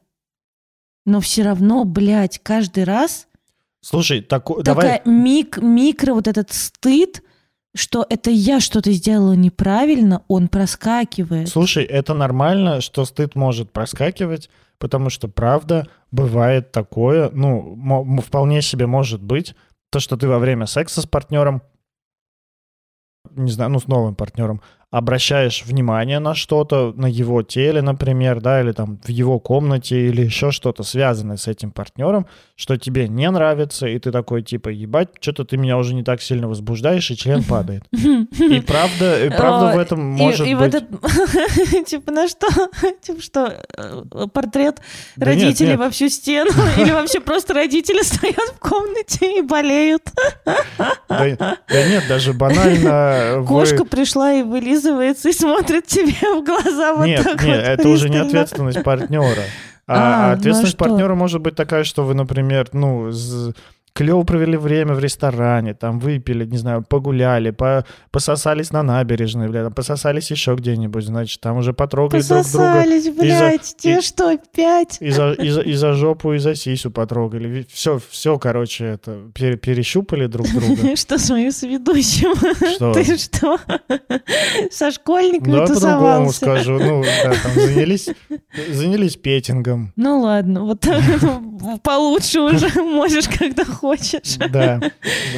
[1.07, 3.27] Но все равно, блядь, каждый раз
[3.81, 5.03] Слушай, такая давай...
[5.05, 7.23] мик, микро вот этот стыд,
[7.75, 11.49] что это я что-то сделала неправильно, он проскакивает.
[11.51, 14.49] Слушай, это нормально, что стыд может проскакивать,
[14.79, 19.55] потому что, правда, бывает такое, ну, вполне себе может быть,
[19.91, 21.63] то, что ты во время секса с партнером,
[23.31, 24.61] не знаю, ну, с новым партнером,
[24.95, 30.23] обращаешь внимание на что-то, на его теле, например, да, или там в его комнате, или
[30.23, 35.09] еще что-то связанное с этим партнером, что тебе не нравится, и ты такой, типа, ебать,
[35.21, 37.83] что-то ты меня уже не так сильно возбуждаешь, и член падает.
[37.91, 40.73] И правда, и правда в этом может и, быть...
[41.87, 42.47] типа, на что?
[43.03, 44.81] Типа, что, э, портрет
[45.17, 46.51] Да нет, родителей во всю стену?
[46.79, 50.05] Или вообще просто родители стоят в комнате и болеют?
[51.09, 53.45] Да, нет, даже банально...
[53.49, 54.45] Кошка пришла и
[54.93, 58.83] вылизывается, и смотрит тебе в глаза вот Нет, так нет, вот это уже не ответственность
[58.83, 59.43] партнера.
[59.87, 60.85] А, А, ну а ответственность что?
[60.85, 63.11] партнера может быть такая, что вы, например, ну,
[63.95, 69.63] клево провели время в ресторане, там выпили, не знаю, погуляли, по- пососались на набережной, бля,
[69.63, 72.43] там пососались еще где-нибудь, значит, там уже потрогали друг друга.
[72.43, 74.97] Пососались, блядь, тебе и- что, пять?
[75.01, 77.65] И за, и, за, и за жопу, и за сисю потрогали.
[77.73, 80.97] Все, все, короче, это пере- перещупали друг друга.
[80.97, 82.35] Что с моим соведущим?
[82.75, 82.93] Что?
[82.95, 83.59] Ты что,
[84.73, 86.37] со школьниками Давай по-другому тусовался?
[86.37, 86.79] скажу.
[86.81, 88.09] Ну, да, там занялись,
[88.73, 89.93] занялись петингом.
[89.95, 93.84] Ну ладно, вот ну, получше уже можешь, когда хочешь.
[94.51, 94.81] Да.
[94.83, 94.91] Ну,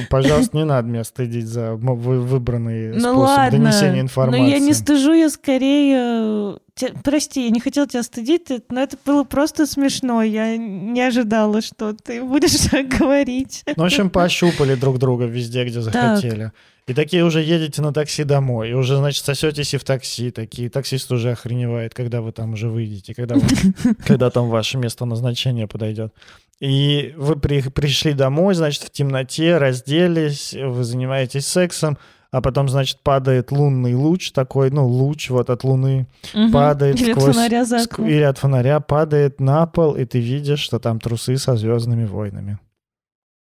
[0.11, 3.59] Пожалуйста, не надо меня стыдить за м- вы- выбранные Ну способы ладно.
[3.59, 4.51] донесения Но информации.
[4.51, 5.97] я не стыжу, я скорее...
[5.99, 10.23] э, те- Прости, я не хотела тебя стыдить, но это было просто смешно.
[10.23, 13.63] Я не ожидала, что ты будешь так говорить.
[13.77, 16.53] Ну, в общем, пощупали друг друга везде, где захотели.
[16.89, 20.31] И такие уже едете на такси домой, и уже, значит, сосетесь и в такси.
[20.31, 25.05] Такие таксист уже охреневает, когда вы там уже выйдете, когда, вы- когда там ваше место
[25.05, 26.13] назначения подойдет.
[26.61, 31.99] И вы при- пришли домой, значит, в темноте, разделись, вы занимаетесь сексом,
[32.31, 36.53] а потом, значит, падает лунный луч такой, ну, луч вот от луны, Мгм.
[36.53, 40.19] падает Или от сквозь- фонаря за ск- или от фонаря падает на пол, и ты
[40.19, 42.59] видишь, что там трусы со звездными войнами.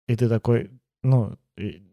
[0.09, 0.70] И ты такой,
[1.03, 1.36] ну...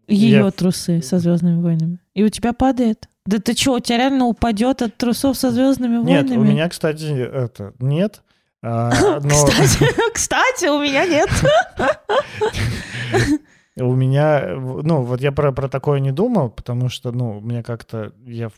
[0.08, 2.00] Ее я- трусы со звездными войнами.
[2.16, 3.08] И у тебя падает?
[3.28, 6.38] Да ты что, у тебя реально упадет от трусов со звездными Нет, войнами?
[6.38, 8.22] у меня, кстати, это нет.
[8.62, 11.30] А, но Кстати, кстати, у меня нет.
[13.78, 18.14] у меня, ну, вот я про, про такое не думал, потому что, ну, мне как-то,
[18.26, 18.52] я...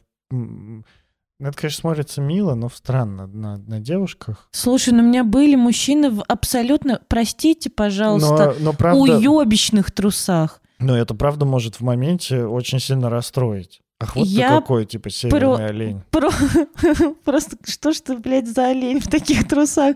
[1.39, 4.47] Это, конечно, смотрится мило, но странно на, на девушках.
[4.52, 10.62] Слушай, ну у меня были мужчины в абсолютно, простите, пожалуйста, Но, но правда, уебищных трусах.
[10.78, 13.82] но это правда может в моменте очень сильно расстроить.
[14.02, 16.02] Ах, вот Я ты какой, типа, северный олень.
[16.10, 16.32] Про-
[17.24, 19.95] Просто что ж ты, блядь, за олень в таких трусах?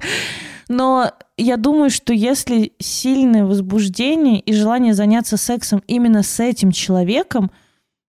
[0.68, 7.52] Но я думаю, что если сильное возбуждение и желание заняться сексом именно с этим человеком,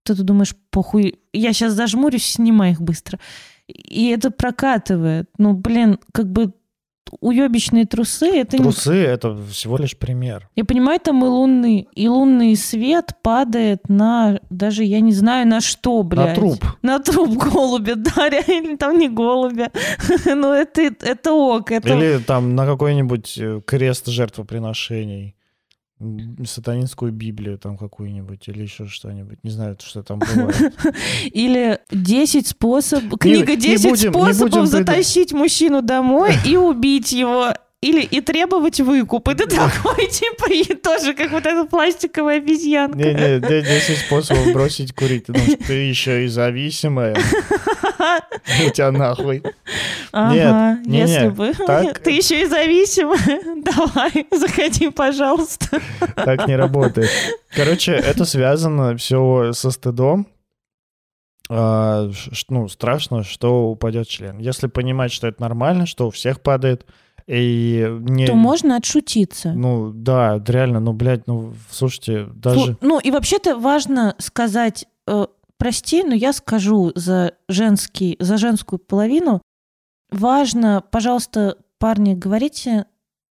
[0.05, 3.18] то ты думаешь, похуй, я сейчас зажмурюсь, снимай их быстро.
[3.66, 5.28] И это прокатывает.
[5.38, 6.53] Ну, блин, как бы
[7.20, 8.62] уебищные трусы, это не...
[8.62, 10.48] Трусы— это всего лишь пример.
[10.57, 15.61] Я понимаю, там и лунный, и лунный свет падает на, даже я не знаю на
[15.61, 16.28] что, блядь.
[16.28, 16.64] На труп.
[16.82, 19.70] На труп голубя, да, реально, там не голубя.
[20.26, 21.88] Ну, это, это ок, это...
[21.88, 25.36] Или там на какой-нибудь э, крест жертвоприношений.
[26.44, 29.38] Сатанинскую Библию там какую-нибудь или еще что-нибудь.
[29.42, 30.74] Не знаю, что там бывает.
[31.32, 33.18] Или 10 способов...
[33.18, 37.49] Книга не 10 будем- не будем способов затащить мужчину домой и убить его.
[37.82, 39.28] Или и требовать выкуп.
[39.28, 42.99] И ты такой, типа, и тоже как вот эта пластиковая обезьянка.
[42.99, 45.26] Не-не, де- 10 способов бросить курить.
[45.26, 47.16] Потому что ты еще и зависимая.
[48.66, 49.42] У тебя нахуй.
[50.12, 51.52] Ага, не-не, если бы.
[51.54, 53.62] так- Ты еще и зависимая.
[53.62, 55.80] Давай, заходи, пожалуйста.
[56.16, 57.11] Так не работает.
[57.54, 60.26] Короче, это связано все со стыдом.
[61.48, 62.11] А,
[62.48, 64.38] ну, страшно, что упадет член.
[64.38, 66.86] Если понимать, что это нормально, что у всех падает,
[67.28, 68.26] и не...
[68.26, 69.52] То можно отшутиться.
[69.52, 72.59] Ну, да, реально, ну, блядь, ну, слушайте, даже...
[72.72, 75.26] Слу- Ну и вообще-то важно сказать, э,
[75.59, 79.42] прости, но я скажу за женский, за женскую половину.
[80.11, 82.86] Важно, пожалуйста, парни, говорите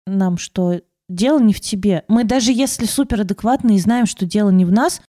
[0.07, 2.05] нам, что дело не в тебе.
[2.09, 5.01] Мы даже если суперадекватные и знаем, что дело не в нас,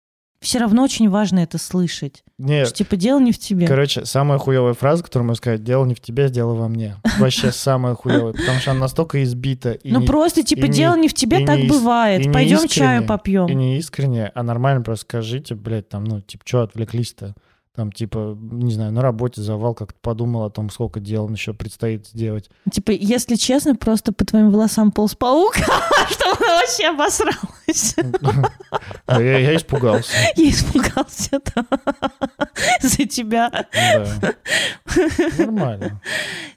[0.42, 2.22] все равно очень важно это слышать.
[2.38, 3.66] Не, Что типа дело не в тебе.
[3.66, 6.96] короче, самая хуевая фраза, которую можно сказать, дело не в тебе, дело во мне.
[7.18, 11.08] Вообще самая хуевая, потому что она настолько избита ну не, просто типа не- дело не
[11.08, 12.32] в тебе, так не бывает.
[12.32, 13.46] Пойдем чаю попьем.
[13.46, 17.34] и не искренне, а нормально просто скажите, блядь, там, ну, типа, что отвлеклись-то?
[17.74, 22.06] Там, типа, не знаю, на работе завал, как-то подумал о том, сколько дел еще предстоит
[22.06, 22.50] сделать.
[22.70, 25.56] Типа, если честно, просто по твоим волосам полз паук,
[26.10, 27.96] что она вообще обосралась.
[29.06, 30.12] А Я испугался.
[30.36, 31.40] Я испугался
[32.82, 33.50] за тебя.
[33.72, 34.34] Да.
[35.38, 36.02] Нормально.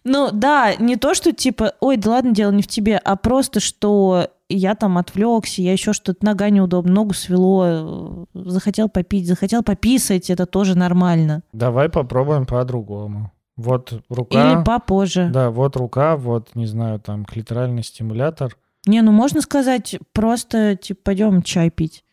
[0.03, 3.61] Ну да, не то, что типа, ой, да ладно, дело не в тебе, а просто,
[3.61, 9.63] что я там отвлекся, я еще что-то, нога неудобна, ногу свело, э, захотел попить, захотел
[9.63, 11.43] пописать, это тоже нормально.
[11.53, 13.31] Давай попробуем по-другому.
[13.57, 14.53] Вот рука.
[14.53, 15.29] Или попозже.
[15.31, 18.55] Да, вот рука, вот, не знаю, там, клиторальный стимулятор.
[18.85, 22.03] Не, ну можно сказать просто, типа, пойдем чай пить.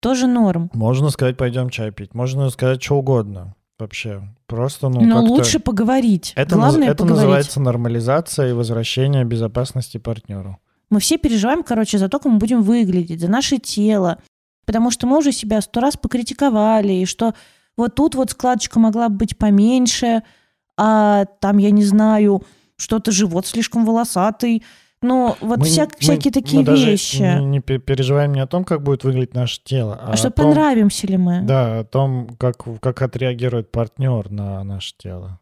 [0.00, 0.70] Тоже норм.
[0.74, 2.14] Можно сказать, пойдем чай пить.
[2.14, 3.54] Можно сказать что угодно.
[3.78, 4.22] Вообще.
[4.46, 6.32] Просто, ну, Но лучше поговорить.
[6.36, 7.22] Это, Главное это поговорить.
[7.22, 10.58] называется нормализация и возвращение безопасности партнеру.
[10.94, 14.18] Мы все переживаем, короче, за то, как мы будем выглядеть, за наше тело.
[14.64, 17.34] Потому что мы уже себя сто раз покритиковали, и что
[17.76, 20.22] вот тут вот складочка могла бы быть поменьше,
[20.78, 22.42] а там, я не знаю,
[22.76, 24.62] что-то живот слишком волосатый.
[25.02, 27.22] Ну, вот Мы всяк- мы- всякие такие мы даже вещи.
[27.22, 30.30] Не, не пе- переживаем не о том, как будет выглядеть наше тело, а, А что,
[30.30, 31.40] том, понравимся ли мы?
[31.42, 35.40] да, о том, как, как отреагирует партнер на наше тело.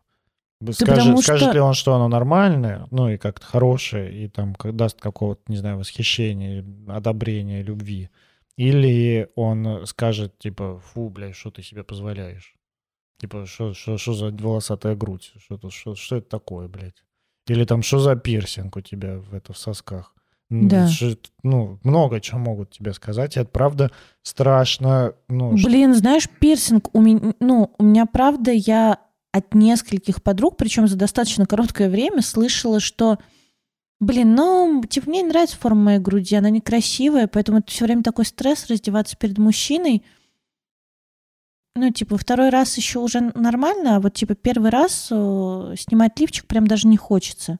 [0.62, 4.28] Бы- Да Скажет, скажет что- ли он, что оно нормальное, ну и как-то хорошее, и
[4.28, 8.10] там даст какого-то, не знаю, восхищения, одобрения, любви.
[8.56, 12.54] Или он скажет, типа, фу, блядь, что ты себе позволяешь?
[13.18, 15.32] Типа, что, что, что за волосатая грудь?
[15.44, 17.02] Что, что, что это такое, блядь?
[17.48, 20.14] Или там, что за пирсинг у тебя в, это, в сосках?
[20.50, 20.88] Да.
[21.42, 23.36] Ну, много чего могут тебе сказать.
[23.36, 23.90] и Это правда
[24.22, 25.14] страшно.
[25.28, 28.98] Ну, Блин, знаешь, пирсинг у меня, ну, у меня правда, я
[29.32, 33.18] от нескольких подруг, причем за достаточно короткое время, слышала, что,
[33.98, 38.02] блин, ну, типа, мне не нравится форма моей груди, она некрасивая, поэтому это все время
[38.02, 40.04] такой стресс раздеваться перед мужчиной.
[41.74, 46.46] Ну, типа, второй раз еще уже нормально, а вот, типа, первый раз э, снимать лифчик
[46.46, 47.58] прям даже не хочется.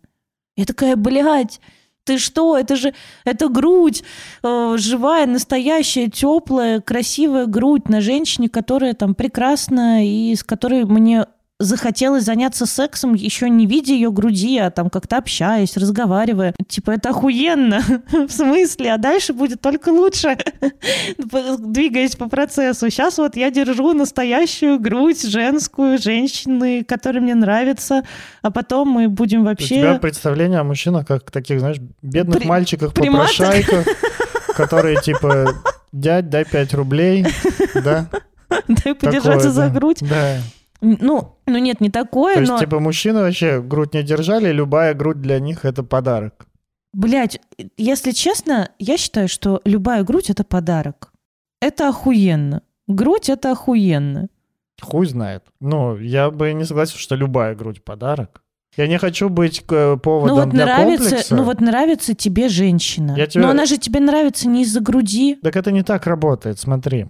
[0.55, 1.59] Я такая, блядь,
[2.05, 2.93] ты что, это же,
[3.25, 4.05] это грудь,
[4.43, 11.25] э, живая, настоящая, теплая, красивая грудь на женщине, которая там прекрасна и с которой мне
[11.63, 16.55] захотелось заняться сексом, еще не видя ее груди, а там как-то общаясь, разговаривая.
[16.69, 17.81] Типа, это охуенно.
[18.13, 18.93] В смысле?
[18.93, 20.37] А дальше будет только лучше,
[21.59, 22.91] двигаясь по процессу.
[22.91, 28.05] Сейчас вот я держу настоящую грудь женскую, женщины, которая мне нравится,
[28.43, 29.77] а потом мы будем У вообще...
[29.77, 33.37] тебя представление о мужчинах как таких, знаешь, бедных При- мальчиках, приматах.
[33.37, 33.87] попрошайках,
[34.57, 35.55] которые типа,
[35.93, 37.27] дядь, дай 5 рублей,
[37.75, 38.09] да?
[38.69, 39.99] Дай подержаться за грудь.
[40.01, 40.39] Да.
[40.83, 42.59] Ну, ну нет, не такое, То есть, но...
[42.59, 46.47] типа, мужчины вообще грудь не держали, любая грудь для них— это подарок.
[46.93, 47.41] Блять,
[47.77, 51.13] если честно, я считаю, что любая грудь это подарок.
[51.61, 52.63] Это охуенно.
[52.89, 54.29] Грудь это охуенно.
[54.81, 55.45] Хуй знает.
[55.61, 58.43] Ну, я бы не согласен, что любая грудь— подарок.
[58.77, 61.37] Я не хочу быть э, поводом ну вот для нравится, комплекса.
[61.37, 63.15] ну вот нравится тебе женщина.
[63.17, 65.37] Я тебе- Но она же тебе нравится не из-за груди.
[65.43, 67.07] Так это не так работает, смотри.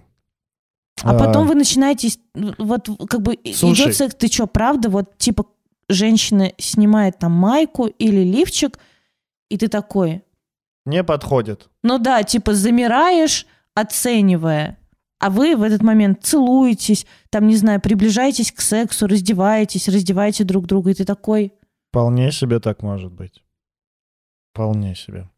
[1.01, 3.85] А потом вы начинаете, вот как бы Слушай.
[3.85, 5.45] идет секс, ты что, правда, вот типа
[5.89, 8.77] женщина снимает там майку или лифчик,
[9.49, 10.21] и ты такой,
[10.85, 11.69] Не подходит.
[11.83, 14.77] ну да, типа замираешь, оценивая,
[15.19, 20.67] а вы в этот момент целуетесь, там, не знаю, приближаетесь к сексу, раздеваетесь, раздеваете друг
[20.67, 21.53] друга, и ты такой,
[21.89, 23.43] Вполне себе так может быть.
[24.51, 25.29] Вполне себе.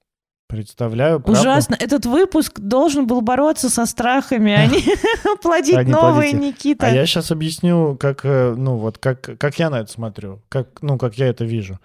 [0.48, 1.42] Представляю, правда?
[1.42, 4.84] ужасно, этот выпуск должен был бороться со страхами, а не
[5.42, 6.34] плодить новые.
[6.34, 6.88] Никита.
[6.88, 10.82] А я сейчас объясню, как, э, ну вот, как, как я на это смотрю, как,
[10.82, 11.80] ну, как я это вижу.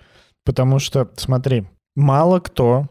[0.45, 2.89] Потому что, смотри, мало кто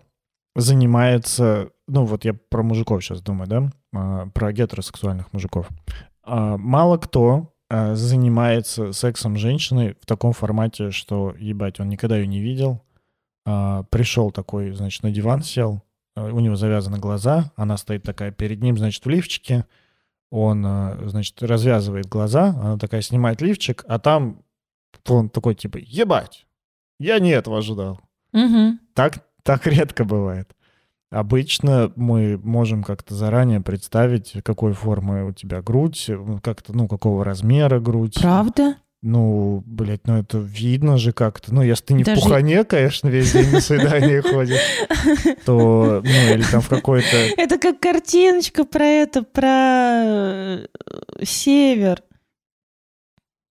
[0.55, 5.67] занимается, ну вот я про мужиков сейчас думаю, да, а, про гетеросексуальных мужиков.
[6.23, 12.17] А, Мало кто а, занимается сексом с женщиной в таком формате, что, ебать, он никогда
[12.17, 12.81] ее не видел,
[13.89, 15.81] пришел такой, значит, на диван сел,
[16.15, 19.65] а, у него завязаны глаза, она стоит такая перед ним, значит, в лифчике,
[20.31, 24.43] он, а, значит, развязывает глаза, она такая снимает лифчик, а там
[25.07, 26.45] он такой, типа, ебать,
[26.99, 28.01] я не этого ожидал.
[28.33, 28.79] Мгм.
[28.93, 30.55] Так, так редко бывает.
[31.11, 36.09] Обычно мы можем как-то заранее представить, какой формы у тебя грудь,
[36.43, 38.19] как-то, ну, какого размера грудь.
[38.21, 38.75] Правда?
[39.01, 41.53] Ну, блядь, ну это видно же как-то.
[41.53, 44.59] Ну, если ты не Даже- в пухане, конечно, весь день на свидание ходишь,
[45.45, 47.15] то, ну, или там в какой-то...
[47.37, 50.67] Это как картиночка про это, про э,
[51.23, 52.03] север.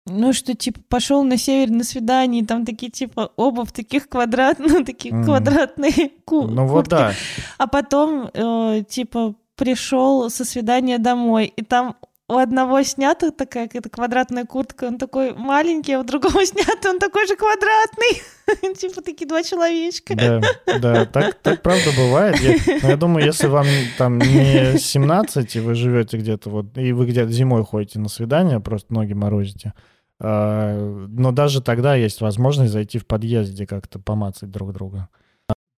[0.05, 4.09] Ну, что, типа, пошел на север на свидание, и там такие, типа, оба в таких
[4.09, 6.89] квадрат, ну, такие квадратные ку- Ну, вот куртки.
[6.89, 7.13] да.
[7.57, 11.95] А потом, э, типа, пришел со свидания домой, и там
[12.29, 16.99] у одного снята такая какая-то квадратная куртка, он такой маленький, а у другого снята он
[16.99, 18.75] такой же квадратный.
[18.75, 20.15] Типа такие два человечка.
[20.15, 20.41] Да,
[20.79, 22.37] да, так, так правда бывает.
[22.39, 23.65] Я, но я думаю, если вам
[23.97, 28.59] там не 17, и вы живете где-то вот, и вы где-то зимой ходите на свидание,
[28.59, 29.73] просто ноги морозите,
[30.19, 35.07] а, но даже тогда есть возможность зайти в подъезде как-то помацать друг друга.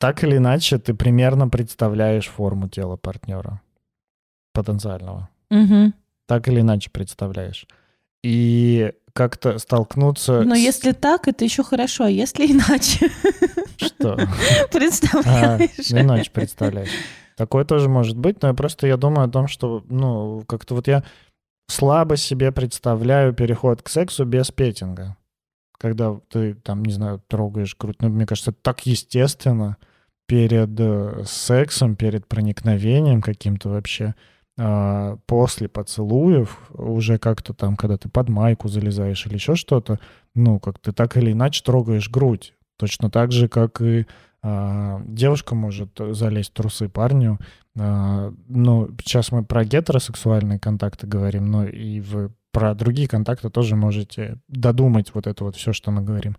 [0.00, 3.60] Так или иначе, ты примерно представляешь форму тела партнера
[4.54, 5.28] потенциального.
[5.50, 5.92] Мгм.
[6.28, 7.66] Так или иначе представляешь.
[8.22, 13.10] И как-то столкнуться Но с- если так, это еще хорошо, а если иначе,
[13.76, 14.12] Что?
[14.18, 15.90] А, представляешь?
[15.90, 16.90] ну, иначе представляешь.
[17.36, 20.86] Такое тоже может быть, но я просто я думаю о том, что, ну, как-то вот
[20.88, 21.02] я
[21.68, 25.16] слабо себе представляю переход к сексу без петинга.
[25.78, 27.96] Когда ты, там, не знаю, трогаешь грудь.
[28.00, 29.76] Ну, мне кажется, это так естественно
[30.26, 34.14] перед э, сексом, перед проникновением каким-то вообще, а,
[35.26, 40.00] после поцелуев, уже как-то там, когда ты под майку залезаешь или еще что-то,
[40.34, 42.54] ну, как ты так или иначе трогаешь грудь.
[42.76, 44.06] Точно так же, как и
[44.42, 47.38] а, девушка может залезть в трусы парню.
[47.78, 53.76] А, ну, сейчас мы про гетеросексуальные контакты говорим, но и в, про другие контакты тоже
[53.76, 56.36] можете додумать вот это вот все, что мы говорим.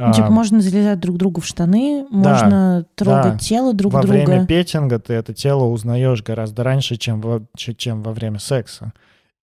[0.00, 3.38] А, Типа можно залезать друг другу в штаны, можно трогать да.
[3.38, 4.24] тело друг во друга.
[4.24, 8.92] время петинга ты это тело узнаешь гораздо раньше, чем во, чем во время секса.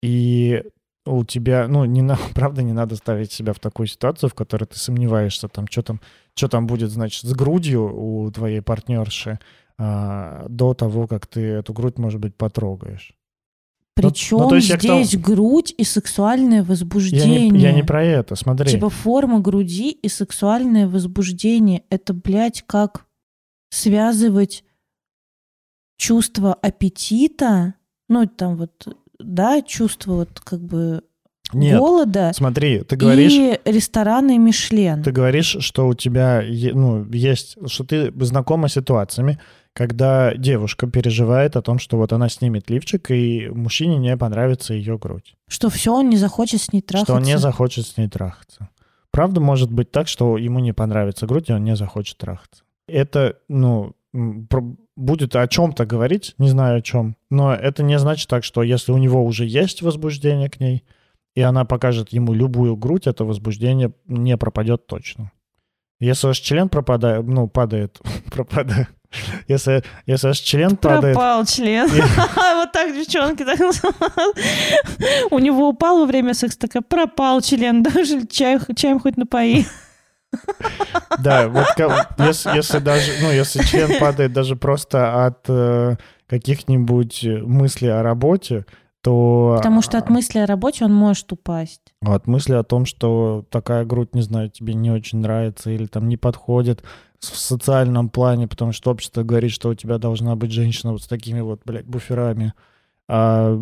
[0.02, 0.64] И
[1.06, 4.66] у тебя, ну, не на, правда, не надо ставить себя в такую ситуацию, в которой
[4.66, 6.02] ты сомневаешься, там, что там,
[6.36, 9.39] что там будет, значит, с грудью у твоей партнерши
[9.78, 13.14] а, до того, как ты эту грудь, может быть, потрогаешь.
[14.08, 17.50] Причем ну, то есть я тому- здесь грудь и сексуальное Я возбуждение.
[17.50, 18.72] не, я не про это, смотри.
[18.72, 21.84] Типа форма груди и сексуальное возбуждение.
[21.89, 23.06] Это, блядь, как
[23.70, 24.64] связывать
[25.97, 27.76] чувство аппетита,
[28.08, 28.88] ну, там вот,
[29.20, 31.04] да, чувство вот как бы
[31.54, 35.04] Нет, голода смотри, ты говоришь, и рестораны Мишлен.
[35.04, 36.41] ты говоришь, что у тебя
[36.74, 39.39] ну, есть, что ты знакома с ситуациями,
[39.74, 44.98] когда девушка переживает о том, что вот она снимет лифчик, и мужчине не понравится ее
[44.98, 45.36] грудь.
[45.48, 47.14] Что все, он не захочет с ней трахаться.
[47.14, 48.70] Что он не захочет с ней трахаться.
[49.12, 52.64] Правда, может быть так, что ему не понравится грудь, и он не захочет трахаться.
[52.88, 53.96] Это, ну,
[54.96, 58.92] будет о чем-то говорить, не знаю о чем, но это не значит так, что если
[58.92, 60.84] у него уже есть возбуждение к ней,
[61.36, 65.32] и она покажет ему любую грудь, это возбуждение не пропадет точно.
[66.00, 68.00] Если ваш член пропадает, ну, падает,
[68.32, 68.90] пропадает,
[69.47, 71.88] если, если ваш член падает, Пропал член.
[71.88, 72.01] И-
[72.55, 73.60] Вот так девчонки так.
[75.32, 79.66] У него упал во время секса, такая, пропал член, даже чай- чаем хоть напои.
[81.24, 81.66] Да, вот
[82.20, 85.95] если, если даже, ну, если член падает даже просто от э,
[86.28, 88.66] каких-нибудь мыслей о работе,
[89.01, 89.55] то...
[89.57, 91.82] Потому что от мысли о работе он может упасть.
[92.05, 96.07] От мысли о том, что такая грудь, не знаю, тебе не очень нравится или там
[96.07, 96.84] не подходит
[97.20, 101.08] в социальном плане, потому что общество говорит, что у тебя должна быть женщина вот с
[101.08, 102.54] такими вот, блядь, буферами,
[103.08, 103.60] а,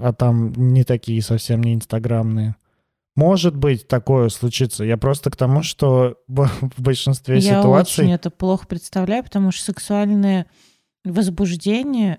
[0.00, 2.56] а там не такие совсем не инстаграмные.
[3.16, 4.82] Может быть, такое случится.
[4.84, 8.04] Я просто к тому, что в большинстве Я ситуаций...
[8.04, 10.46] очень это плохо представляю, потому что сексуальное
[11.04, 12.18] возбуждение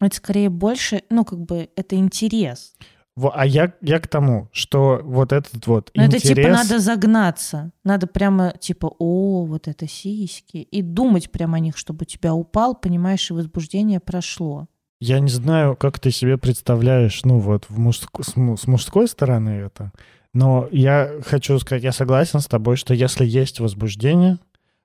[0.00, 2.74] это скорее больше, ну, как бы, это интерес.
[3.18, 6.24] А я, я к тому, что вот этот вот Но интерес...
[6.24, 7.72] это типа надо загнаться.
[7.82, 10.58] Надо прямо типа, о, вот это сиськи.
[10.58, 14.66] И думать прямо о них, чтобы у тебя упал, понимаешь, и возбуждение прошло.
[15.00, 19.50] Я не знаю, как ты себе представляешь, ну вот в мужск- с, с мужской стороны
[19.50, 19.92] это,
[20.32, 24.38] но я хочу сказать, я согласен с тобой, что если есть возбуждение,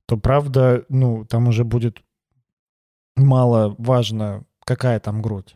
[0.06, 2.02] то правда, ну там уже будет
[3.16, 5.56] мало важно, какая там грудь.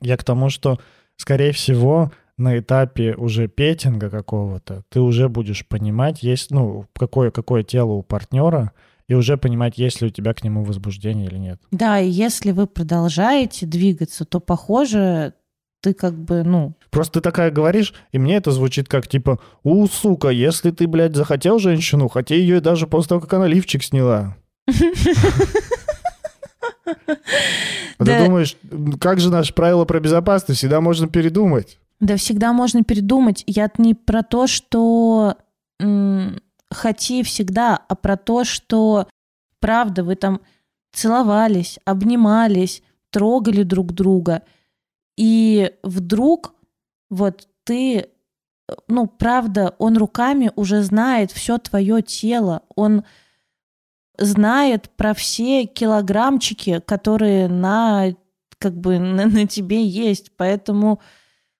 [0.00, 0.80] Я к тому, что,
[1.22, 7.62] скорее всего, на этапе уже петинга какого-то ты уже будешь понимать, есть, ну, какое, какое
[7.62, 8.72] тело у партнера,
[9.08, 11.60] и уже понимать, есть ли у тебя к нему возбуждение или нет.
[11.70, 15.34] Да, и если вы продолжаете двигаться, то, похоже,
[15.80, 19.86] ты как бы, ну, Просто ты такая говоришь, и мне это звучит как типа, у,
[19.86, 24.36] сука, если ты, блядь, захотел женщину, хотя ее даже после того, как она лифчик сняла.
[27.98, 28.18] А Да.
[28.18, 30.58] ты думаешь, «М, как же наше правило про безопасность?
[30.58, 31.78] Всегда можно передумать.
[32.00, 33.44] Да всегда можно передумать.
[33.46, 35.36] Я не про то, что
[35.78, 36.40] м,
[36.70, 39.06] хоти всегда, а про то, что
[39.60, 40.40] правда вы там
[40.92, 44.42] целовались, обнимались, трогали друг друга,
[45.16, 46.54] и вдруг
[47.10, 48.06] вот ты, э,
[48.88, 53.04] ну правда, он руками уже знает все твое тело, он
[54.18, 58.14] знает про все килограммчики, которые на
[58.58, 61.00] как бы на, на тебе есть, поэтому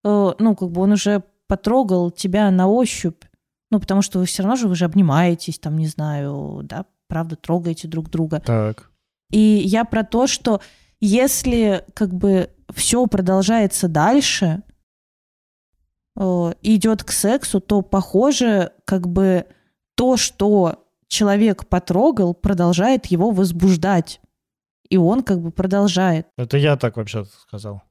[0.04, 3.24] э, ну, как бы он уже потрогал тебя на ощупь,
[3.70, 7.36] ну, потому что вы все равно же вы же обнимаетесь, там, не знаю, да, правда,
[7.36, 8.40] трогаете друг друга.
[8.40, 8.90] Так.
[9.30, 10.60] И я про то, что
[11.00, 14.62] если как бы все продолжается дальше,
[16.16, 19.46] э, идет к сексу, то похоже, как бы
[19.94, 20.81] то, что
[21.12, 24.20] человек потрогал, продолжает его возбуждать.
[24.88, 26.26] И он как бы продолжает.
[26.36, 27.82] Это я так вообще сказал.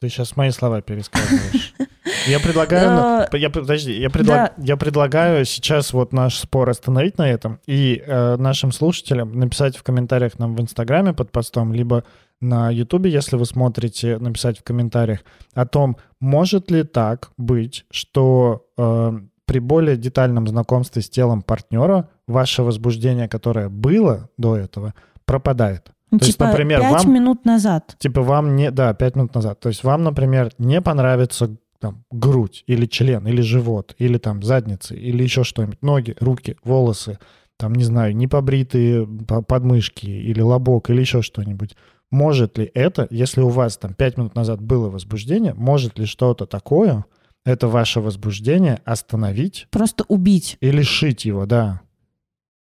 [0.00, 1.74] Ты сейчас мои слова пересказываешь.
[2.28, 3.26] Я предлагаю...
[3.32, 8.36] Я, подожди, я, предла- я предлагаю сейчас вот наш спор остановить на этом и э,
[8.36, 12.04] нашим слушателям написать в комментариях нам в Инстаграме под постом, либо
[12.40, 15.20] на Ютубе, если вы смотрите, написать в комментариях
[15.54, 19.12] о том, может ли так быть, что э,
[19.46, 24.94] при более детальном знакомстве с телом партнера ваше возбуждение, которое было до этого,
[25.24, 25.90] пропадает.
[26.10, 27.96] ну, То есть, типа, например, пять вам- минут назад.
[27.98, 28.70] Типа вам не...
[28.70, 29.60] Да, пять минут назад.
[29.60, 34.94] То есть вам, например, не понравится там, грудь или член, или живот, или там задница,
[34.94, 35.80] или еще что-нибудь.
[35.82, 37.18] Ноги, руки, волосы,
[37.56, 41.76] там, не знаю, непобритые по- подмышки или лобок, или еще что-нибудь.
[42.10, 46.46] Может ли это, если у вас там пять минут назад было возбуждение, может ли что-то
[46.46, 47.04] такое,
[47.46, 50.58] это ваше возбуждение остановить Просто убить.
[50.60, 51.80] и лишить его, да.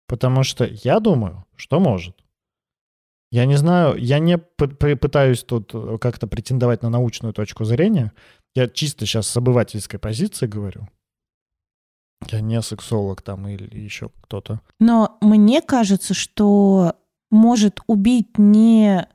[0.08, 2.16] Потому что я думаю, что может.
[3.32, 8.14] Я не знаю, я не пытаюсь тут э, как-то претендовать на научную точку зрения.
[8.54, 10.88] Я чисто сейчас с обывательской позиции говорю.
[12.30, 14.62] Я не сексолог там или еще кто-то.
[14.80, 16.94] Но мне кажется, что
[17.32, 19.08] может убить не,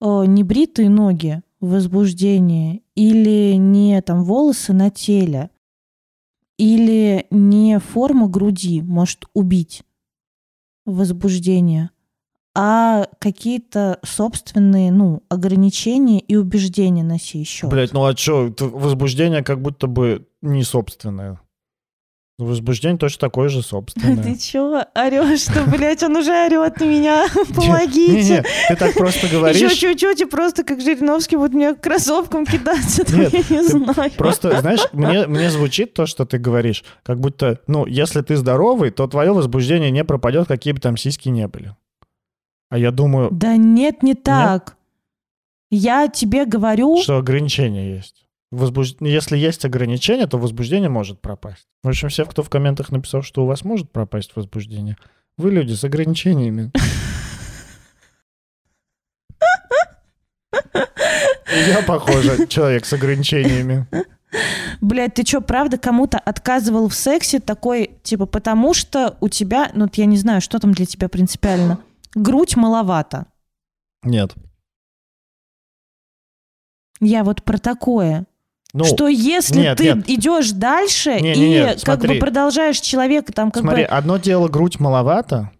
[0.00, 5.50] э, не бритые ноги возбуждение или не там волосы на теле,
[6.58, 9.82] или не форма груди может убить
[10.84, 11.90] возбуждение,
[12.54, 17.70] а какие-то собственные, ну, ограничения и убеждения на сей счет.
[17.70, 21.40] Блять, ну а что, возбуждение как будто бы не собственное.
[22.38, 24.22] Возбуждение точно такое же собственное.
[24.22, 28.12] Ты чё орешь, что, блядь, он уже орет на меня, помогите.
[28.12, 29.60] Не-не, ты так просто говоришь.
[29.60, 34.12] Еще чуть-чуть и просто как Жириновский будет мне кроссовком кидаться, Нет, я не знаю.
[34.16, 38.90] Просто, знаешь, мне, мне звучит то, что ты говоришь, как будто, ну, если ты здоровый,
[38.90, 41.74] то твое возбуждение не пропадет, какие бы там сиськи не были.
[42.70, 44.76] А я думаю, Да нет, не так.
[45.70, 48.27] Я тебе говорю, что ограничения есть.
[48.50, 48.96] Возбуж...
[49.00, 51.66] Если есть ограничения, то возбуждение может пропасть.
[51.82, 54.96] В общем, все, кто в комментах написал, что у вас может пропасть возбуждение,
[55.36, 56.72] вы люди с ограничениями.
[61.66, 63.86] Я, похоже, человек с ограничениями.
[64.80, 69.88] блядь, ты что, правда кому-то отказывал в сексе такой, типа, потому что у тебя, ну,
[69.94, 71.80] я не знаю, что там для тебя принципиально,
[72.14, 73.26] грудь маловато.
[74.02, 74.34] Нет.
[77.00, 78.26] Я вот про такое.
[78.78, 80.08] Ну, что если нет, ты нет.
[80.08, 82.14] идешь дальше Не, и не, не, как смотри.
[82.14, 83.88] бы продолжаешь человека там как смотри, бы...
[83.88, 85.50] одно дело грудь маловато,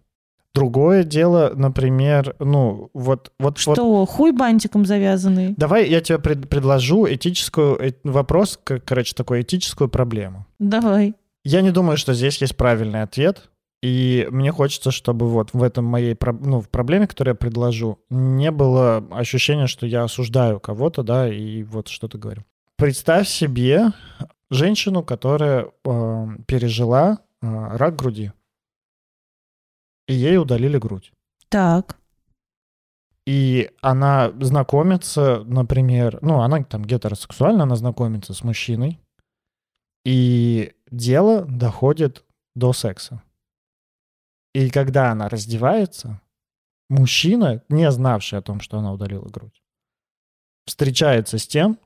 [0.53, 3.31] другое дело, например, ну, вот...
[3.39, 5.53] вот, вот Что, хуй бантиком завязанный?
[5.57, 10.45] Давай я тебе пред- предложу этическую э, вопрос, короче, такую этическую проблему.
[10.59, 11.15] Давай.
[11.43, 13.49] Я не думаю, что здесь есть правильный ответ.
[13.81, 18.51] И мне хочется, чтобы вот в этом моей ну, в проблеме, которую я предложу, не
[18.51, 22.43] было ощущения, что я осуждаю кого-то, да, и вот что-то говорю.
[22.79, 23.87] Представь себе
[24.49, 28.31] женщину, которая э, пережила э, рак груди.
[30.07, 31.11] И ей удалили грудь.
[31.49, 31.97] Так.
[33.25, 38.97] И она знакомится, например, ну, она там гетеросексуальна, она знакомится с мужчиной,
[40.05, 42.23] и дело доходит
[42.55, 43.21] до секса.
[44.53, 46.21] И когда она раздевается,
[46.89, 49.61] мужчина, не знавший о том, что она удалила грудь,
[50.65, 51.77] встречается с тем,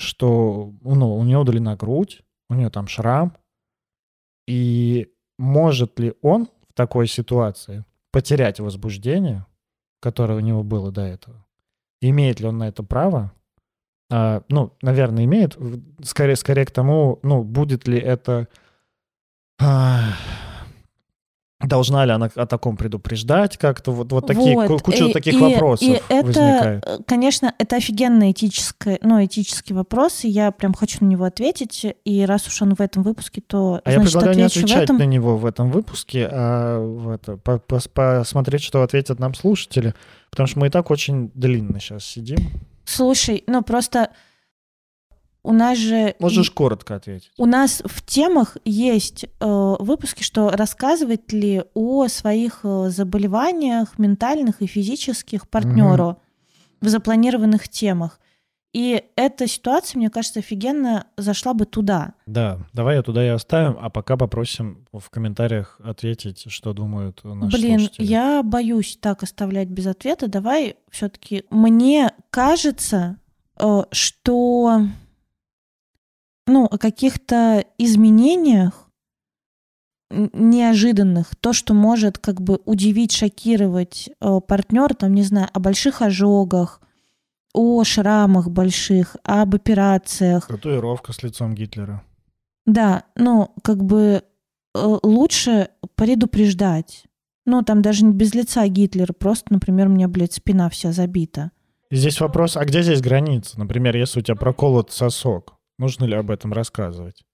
[0.00, 3.36] что ну, у нее удалена грудь, у нее там шрам,
[4.48, 9.46] и может ли он в такой ситуации потерять возбуждение,
[10.00, 11.46] которое у него было до этого?
[12.00, 13.32] Имеет ли он на это право?
[14.10, 15.58] А, ну, наверное, имеет.
[16.02, 18.48] Скорее, скорее к тому, ну, будет ли это...
[19.60, 20.14] а,
[21.60, 23.92] должна ли она о таком предупреждать как-то?
[23.92, 26.84] Вот, вот такие, Вот, ку- куча и- таких и- вопросов и это, возникает.
[26.86, 31.86] э, конечно, это офигенный этический, ну, этический вопрос, и я прям хочу на него ответить.
[32.04, 34.98] И раз уж он в этом выпуске, то А я значит предлагаю не отвечать этом.
[34.98, 39.94] на него в этом выпуске, а в это, по- пос- посмотреть, что ответят нам слушатели,
[40.30, 42.38] потому что мы и так очень длинно сейчас сидим.
[42.84, 44.08] Слушай, ну просто
[45.42, 47.32] у нас же Можешь коротко ответить.
[47.38, 54.60] У нас в темах есть э, выпуски, что рассказывать ли о своих э, заболеваниях ментальных
[54.62, 56.20] и физических партнеру
[56.80, 58.20] в запланированных темах.
[58.72, 62.14] И эта ситуация, мне кажется, офигенно зашла бы туда.
[62.26, 67.56] Да, давай ее туда и оставим, а пока попросим в комментариях ответить, что думают наши
[67.56, 68.06] Блин, слушатели.
[68.06, 70.28] я боюсь так оставлять без ответа.
[70.28, 71.44] Давай все-таки.
[71.50, 73.16] Мне кажется,
[73.58, 74.82] э, что
[76.46, 78.90] ну, о каких-то изменениях
[80.10, 84.10] неожиданных, то, что может как бы удивить, шокировать
[84.48, 86.80] партнера, там, не знаю, о больших ожогах,
[87.54, 92.02] о шрамах больших, об операциях, Татуировка с лицом Гитлера.
[92.66, 94.22] да, ну, как бы
[94.74, 97.04] э, лучше предупреждать.
[97.46, 101.50] Ну, там даже не без лица Гитлера, просто, например, у меня, блядь, спина вся забита.
[101.90, 103.58] Здесь вопрос, а где здесь граница?
[103.58, 107.24] Например, если у тебя проколот сосок, нужно ли об этом рассказывать?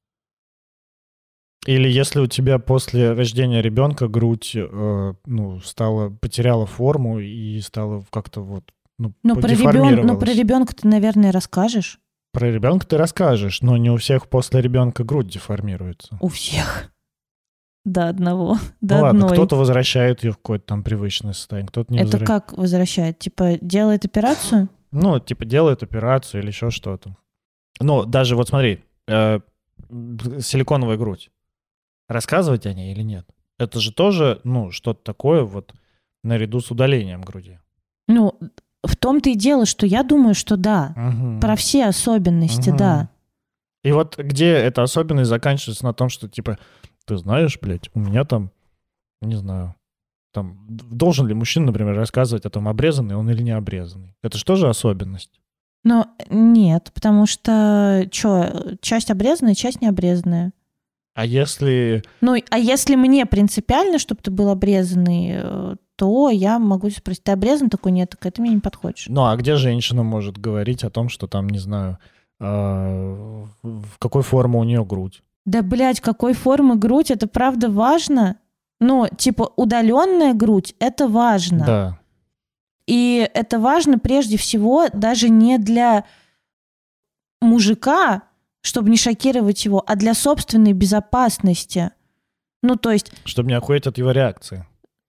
[1.66, 8.04] Или если у тебя после рождения ребенка грудь э, ну, стала, потеряла форму и стала
[8.10, 10.06] как-то вот ну, Ну, про, ребен...
[10.06, 11.98] ну, про ребенка ты, наверное, расскажешь.
[12.32, 16.16] Про ребенка ты расскажешь, но не у всех после ребенка грудь деформируется.
[16.20, 16.92] У всех.
[17.84, 18.58] До одного.
[18.80, 19.32] До ну ладно, одной.
[19.32, 22.44] кто-то возвращает ее в какое-то там привычное состояние, кто-то не Это возвращает.
[22.44, 23.18] как возвращает?
[23.18, 24.68] Типа делает операцию?
[24.92, 27.16] Ну, типа делает операцию или еще что-то.
[27.80, 29.40] Ну, даже вот смотри, э,
[30.40, 31.30] силиконовая грудь.
[32.08, 33.26] Рассказывать о ней или нет?
[33.58, 35.74] Это же тоже, ну, что-то такое вот
[36.22, 37.58] наряду с удалением груди.
[38.08, 38.38] Ну,
[38.82, 40.92] в том-то и дело, что я думаю, что да.
[40.96, 41.40] Мгм.
[41.40, 42.78] Про все особенности, Мгм.
[42.78, 43.10] да.
[43.82, 46.58] И вот где эта особенность заканчивается на том, что типа,
[47.04, 48.50] ты знаешь, блядь, у меня там,
[49.20, 49.74] не знаю,
[50.32, 54.14] там, должен ли мужчина, например, рассказывать о том, обрезанный он или не обрезанный?
[54.22, 55.40] Это же особенность?
[55.86, 60.50] Но нет, потому что, что, часть обрезанная, часть не обрезанная.
[61.14, 62.02] А если...
[62.20, 67.30] Ну, а если мне принципиально, чтобы ты был обрезанный, э, то я могу спросить, ты
[67.30, 67.70] обрезан?
[67.70, 69.06] Такой, нет, так это мне не подходишь.
[69.08, 71.98] Ну, а где женщина может говорить о том, что там, не знаю,
[72.40, 75.22] э, в какой форме у нее грудь?
[75.44, 78.38] Да, блядь, какой формы грудь, это правда важно?
[78.80, 81.64] Ну, типа, удаленная грудь, это важно.
[81.64, 81.98] Да.
[82.86, 86.04] И это важно прежде всего даже не для
[87.40, 88.22] мужика,
[88.60, 91.90] чтобы не шокировать его, а для собственной безопасности.
[92.62, 93.12] Ну, то есть...
[93.24, 94.66] Чтобы не охуеть от его реакции.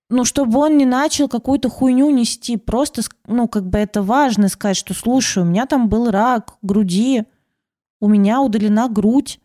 [0.10, 2.58] Ну, чтобы он не начал какую-то хуйню нести.
[2.58, 7.24] Просто, ну, как бы это важно сказать, что, слушай, у меня там был рак груди,
[8.00, 9.40] у меня удалена грудь.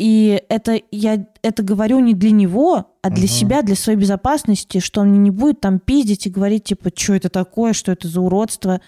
[0.00, 3.28] И это я это говорю не для него, а для uh-huh.
[3.28, 7.28] себя, для своей безопасности, что он не будет там пиздить и говорить, типа, что это
[7.28, 8.80] такое, что это за уродство.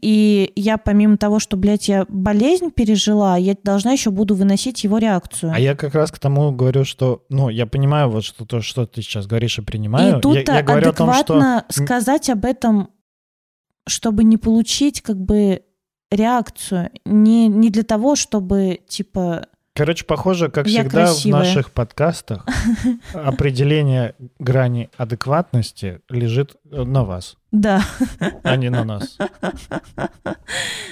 [0.00, 4.98] И я помимо того, что, блядь, я болезнь пережила, я должна еще буду выносить его
[4.98, 5.52] реакцию.
[5.52, 8.86] А я как раз к тому говорю, что, ну, я понимаю вот что то, что
[8.86, 10.18] ты сейчас говоришь и принимаю.
[10.18, 11.82] И тут я, я говорю адекватно том, что...
[11.82, 12.90] сказать об этом,
[13.88, 15.64] чтобы не получить как бы
[16.12, 16.90] реакцию.
[17.04, 21.42] Не, не для того, чтобы, типа, Короче, похоже, как Я всегда красивая.
[21.42, 22.44] в наших подкастах
[23.14, 27.82] определение грани адекватности лежит на вас, да.
[28.42, 29.16] а не на нас.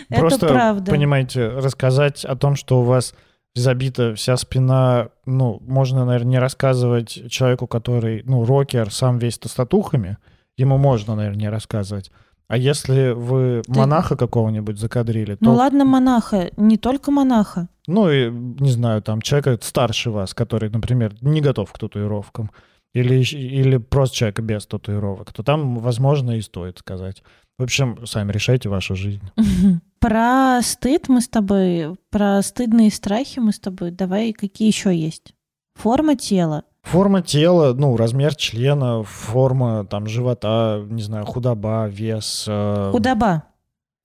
[0.09, 0.91] Это Просто, правда.
[0.91, 3.15] понимаете, рассказать о том, что у вас
[3.55, 10.19] забита вся спина, ну, можно, наверное, не рассказывать человеку, который, ну, рокер, сам весь толстотухами,
[10.57, 12.11] ему можно, наверное, не рассказывать.
[12.49, 17.69] А если вы Ты- монаха какого-нибудь закадрили, то Ну ладно, монаха, не только монаха.
[17.87, 22.51] Ну, и, не знаю, там, человека старше вас, который, например, не готов к татуировкам,
[22.95, 27.23] или, или просто человека без татуировок, то там, возможно, и стоит сказать.
[27.59, 29.23] В общем, сами решайте вашу жизнь.
[30.01, 33.91] Про стыд мы с тобой, про стыдные страхи мы с тобой.
[33.91, 35.35] Давай, какие еще есть?
[35.75, 36.63] Форма тела.
[36.83, 42.47] Форма тела, ну, размер члена, форма, там, живота, не знаю, худоба, вес.
[42.49, 43.45] э, Худоба.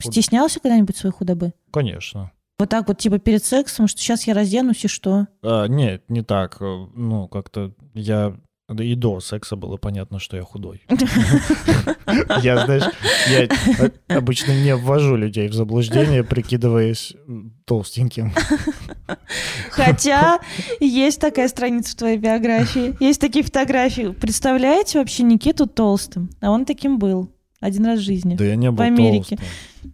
[0.02, 1.54] худ- Стеснялся когда-нибудь своей худобы?
[1.72, 2.32] Конечно.
[2.60, 5.28] Вот так вот, типа перед сексом, что сейчас я разденусь и что?
[5.44, 6.58] А, нет, не так.
[6.62, 8.36] Э, Ну, как-то я...
[8.70, 10.84] да И до секса было понятно, что я худой.
[12.42, 12.84] Я, знаешь,
[13.28, 17.14] я обычно не ввожу людей в заблуждение, прикидываясь
[17.66, 18.34] толстеньким.
[19.70, 20.40] Хотя
[20.80, 22.96] есть такая страница в твоей биографии.
[23.02, 24.12] Есть такие фотографии.
[24.14, 26.30] Представляете вообще Никиту толстым?
[26.42, 27.32] А он таким был.
[27.60, 28.36] Один раз в жизни.
[28.36, 29.38] Да я не был Америке.
[29.38, 29.40] толстым.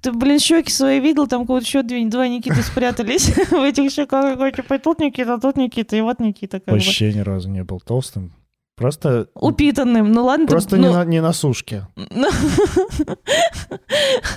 [0.02, 4.54] Ты, блин, щеки свои видел, там вот еще две, два Никиты спрятались в этих щеках.
[4.56, 6.62] Типа, тут Никита, тут Никита, и вот Никита.
[6.66, 8.34] Вообще ни разу не был толстым.
[8.80, 9.28] Просто...
[9.36, 10.14] Упитанным.
[10.14, 11.86] Ну ладно, ты- Просто ну, не, на, не на сушке.
[11.98, 12.30] ну,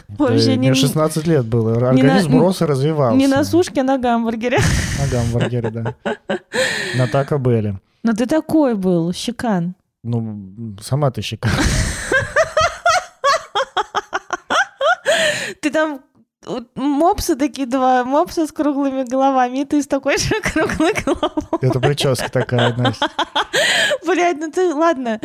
[0.19, 1.77] Вообще не- Мне 16 лет было.
[1.77, 3.17] Организм рос и развивался.
[3.17, 4.59] Не на сушке, а на гамбургере.
[4.99, 5.95] На гамбургере, да.
[6.97, 7.81] На Тако Белле.
[8.03, 9.75] Но ты такой был, щекан.
[10.03, 11.49] Ну, сама ты щека.
[15.61, 16.01] Ты там
[16.75, 21.59] мопсы такие два, мопсы с круглыми головами, и ты с такой же круглой головой.
[21.61, 23.09] Это прическа такая, Настя.
[24.07, 25.21] Блядь, ну ты, ладно.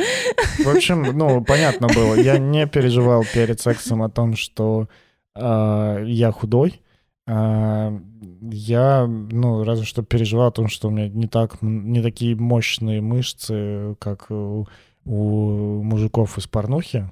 [0.60, 2.15] В общем, ну, понятно было.
[2.15, 4.88] Я не переживал перед сексом о том, что
[5.35, 6.81] а, я худой.
[7.27, 7.98] А,
[8.41, 13.02] я, ну, разве что переживал о том, что у меня не так, не такие мощные
[13.02, 14.68] мышцы, как у,
[15.06, 17.11] у мужиков из порнухи.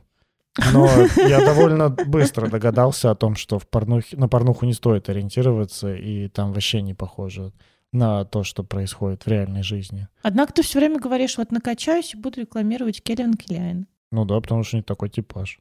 [0.74, 0.88] Но
[1.18, 6.28] я довольно быстро догадался о том, что в порнухе, на порнуху не стоит ориентироваться, и
[6.30, 7.52] там вообще не похоже
[7.92, 10.08] на то, что происходит в реальной жизни.
[10.22, 13.88] Однако ты все время говоришь, вот накачаюсь и буду рекламировать Кельвин Кляйн.
[14.12, 15.60] Ну да, потому что не такой типаж.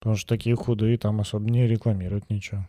[0.00, 2.66] Потому что такие худые там особо не рекламируют ничего.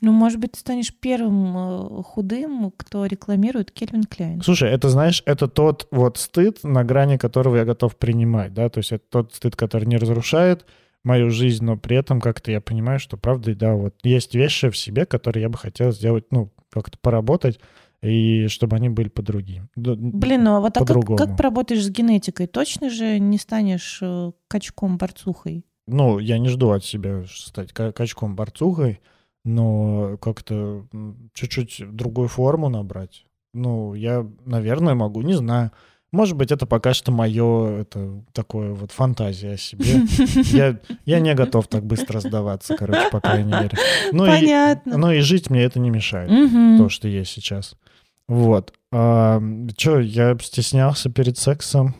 [0.00, 4.40] Ну, может быть, ты станешь первым э, худым, кто рекламирует Кельвин Кляйн.
[4.42, 8.78] Слушай, это, знаешь, это тот вот стыд, на грани которого я готов принимать, да, то
[8.78, 10.64] есть это тот стыд, который не разрушает
[11.08, 14.76] мою жизнь, но при этом как-то я понимаю, что правда, да, вот есть вещи в
[14.76, 17.58] себе, которые я бы хотел сделать, ну, как-то поработать,
[18.02, 19.70] и чтобы они были по другим.
[19.74, 22.46] Блин, ну а вот а как, как поработаешь с генетикой?
[22.46, 25.64] Точно же не станешь э, качком-борцухой?
[25.86, 29.00] Ну, я не жду от себя стать ка- качком-борцухой,
[29.44, 30.86] но как-то
[31.32, 33.24] чуть-чуть другую форму набрать.
[33.54, 35.70] Ну, я, наверное, могу, не знаю.
[36.10, 40.02] Может быть, это пока что мое, это такое вот фантазия о себе.
[40.52, 43.76] Я, я не готов так быстро сдаваться, короче, по крайней мере.
[44.12, 44.90] Ну Понятно.
[44.90, 46.78] И, ну и жить мне это не мешает, Мгм.
[46.78, 47.76] то, что есть сейчас.
[48.26, 48.72] Вот.
[48.90, 49.40] А,
[49.76, 51.94] Че, я стеснялся перед сексом.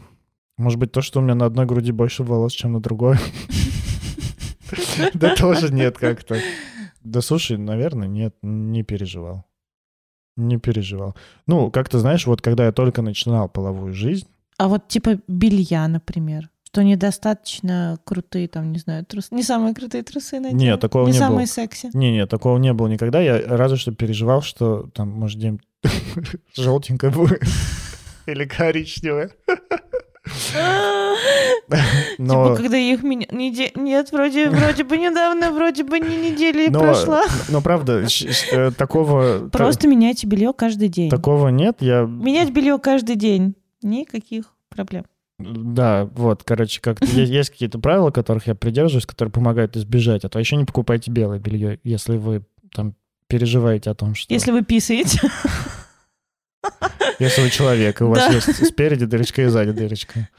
[0.57, 3.17] Может быть, то, что у меня на одной груди больше волос, чем на другой.
[5.15, 6.39] Да тоже нет как-то.
[7.03, 9.45] Да слушай, наверное, нет, не переживал.
[10.39, 11.15] Не переживал.
[11.47, 16.49] Ну, как-то, знаешь, вот когда я только начинал половую жизнь, А вот типа белья, например.
[16.65, 19.35] Что недостаточно крутые, там, не знаю, трусы.
[19.35, 20.57] Не самые крутые трусы надел.
[20.59, 21.55] Нет, такого не не самые было.
[21.55, 21.91] секси.
[21.95, 23.21] Не-не, такого не было никогда.
[23.21, 25.59] Я разве что переживал, что там, может, где
[26.55, 27.43] желтенькое будет.
[28.27, 29.31] Или коричневое.
[32.19, 33.27] Но, Типа, когда их меня...
[33.31, 37.25] неде- Нет, вроде, вроде бы недавно, вроде бы не недели и но, прошла.
[37.49, 38.05] но правда,
[38.53, 41.11] э, такого, та- Просто меняйте белье каждый день.
[41.11, 41.77] такого нет.
[41.81, 43.55] Я, Менять белье каждый день.
[43.83, 45.05] Никаких проблем.
[45.39, 50.25] да, вот, короче, как есть, есть какие-то правила, которых я придерживаюсь, которые помогают избежать.
[50.25, 52.43] А то еще не покупайте белое белье, если вы
[52.75, 52.95] там
[53.29, 54.33] переживаете о том, что...
[54.33, 55.21] Если вы писаете.
[57.19, 60.29] Если вы человек, и у вас есть спереди дырочка и сзади дырочка.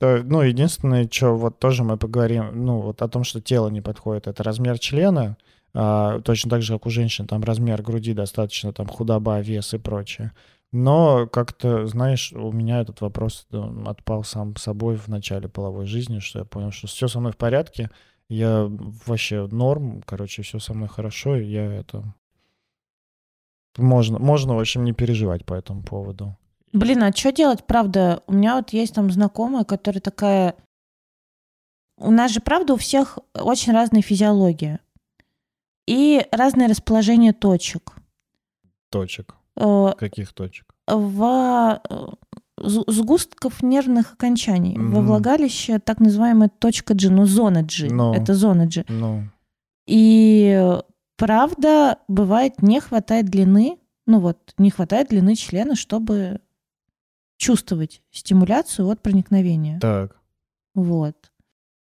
[0.00, 4.26] Ну, единственное, что вот тоже мы поговорим, ну, вот о том, что тело не подходит,
[4.26, 5.38] это размер члена,
[5.72, 9.78] а, точно так же, как у женщин, там размер груди достаточно, там худоба, вес и
[9.78, 10.32] прочее.
[10.72, 13.46] Но как-то, знаешь, у меня этот вопрос
[13.86, 17.36] отпал сам собой в начале половой жизни, что я понял, что все со мной в
[17.36, 17.90] порядке,
[18.28, 18.66] я
[19.06, 22.14] вообще норм, короче, все со мной хорошо, и я это...
[23.76, 26.36] Можно, можно, в общем, не переживать по этому поводу.
[26.72, 28.22] Блин, а что делать, правда?
[28.26, 30.54] У меня вот есть там знакомая, которая такая...
[31.98, 34.80] У нас же, правда, у всех очень разная физиология.
[35.86, 37.92] И разное расположение точек.
[38.90, 39.34] Точек.
[39.56, 40.66] Э, Каких точек?
[40.88, 42.06] В э,
[42.58, 44.76] сгустков нервных окончаний.
[44.76, 45.06] Во Мгм.
[45.06, 47.88] влагалище так называемая точка G, ну, зона G.
[47.90, 48.14] Ну.
[48.14, 48.84] Это зона G.
[48.88, 49.24] Ну,
[49.86, 50.80] И
[51.16, 56.40] правда, бывает, не хватает длины, ну вот, не хватает длины члена, чтобы
[57.36, 59.78] чувствовать стимуляцию от проникновения.
[59.80, 60.16] так.
[60.74, 61.14] Вот.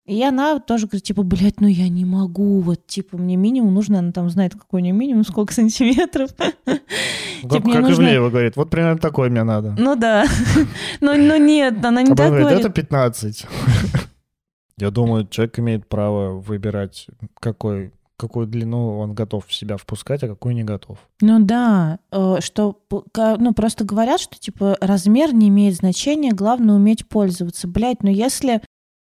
[0.05, 4.01] И она тоже говорит, типа, блядь, ну я не могу, вот, типа, мне минимум нужно,
[4.01, 6.31] она там знает, какой у нее минимум, сколько сантиметров.
[6.37, 9.75] Как, Типа, как нужно- Ивлеева говорит, вот примерно такой мне надо.
[9.79, 10.27] Ну да.
[11.01, 12.59] Но, но нет, она не А так говорит.
[12.61, 13.47] это 15.
[14.79, 17.07] Я думаю, человек имеет право выбирать,
[17.39, 17.93] какой,
[18.23, 20.99] какую длину он готов в себя впускать, а какую не готов.
[21.21, 22.81] Ну да, э, что,
[23.15, 27.67] ну просто говорят, что типа размер не имеет значения, главное уметь пользоваться.
[27.69, 28.63] Блять, но если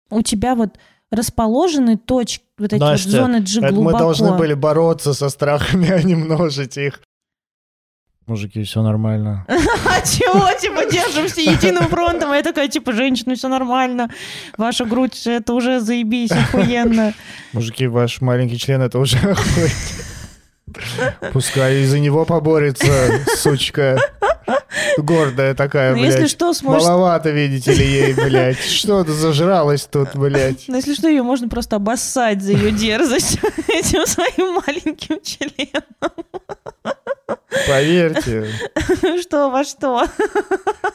[0.10, 0.78] у тебя вот
[1.12, 3.84] расположены точки, вот эти Настя, вот зоны G глубоко.
[3.84, 7.02] мы должны были бороться со страхами, а не множить их.
[8.26, 9.46] Мужики, все нормально.
[9.50, 12.32] А чего, типа, держимся единым фронтом?
[12.32, 14.10] А я такая, типа, женщина, все нормально.
[14.58, 17.14] Ваша грудь, это уже заебись, охуенно.
[17.54, 19.74] Мужики, ваш маленький член, это уже охуеть.
[21.34, 24.00] Пускай из-за него поборется, сучка.
[24.98, 26.32] Гордая такая, Ну, если блядь.
[26.32, 26.88] что, сможешь...
[26.88, 28.60] Маловато, видите ли, ей, блядь.
[28.60, 30.66] Что это зажралась тут, блядь?
[30.68, 33.38] Ну, если что, ее можно просто обоссать за ее дерзость
[33.68, 35.84] этим своим маленьким членом.
[37.68, 38.48] Поверьте.
[39.22, 40.06] Что во что?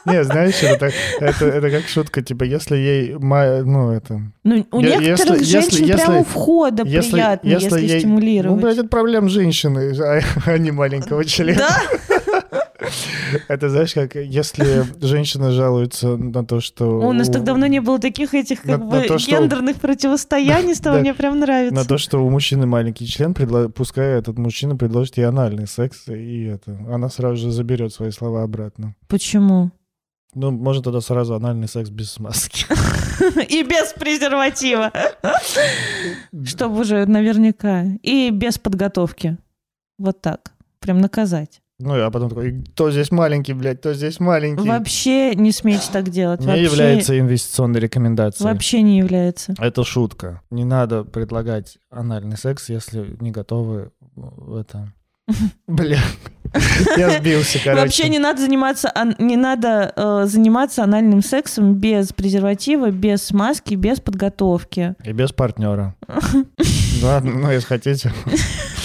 [0.05, 4.21] Не, знаешь, это, это, это как шутка, типа, если ей, ну, это...
[4.43, 8.55] Ну, у некоторых если- женщин если- прямо у входа если- приятно, если если, ей- стимулировать.
[8.55, 11.59] Ну, блядь, это проблем женщины, а, а не маленького члена.
[11.59, 11.81] Да?
[13.47, 16.99] Это, знаешь, как если женщина жалуется на то, что...
[16.99, 21.13] У нас так давно не было таких этих как бы гендерных противостояний, с того мне
[21.13, 21.75] прям нравится.
[21.75, 23.33] На то, что у мужчины маленький член,
[23.71, 28.43] пускай этот мужчина предложит ей анальный секс, и это, она сразу же заберет свои слова
[28.43, 28.95] обратно.
[29.07, 29.71] Почему?
[30.35, 32.65] Ну, может, тогда сразу анальный секс без смазки.
[33.49, 34.91] И без презерватива.
[36.45, 37.85] Чтобы уже наверняка.
[38.03, 39.37] И без подготовки.
[39.97, 40.53] Вот так.
[40.79, 41.61] Прям наказать.
[41.79, 44.67] Ну, а потом такой, кто здесь маленький, блядь, кто здесь маленький.
[44.67, 46.41] Вообще не смейте так делать.
[46.41, 48.49] Не Вообще- является инвестиционной рекомендацией.
[48.51, 49.53] Вообще не является.
[49.57, 50.41] Это шутка.
[50.51, 54.91] Не надо предлагать анальный секс, если не готовы в это...
[55.67, 55.99] Бля,
[56.97, 57.81] я сбился, короче.
[57.81, 63.75] Вообще не надо заниматься, ан- не надо э, заниматься анальным сексом без презерватива, без смазки,
[63.75, 64.95] без подготовки.
[65.03, 65.95] И без партнера.
[67.03, 68.11] Ладно, ну, если хотите.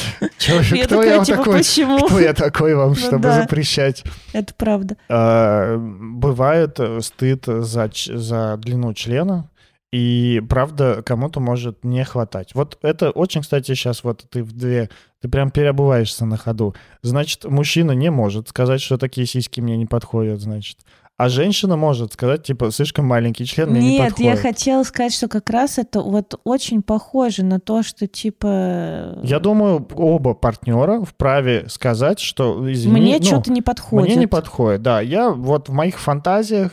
[0.45, 1.59] Чё- Я Кто такая, я типа, такой?
[1.59, 2.07] почему?
[2.07, 3.43] Кто я такой вам, Ну чтобы да.
[3.43, 4.05] запрещать?
[4.33, 4.97] Это правда.
[5.09, 9.49] А, Бывает э, стыд за, за длину члена,
[9.93, 12.55] и правда кому-то может не хватать.
[12.55, 14.91] Вот это очень, кстати, сейчас вот ты в две,
[15.23, 16.75] ты прям переобуваешься на ходу.
[17.03, 20.79] Значит, мужчина не может сказать, что такие сиськи мне не подходят, значит.
[21.17, 24.35] А женщина может сказать, типа, слишком маленький член мне не Нет, подходит.
[24.35, 29.21] я хотела сказать, что как раз это вот очень похоже на то, что типа...
[29.23, 34.09] Я думаю, оба партнера вправе сказать, что извини, Мне ну, что-то не подходит.
[34.09, 35.01] Мне не подходит, да.
[35.01, 36.73] Я вот в моих фантазиях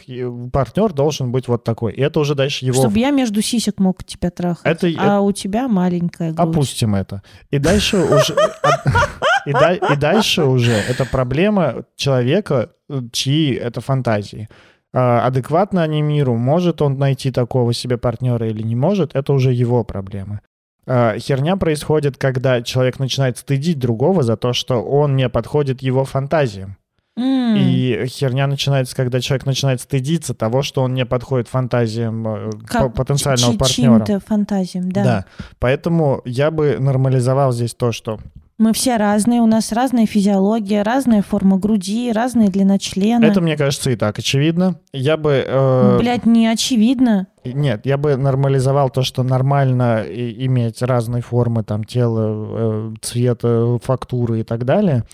[0.51, 1.93] партнер должен быть вот такой.
[1.93, 2.81] И это уже дальше его...
[2.81, 4.65] Чтобы я между сисек мог тебя трахать.
[4.65, 6.49] Это- а у тебя маленькая грудь.
[6.49, 7.21] Опустим это.
[7.51, 8.35] И дальше уже...
[9.45, 12.69] И, да- и дальше уже это проблема человека,
[13.11, 14.47] чьи это фантазии.
[14.93, 19.51] А, Адекватно они миру, может он найти такого себе партнера или не может, это уже
[19.53, 20.41] его проблемы.
[20.87, 26.03] А, Херня происходит, когда человек начинает стыдить другого за то, что он не подходит его
[26.05, 26.75] фантазиям.
[27.17, 27.55] М.
[27.57, 32.83] И херня начинается, когда человек начинает стыдиться того, что он не подходит фантазиям э, Как
[32.83, 34.05] по- потенциального партнера.
[34.05, 35.25] Чьим-то фантазиям, да.
[35.59, 38.19] Поэтому я бы нормализовал здесь то, что
[38.61, 43.25] Мы все разные, у нас разная физиология, разная форма груди, разная длина члена.
[43.25, 44.75] это, мне кажется, и так очевидно.
[44.93, 45.43] Я бы...
[45.47, 47.25] э, Блять, не очевидно.
[47.43, 54.41] Нет, я бы нормализовал то, что нормально иметь разные формы там тела, э, цвета, фактуры
[54.41, 55.05] и так далее.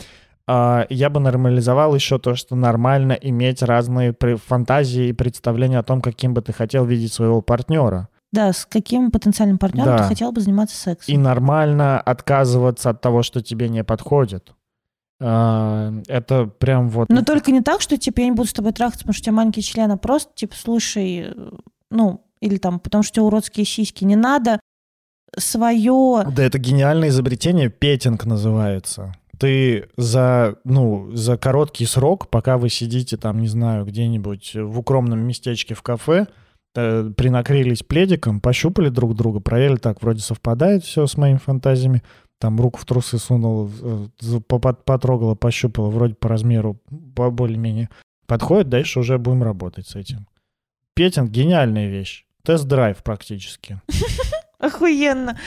[0.46, 4.14] А я бы нормализовал еще то, что нормально иметь разные
[4.46, 8.10] фантазии и представления о том, каким бы ты хотел видеть своего партнера.
[8.32, 9.98] Да, с каким потенциальным партнером Да.
[10.00, 11.14] ты хотел бы заниматься сексом?
[11.14, 14.54] И нормально отказываться от того, что тебе не подходит.
[15.22, 17.10] А, Это прям вот...
[17.10, 19.26] Но только не так, что типа я не буду с тобой трахаться, потому что у
[19.26, 21.34] тебя маленький член, а просто типа слушай,
[21.90, 24.04] ну, или там, потому что у тебя уродские сиськи.
[24.04, 24.60] Не надо
[25.38, 26.26] свое...
[26.30, 29.14] Да, это гениальное изобретение, петинг называется.
[29.40, 35.20] Ты за, ну, за короткий срок, пока вы сидите там, не знаю, где-нибудь в укромном
[35.20, 36.28] местечке в кафе,
[36.74, 42.04] принакрылись пледиком, пощупали друг друга, проверили, так, вроде совпадает все с моими фантазиями,
[42.40, 44.40] там руку в трусы сунула, э,
[44.86, 46.80] потрогала, пощупала, вроде по размеру,
[47.16, 47.90] по более-менее.
[48.28, 50.28] Подходит, дальше уже будем работать с этим.
[50.94, 52.26] Петинг— гениальная вещь.
[52.44, 53.82] Тест-драйв практически.
[54.60, 55.38] Охуенно.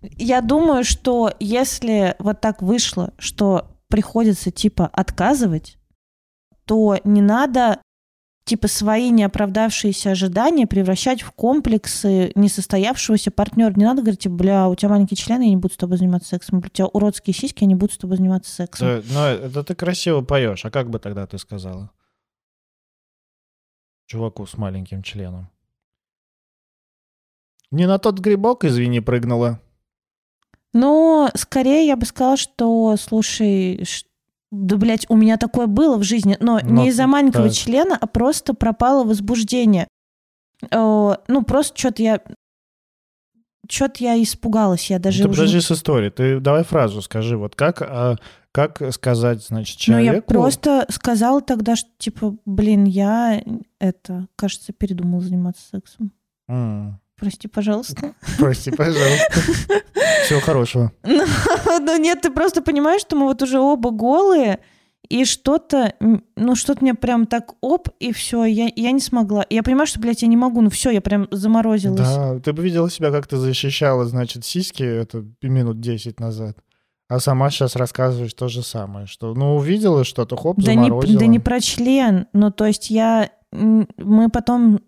[0.00, 5.78] Я думаю, что если вот так вышло, что приходится типа отказывать,
[6.64, 7.80] то не надо
[8.44, 13.72] типа свои неоправдавшиеся ожидания превращать в комплексы несостоявшегося партнера.
[13.76, 16.30] Не надо говорить, типа, бля, у тебя маленький член, я не буду с тобой заниматься
[16.30, 16.58] сексом.
[16.58, 18.88] У тебя уродские сиськи, я не буду с тобой заниматься сексом.
[18.88, 20.64] Да, но это ты красиво поешь.
[20.64, 21.90] А как бы тогда ты сказала?
[24.06, 25.50] Чуваку с маленьким членом.
[27.70, 29.60] Не на тот грибок, извини, прыгнула.
[30.74, 33.84] Но скорее я бы сказала, что, слушай,
[34.52, 37.56] да, блядь, у меня такое было в жизни, но Но не из-за маленького так.
[37.56, 39.88] члена, а просто пропало возбуждение.
[40.70, 42.20] Э, Ну, просто что-то я...
[43.68, 45.38] Что-то я испугалась, я даже ты уже...
[45.40, 46.10] подожди с историей.
[46.10, 47.38] Ты давай фразу скажи.
[47.38, 48.16] Вот как, а,
[48.50, 50.26] как сказать, значит, Ну, я человеку...
[50.32, 53.42] просто сказала тогда, что, типа, блин, я
[53.78, 56.12] это, кажется, передумала заниматься сексом.
[56.48, 58.14] М, Прости, пожалуйста.
[58.38, 59.32] Прости, пожалуйста.
[60.24, 60.90] Всего хорошего.
[61.04, 64.58] Ну, ну нет, ты просто понимаешь, что мы вот уже оба голые,
[65.08, 65.94] и что-то,
[66.36, 69.46] ну что-то мне прям так оп, и все, я, я не смогла.
[69.50, 72.00] Я понимаю, что, блядь, я не могу, ну все, я прям заморозилась.
[72.00, 76.58] Да, ты бы видела себя, как ты защищала, значит, сиськи это минут 10 назад.
[77.08, 81.20] А сама сейчас рассказываешь то же самое, что, ну, увидела что-то, хоп, Да не, заморозила.
[81.20, 84.80] да не про член, ну то есть я, мы потом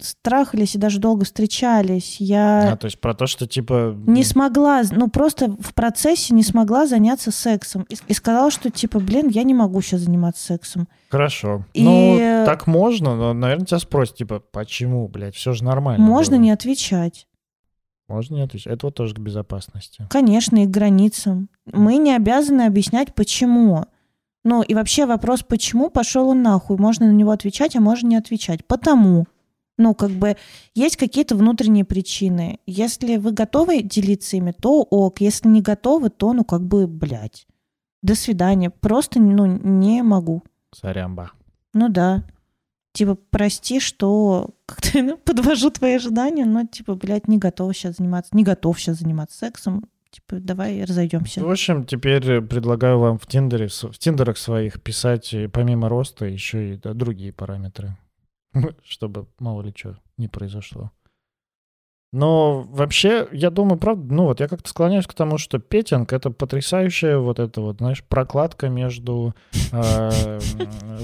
[0.00, 2.16] страхались и даже долго встречались.
[2.20, 3.94] Я А, то есть про то, что, типа...
[4.06, 7.84] не смогла, ну просто в процессе не смогла заняться сексом.
[7.88, 10.88] И, и сказала, что типа, блин, я не могу сейчас заниматься сексом.
[11.10, 11.64] Хорошо.
[11.74, 12.16] И- Ну,
[12.46, 16.04] так можно, но, наверное, тебя спросят, типа, почему, блядь, все же нормально.
[16.04, 16.42] Можно было.
[16.44, 17.26] не отвечать.
[18.08, 18.72] Можно не отвечать.
[18.72, 20.06] Это вот тоже к безопасности.
[20.10, 21.48] Конечно, и к границам.
[21.72, 23.86] Мы не обязаны объяснять, почему.
[24.46, 26.76] Ну и вообще вопрос, почему пошел он нахуй.
[26.76, 28.64] Можно на него отвечать, а можно не отвечать.
[28.64, 29.26] Потому.
[29.76, 30.36] Ну, как бы
[30.72, 32.60] есть какие-то внутренние причины.
[32.64, 35.20] Если вы готовы делиться ими, то ок.
[35.20, 37.48] Если не готовы, то, ну, как бы, блядь.
[38.02, 38.70] До свидания.
[38.70, 40.44] Просто, ну, не могу.
[40.72, 41.32] Сорямба.
[41.74, 42.22] Ну да.
[42.92, 48.36] Типа, прости, что как-то ну, подвожу твои ожидания, но, типа, блядь, не готова сейчас заниматься,
[48.36, 49.88] не готов сейчас заниматься сексом.
[50.16, 51.44] Типа, давай разойдемся.
[51.44, 56.24] В общем, теперь э, предлагаю вам в Тиндере, в Тиндерах своих писать э, помимо роста
[56.24, 57.98] еще и да, другие параметры,
[58.82, 60.90] чтобы мало ли что не произошло.
[62.14, 66.30] Но вообще, я думаю, правда, ну вот я как-то склоняюсь к тому, что петинг— это
[66.30, 69.34] потрясающая вот эта вот, знаешь, прокладка между
[69.72, 70.40] э,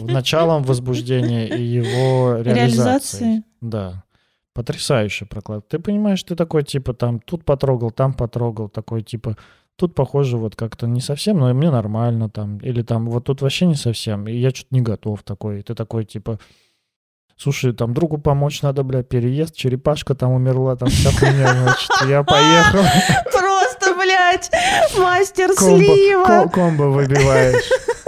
[0.04, 2.54] началом возбуждения и его реализацией.
[2.54, 3.44] Реализации.
[3.60, 4.04] Да.
[4.54, 5.68] Потрясающая прокладка.
[5.70, 9.36] Ты понимаешь, ты такой, типа, там, тут потрогал, там потрогал, такой, типа,
[9.76, 12.58] тут, похоже, вот как-то не совсем, но мне нормально там.
[12.58, 15.60] Или там, вот тут вообще не совсем, и я что-то не готов такой.
[15.60, 16.38] И ты такой, типа,
[17.36, 22.22] слушай, там другу помочь надо, бля, переезд, черепашка там умерла, там вся хуйня, значит, я
[22.24, 22.82] поехал.
[23.32, 24.50] Просто, блядь,
[24.98, 26.24] мастер слива.
[26.26, 27.64] ко- комбо выбиваешь.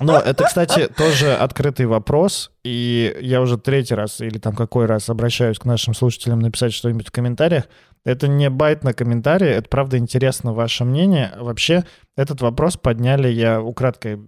[0.00, 5.08] Но это, кстати, тоже открытый вопрос, и я уже третий раз или там какой раз
[5.08, 7.64] обращаюсь к нашим слушателям написать что-нибудь в комментариях.
[8.04, 11.32] Это не байт на комментарии, это правда интересно ваше мнение.
[11.38, 11.84] Вообще,
[12.16, 14.20] этот вопрос подняли, я украдкой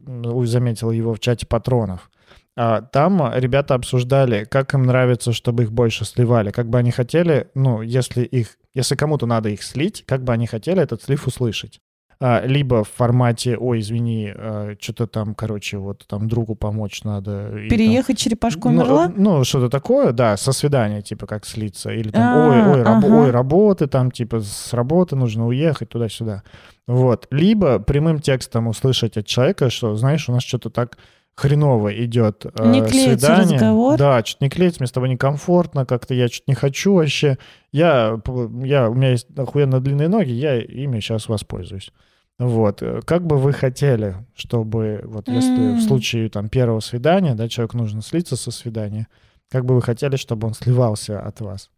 [0.45, 2.11] заметил его в чате патронов.
[2.57, 7.51] А, Там ребята обсуждали, как им нравится, чтобы их больше сливали, как бы они хотели,
[7.55, 11.81] ну, если их, если кому-то надо их слить, как бы они хотели этот слив услышать.
[12.19, 14.33] А, Либо в формате, ой, извини,
[14.81, 17.49] что-то там, короче, вот там другу помочь надо.
[17.59, 19.13] и там- Переехать черепашка ну, умерла?
[19.15, 21.91] Ну, что-то такое, да, со свидания, типа, как слиться.
[21.91, 23.15] Или там, А, ой, ой, раб- ага.
[23.15, 26.43] ой, работы, там, типа, с работы нужно уехать туда-сюда.
[26.87, 27.27] Вот.
[27.31, 30.97] Либо прямым текстом услышать от человека, что, знаешь, у нас что-то так
[31.37, 33.55] хреново идет э, Не клеится свидание.
[33.57, 33.99] разговор.
[33.99, 37.39] Да, что-то не клеится, мне с тобой некомфортно, как-то я что-то не хочу вообще.
[37.73, 38.19] Я,
[38.65, 41.93] я, у меня есть охуенно длинные ноги, я ими сейчас воспользуюсь.
[42.39, 42.83] Вот.
[42.83, 45.77] Э, Как бы вы хотели, чтобы, вот если М.
[45.77, 49.07] в случае там первого свидания, да, человеку нужно слиться со свидания,
[49.51, 51.71] как бы вы хотели, чтобы он сливался от вас?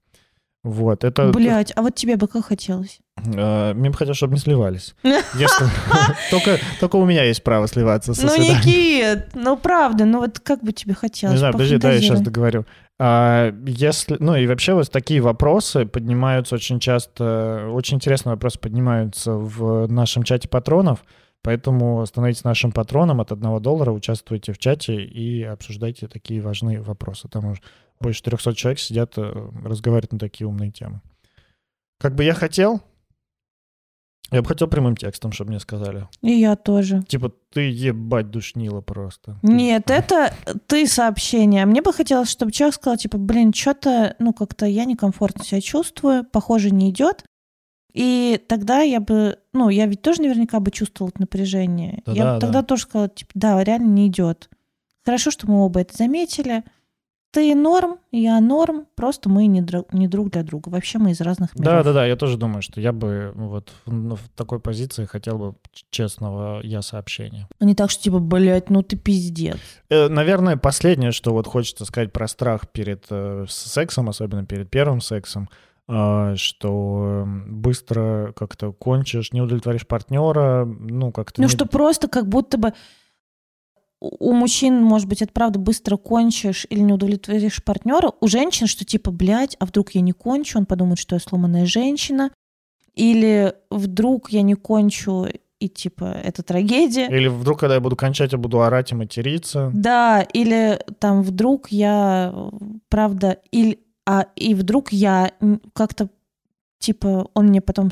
[0.64, 1.30] Вот, это...
[1.30, 2.98] Блять, а вот тебе бы как хотелось?
[3.16, 4.94] э, мне бы хотелось, чтобы не сливались.
[6.30, 6.59] Только,
[6.97, 8.36] у меня есть право сливаться со Ну.
[8.36, 11.35] Никит, ну правда, ну вот как бы тебе хотелось?
[11.35, 12.66] Не знаю, подожди, да, я сейчас договорю.
[13.01, 19.32] А, если, ну и вообще вот такие вопросы поднимаются очень часто, очень интересные вопросы поднимаются
[19.35, 21.05] в нашем чате патронов,
[21.43, 27.28] поэтому становитесь нашим патроном от одного доллара, участвуйте в чате и обсуждайте такие важные вопросы.
[27.28, 27.55] Там
[28.01, 31.01] больше 300 человек сидят, э, разговаривают на такие умные темы.
[31.99, 32.83] Как бы я хотел,
[34.31, 36.07] я бы хотел прямым текстом, чтобы мне сказали.
[36.20, 37.03] И я тоже.
[37.09, 39.39] Типа, ты ебать душнила просто.
[39.43, 40.35] Нет, это
[40.66, 41.65] ты сообщение.
[41.65, 46.25] Мне бы хотелось, чтобы человек сказал, типа, блин, что-то, ну, как-то я некомфортно себя чувствую,
[46.25, 47.25] похоже, не идет.
[47.95, 52.03] И тогда я бы, ну, я ведь тоже наверняка бы чувствовала напряжение.
[52.05, 52.66] Да, я да, бы тогда да.
[52.66, 54.51] тоже сказала, типа, да, реально не идет.
[55.07, 56.65] Хорошо, что мы оба это заметили.
[57.30, 60.70] Ты норм, я норм, просто мы не, друг- не друг для друга.
[60.70, 61.64] Вообще мы из разных миров.
[61.66, 65.38] Да, да, да, я тоже думаю, что я бы вот в, в такой позиции хотел
[65.38, 65.55] бы
[65.90, 67.46] честного я сообщения.
[67.60, 69.59] А Не так, что типа, блядь, ну ты пиздец.
[69.90, 75.02] Э, Наверное, последнее, что вот хочется сказать про страх перед э, сексом, особенно перед первым
[75.02, 75.50] сексом,
[75.86, 81.42] э, что быстро как-то кончишь, не удовлетворишь партнера, ну как-то...
[81.42, 82.72] Ну, не- что просто как будто бы
[84.01, 88.12] у мужчин, может быть, это правда быстро кончишь или не удовлетворишь партнера.
[88.20, 91.66] У женщин, что типа, блядь, а вдруг я не кончу, он подумает, что я сломанная
[91.66, 92.31] женщина.
[92.95, 95.27] Или вдруг я не кончу,
[95.61, 97.07] и типа, это трагедия.
[97.09, 99.70] Или вдруг, когда я буду кончать, я буду орать и материться.
[99.75, 102.33] Да, или там вдруг я,
[102.89, 105.33] правда, или, а, и вдруг я
[105.73, 106.09] как-то,
[106.79, 107.91] типа, он мне потом,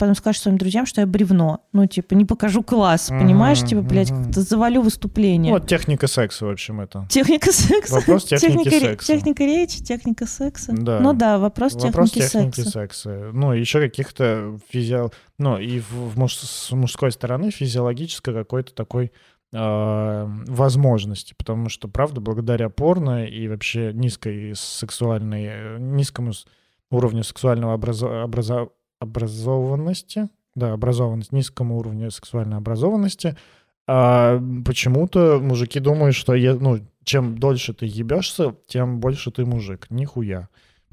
[0.00, 1.60] потом скажет своим друзьям, что я бревно.
[1.72, 3.58] Ну, типа, не покажу класс, понимаешь?
[3.60, 4.24] Мгм, Типа, блядь, мгм.
[4.24, 5.52] как-то завалю выступление.
[5.52, 7.06] Вот техника секса, в общем, это.
[7.08, 7.94] Техника секса.
[7.94, 9.06] Вопрос техники техника, секса.
[9.06, 10.72] техника речи, техника секса.
[10.76, 10.98] Да.
[11.00, 12.70] Ну да, вопрос, Вопрос техники, техники секса.
[12.70, 13.30] секса.
[13.32, 15.10] Ну, еще каких-то физио...
[15.38, 19.12] Ну, и в, в муж- с мужской стороны физиологической какой-то такой
[19.52, 26.32] э, возможности, потому что, правда, благодаря порно и вообще низкой сексуальной, э, низкому
[26.90, 28.68] уровню сексуального образо- образо-
[29.00, 33.36] образованности, да, образованность, низкому уровню сексуальной образованности,
[33.86, 39.86] а, почему-то мужики думают, что е- ну, чем дольше ты ебешься, тем больше ты мужик.
[39.90, 40.48] Нихуя.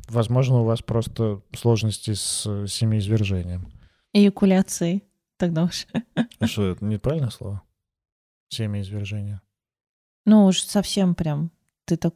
[0.09, 3.67] Возможно, у вас просто сложности с э, семяизвержением.
[4.13, 5.03] Эякуляции.
[5.38, 5.85] Тогда уж.
[6.39, 7.61] А что, это неправильное слово?
[8.49, 9.41] Семяизвержение.
[10.25, 11.51] Ну уж совсем прям.
[11.85, 12.15] Ты так,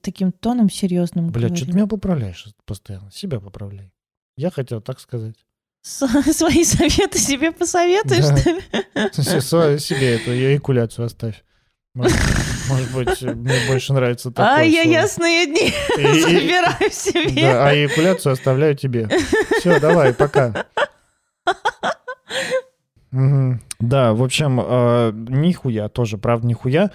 [0.00, 3.10] таким тоном серьезным Бля, что ты меня поправляешь постоянно?
[3.10, 3.92] Себя поправляй.
[4.36, 5.34] Я хотел так сказать.
[5.82, 9.78] С- Свои советы себе посоветуешь, Да.
[9.78, 11.42] Себе эту эякуляцию оставь.
[11.94, 12.18] Может,
[12.68, 14.94] может быть, мне больше нравится такое А я слово.
[14.96, 17.42] ясные дни И- забираю себе.
[17.42, 19.08] Да, а эякуляцию оставляю тебе.
[19.60, 20.66] Все, давай, пока.
[23.12, 23.62] Мгм.
[23.78, 26.90] Да, в общем, э, нихуя тоже, правда, нихуя.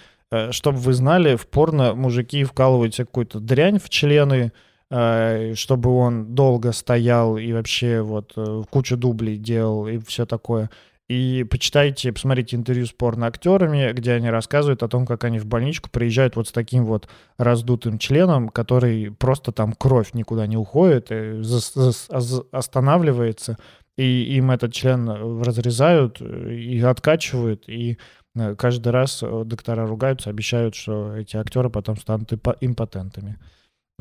[0.51, 4.51] Чтобы вы знали, в порно мужики вкалывают себе какую-то дрянь в члены, э,
[4.91, 10.69] чтобы он долго стоял и вообще вот э, кучу дублей делал и все такое.
[11.07, 15.89] И почитайте, посмотрите интервью с порноактерами, где они рассказывают о том, как они в больничку
[15.89, 21.41] приезжают вот с таким вот раздутым членом, который просто там кровь никуда не уходит, э,
[21.41, 23.57] зас- оз- останавливается,
[23.97, 25.09] и им этот член
[25.41, 27.97] разрезают и откачивают, и
[28.35, 33.37] э, каждый раз э, доктора ругаются, обещают, что эти актеры потом станут импо- импотентами.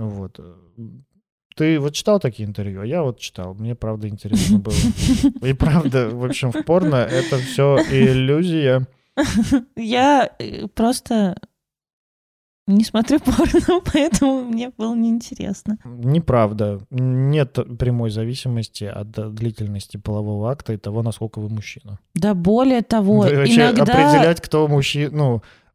[0.00, 0.40] Вот.
[1.56, 2.80] Ты вот читал такие интервью?
[2.80, 3.54] А Я вот читал.
[3.54, 4.74] Мне правда интересно было.
[5.42, 8.86] И правда, в общем, в порно это все иллюзия.
[9.76, 11.36] Я э, просто
[12.66, 15.76] не смотрю порно, поэтому мне было неинтересно.
[15.84, 16.80] Неправда.
[16.90, 21.98] Нет прямой зависимости от длительности полового акта и того, насколько вы мужчина.
[22.14, 23.82] Да более того, вообще иногда...
[23.82, 25.69] определять, кто мужчина, ну, э,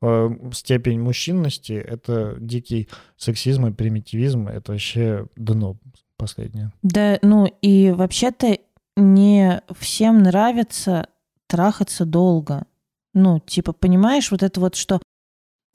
[0.53, 5.77] степень мужчинности, это дикий сексизм и примитивизм, это вообще дно
[6.17, 6.71] последнее.
[6.81, 8.57] Да, ну и вообще-то
[8.95, 11.07] не всем нравится
[11.47, 12.65] трахаться долго.
[13.13, 15.01] Ну, типа, понимаешь, вот это вот, что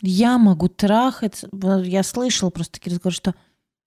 [0.03, 1.49] я могу трахаться.
[1.85, 3.35] Я слышала просто такие разговоры, что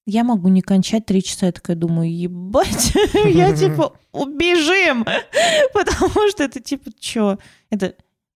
[0.06, 1.48] я могу не кончать три часа.
[1.48, 5.06] Я такая думаю, ебать, я типа, убежим.
[5.74, 7.40] Потому что это типа, что?
[7.70, 7.95] Это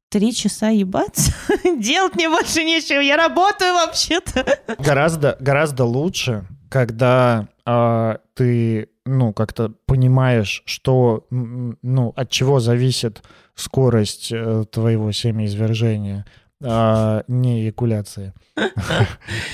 [0.10, 1.34] три часа ебаться?
[1.80, 3.00] Делать мне больше нечего.
[3.00, 4.60] Я работаю вообще-то.
[4.80, 13.24] Гораздо, гораздо лучше, когда а, ты, ну, как-то понимаешь, что, ну, от чего зависит
[13.56, 16.26] скорость э, твоего семяизвержения,
[16.64, 18.34] а, не эякуляции.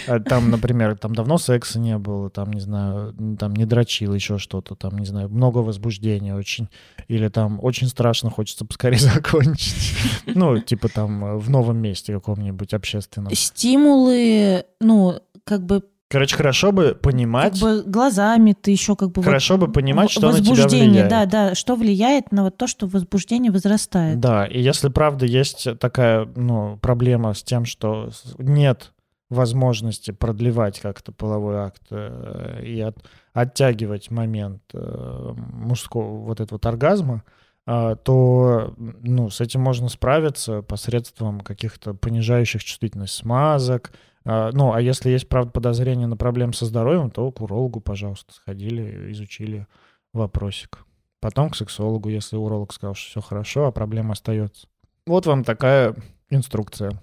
[0.07, 4.37] А Там, например, там давно секса не было, там, не знаю, там не дрочил, еще
[4.37, 6.69] что-то, там, не знаю, много возбуждения очень,
[7.07, 9.95] или там очень страшно, хочется поскорее закончить.
[10.25, 13.33] Ну, типа там в новом месте каком-нибудь общественном.
[13.33, 19.21] Стимулы, ну, как бы, Короче, хорошо бы как понимать, бы глазами ты еще как бы...
[19.21, 21.09] вот хорошо бы понимать, что на тебя влияет.
[21.09, 24.19] да, да, что влияет на вот то, что возбуждение возрастает.
[24.19, 28.93] Да, и если правда есть такая ну, проблема с тем, что нет
[29.31, 33.03] возможности продлевать как-то половой акт э, и от-
[33.33, 37.23] оттягивать момент э, мужского вот этого вот оргазма,
[37.65, 43.93] а, то ну, с этим можно справиться посредством каких-то понижающих чувствительность смазок.
[44.25, 48.33] А, Ну, а если есть, правда, подозрение на проблемы со здоровьем, то к урологу, пожалуйста,
[48.33, 49.67] сходили, изучили
[50.13, 50.85] вопросик.
[51.19, 54.67] Потом к сексологу, если уролог сказал, что все хорошо, а проблема остается.
[55.05, 55.95] Вот вам такая
[56.29, 57.01] инструкция,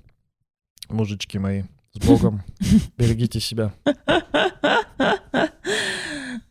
[0.88, 1.64] мужички мои.
[1.92, 2.42] С Богом.
[2.96, 3.72] Берегите себя.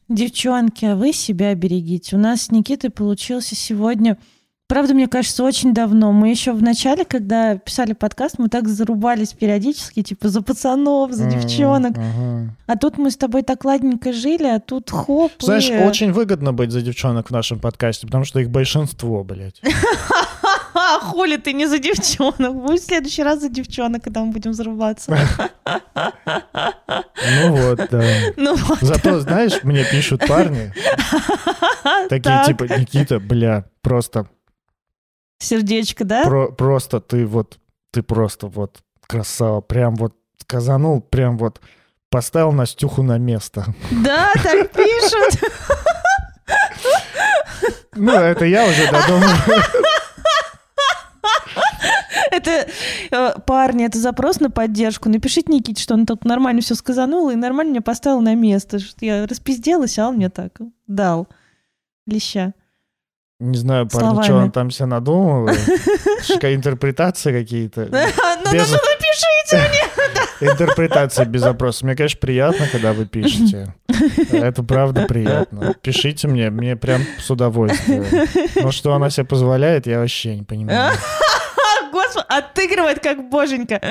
[0.09, 2.15] Девчонки, а вы себя берегите.
[2.15, 4.17] У нас с Никитой получился сегодня,
[4.69, 6.13] правда, мне кажется, очень давно.
[6.13, 11.25] Мы еще в начале, когда писали подкаст, мы так зарубались периодически, типа за пацанов, за
[11.29, 11.95] девчонок.
[12.67, 15.31] А тут мы с тобой так ладненько жили, а тут хоп.
[15.41, 19.59] и- Знаешь, очень выгодно быть за девчонок в нашем подкасте, потому что их большинство, блядь.
[20.73, 22.53] Ха, хули ты не за девчонок.
[22.55, 25.17] Будь в следующий раз за девчонок, когда мы будем зарубаться.
[27.41, 28.03] Ну вот, да.
[28.37, 28.79] Ну вот.
[28.81, 30.73] Зато, знаешь, мне пишут парни,
[32.09, 32.45] такие Так.
[32.45, 34.27] типа, Никита, бля, просто,
[35.39, 36.23] Сердечко, да?
[36.25, 37.59] про- просто ты вот,
[37.91, 41.61] ты просто вот красава, прям вот сказанул, прям вот
[42.09, 43.65] поставил Настюху на место.
[44.03, 45.43] Да, так пишут.
[47.95, 49.29] Ну, это я уже додумал.
[52.31, 52.67] Это,
[53.11, 55.09] э, парни, это запрос на поддержку.
[55.09, 58.79] Напишите Никите, что он тут нормально все сказанул и нормально меня поставил на место.
[58.79, 61.27] Что я распизделась, а он мне так дал.
[62.05, 62.53] Леща.
[63.39, 65.47] Не знаю, парни, что он там себе надумал.
[66.41, 67.87] Интерпретации какие-то.
[67.89, 67.97] Ну,
[68.45, 70.51] ну, Без- ну, напишите мне.
[70.51, 71.85] Интерпретация без запроса.
[71.85, 73.73] Мне, конечно, приятно, когда вы пишете.
[74.31, 75.73] Это правда приятно.
[75.81, 78.05] Пишите мне, мне прям с удовольствием.
[78.55, 80.93] Но что она себе позволяет, я вообще не понимаю.
[82.13, 83.81] Господи, отыгрывает как боженька.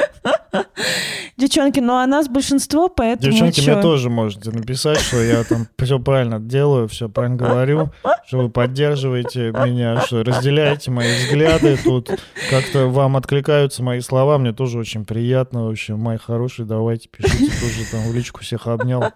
[1.36, 3.74] Девчонки, ну а нас большинство, поэтому Девчонки, чё?
[3.74, 7.90] мне тоже можете написать, что я там все правильно делаю, все правильно говорю,
[8.27, 12.11] что вы поддерживаете меня, что разделяете мои взгляды тут,
[12.51, 15.66] как-то вам откликаются мои слова, мне тоже очень приятно.
[15.66, 19.12] В общем, мои хорошие, давайте пишите тоже там в личку всех обнял.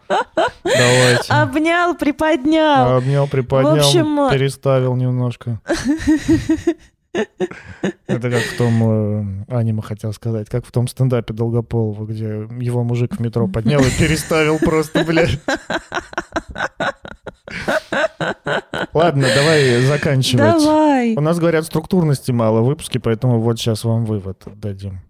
[0.64, 1.32] Давайте.
[1.32, 2.96] Обнял, приподнял.
[2.96, 5.60] Обнял, приподнял, В общем, переставил немножко.
[7.14, 12.84] Это как в том э, аниме хотел сказать, как в том стендапе Долгополова, где его
[12.84, 15.38] мужик в метро поднял и переставил просто, блядь.
[18.94, 20.62] Ладно, давай заканчивать.
[20.62, 21.16] Давай.
[21.16, 25.00] У нас, говорят, структурности мало в выпуске, поэтому вот сейчас вам вывод дадим.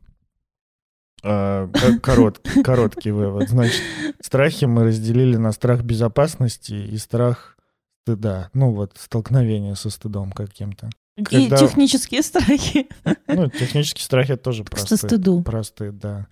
[1.24, 1.68] А,
[2.02, 3.48] корот- короткий вывод.
[3.48, 3.80] Значит,
[4.20, 7.56] страхи мы разделили на страх безопасности и страх
[8.02, 8.50] стыда.
[8.54, 10.90] Ну вот, столкновение со стыдом каким-то.
[11.16, 12.86] И Когда- технические страхи.
[13.28, 14.98] Ну, технические страхи тоже простые.
[14.98, 15.42] стыду.
[15.42, 16.26] Простые, да.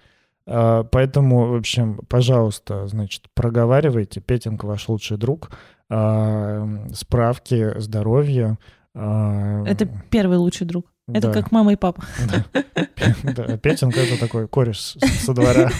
[0.47, 4.20] А, Поэтому, в общем, пожалуйста, значит, проговаривайте.
[4.20, 5.51] Петинг ваш лучший друг.
[5.90, 8.59] А, Справки, здоровья.
[8.94, 10.86] а, Это первый лучший друг.
[11.15, 11.32] Это да.
[11.32, 12.03] как мама и папа.
[12.28, 13.57] Да.
[13.57, 15.70] Петинг— это такой кореш со двора,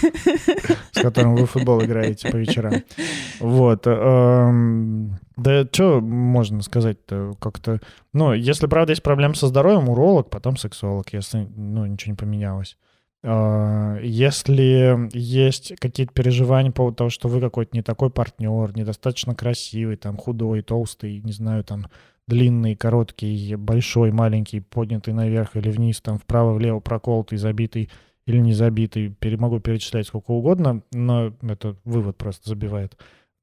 [0.91, 2.73] с которым вы в футбол играете по вечерам.
[3.39, 3.87] Вот.
[3.87, 7.79] эм, Да что можно сказать-то как-то...
[8.13, 12.77] Ну, если, правда, есть проблемы со здоровьем, уролог, потом сексолог, если, ну, ничего не поменялось.
[13.23, 19.35] А, Если есть какие-то переживания по поводу того, что вы какой-то не такой партнер, недостаточно
[19.35, 21.87] красивый, там, худой, толстый, не знаю, там,
[22.31, 27.89] длинный, короткий, большой, маленький, поднятый наверх или вниз, там, вправо-влево проколотый, забитый
[28.25, 32.97] или не забитый, могу перечислять сколько угодно, но это вывод просто забивает.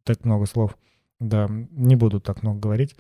[0.05, 0.75] Так много слов.
[1.21, 2.95] Да, не буду так много говорить.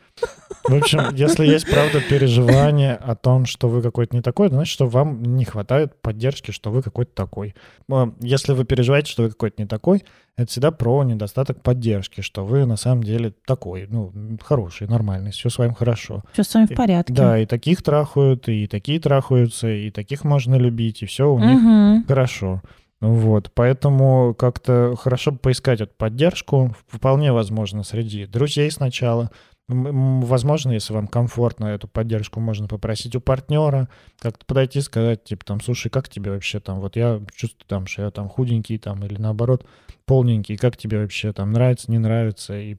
[0.64, 4.86] В общем, если есть, правда, переживание о том, что вы какой-то не такой, значит, что
[4.88, 7.54] вам не хватает поддержки, что вы какой-то такой.
[7.90, 10.02] А, Если вы переживаете, что вы какой-то не такой,
[10.36, 14.12] это всегда про недостаток поддержки, что вы на самом деле такой, ну,
[14.42, 16.24] хороший, нормальный, все с вами хорошо.
[16.32, 17.12] Все с вами в порядке.
[17.12, 21.60] Да, и таких трахают, и такие трахаются, и таких можно любить, и все у них
[21.60, 22.04] Мгм.
[22.06, 22.62] Хорошо.
[23.00, 26.74] Вот, поэтому как-то хорошо поискать эту поддержку.
[26.88, 29.30] Вполне возможно, среди друзей сначала.
[29.68, 33.88] Возможно, если вам комфортно, эту поддержку можно попросить у партнера,
[34.18, 38.02] как-то подойти, сказать, типа, там, слушай, как тебе вообще там, вот я чувствую там, что
[38.02, 39.66] я там худенький там, или наоборот,
[40.06, 42.76] полненький, как тебе вообще там нравится, не нравится, и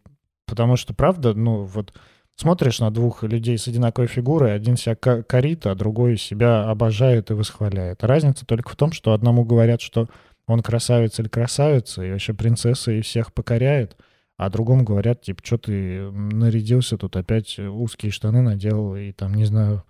[0.48, 1.94] потому что, правда, ну, вот
[2.40, 7.32] смотришь на двух людей с одинаковой фигурой, один себя ко- корит, а другой себя обожает
[7.32, 8.04] и восхваляет.
[8.04, 10.08] Разница только в том, что одному говорят, что
[10.48, 13.98] он красавец или красавица, и вообще принцесса и всех покоряет,
[14.38, 19.46] а другому говорят, типа, что ты нарядился тут опять узкие штаны надел, и там, не
[19.46, 19.84] знаю,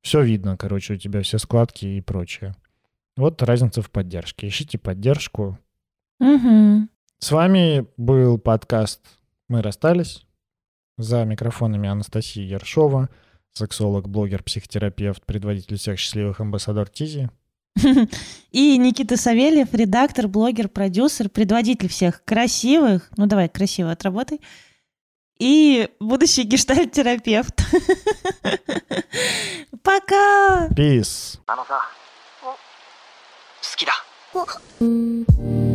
[0.00, 2.54] все видно, короче, у тебя все складки и прочее.
[3.16, 4.46] Вот разница в поддержке.
[4.46, 5.58] Ищите поддержку.
[6.20, 6.88] Мгм.
[7.18, 9.00] С вами был подкаст
[9.48, 10.25] «Мы расстались».
[10.97, 13.09] За микрофонами Анастасия Ершова,
[13.53, 17.29] сексолог, блогер, психотерапевт, предводитель всех счастливых амбассадор Тизи.
[18.51, 24.41] И Никита Савельев, редактор, блогер, продюсер, предводитель всех красивых, ну давай, красиво отработай,
[25.39, 27.61] и будущий гештальт-терапевт.
[29.83, 30.67] Пока!
[30.75, 31.39] Peace.
[31.47, 31.81] あのさ
[33.61, 33.93] 好きだ
[34.79, 35.74] うん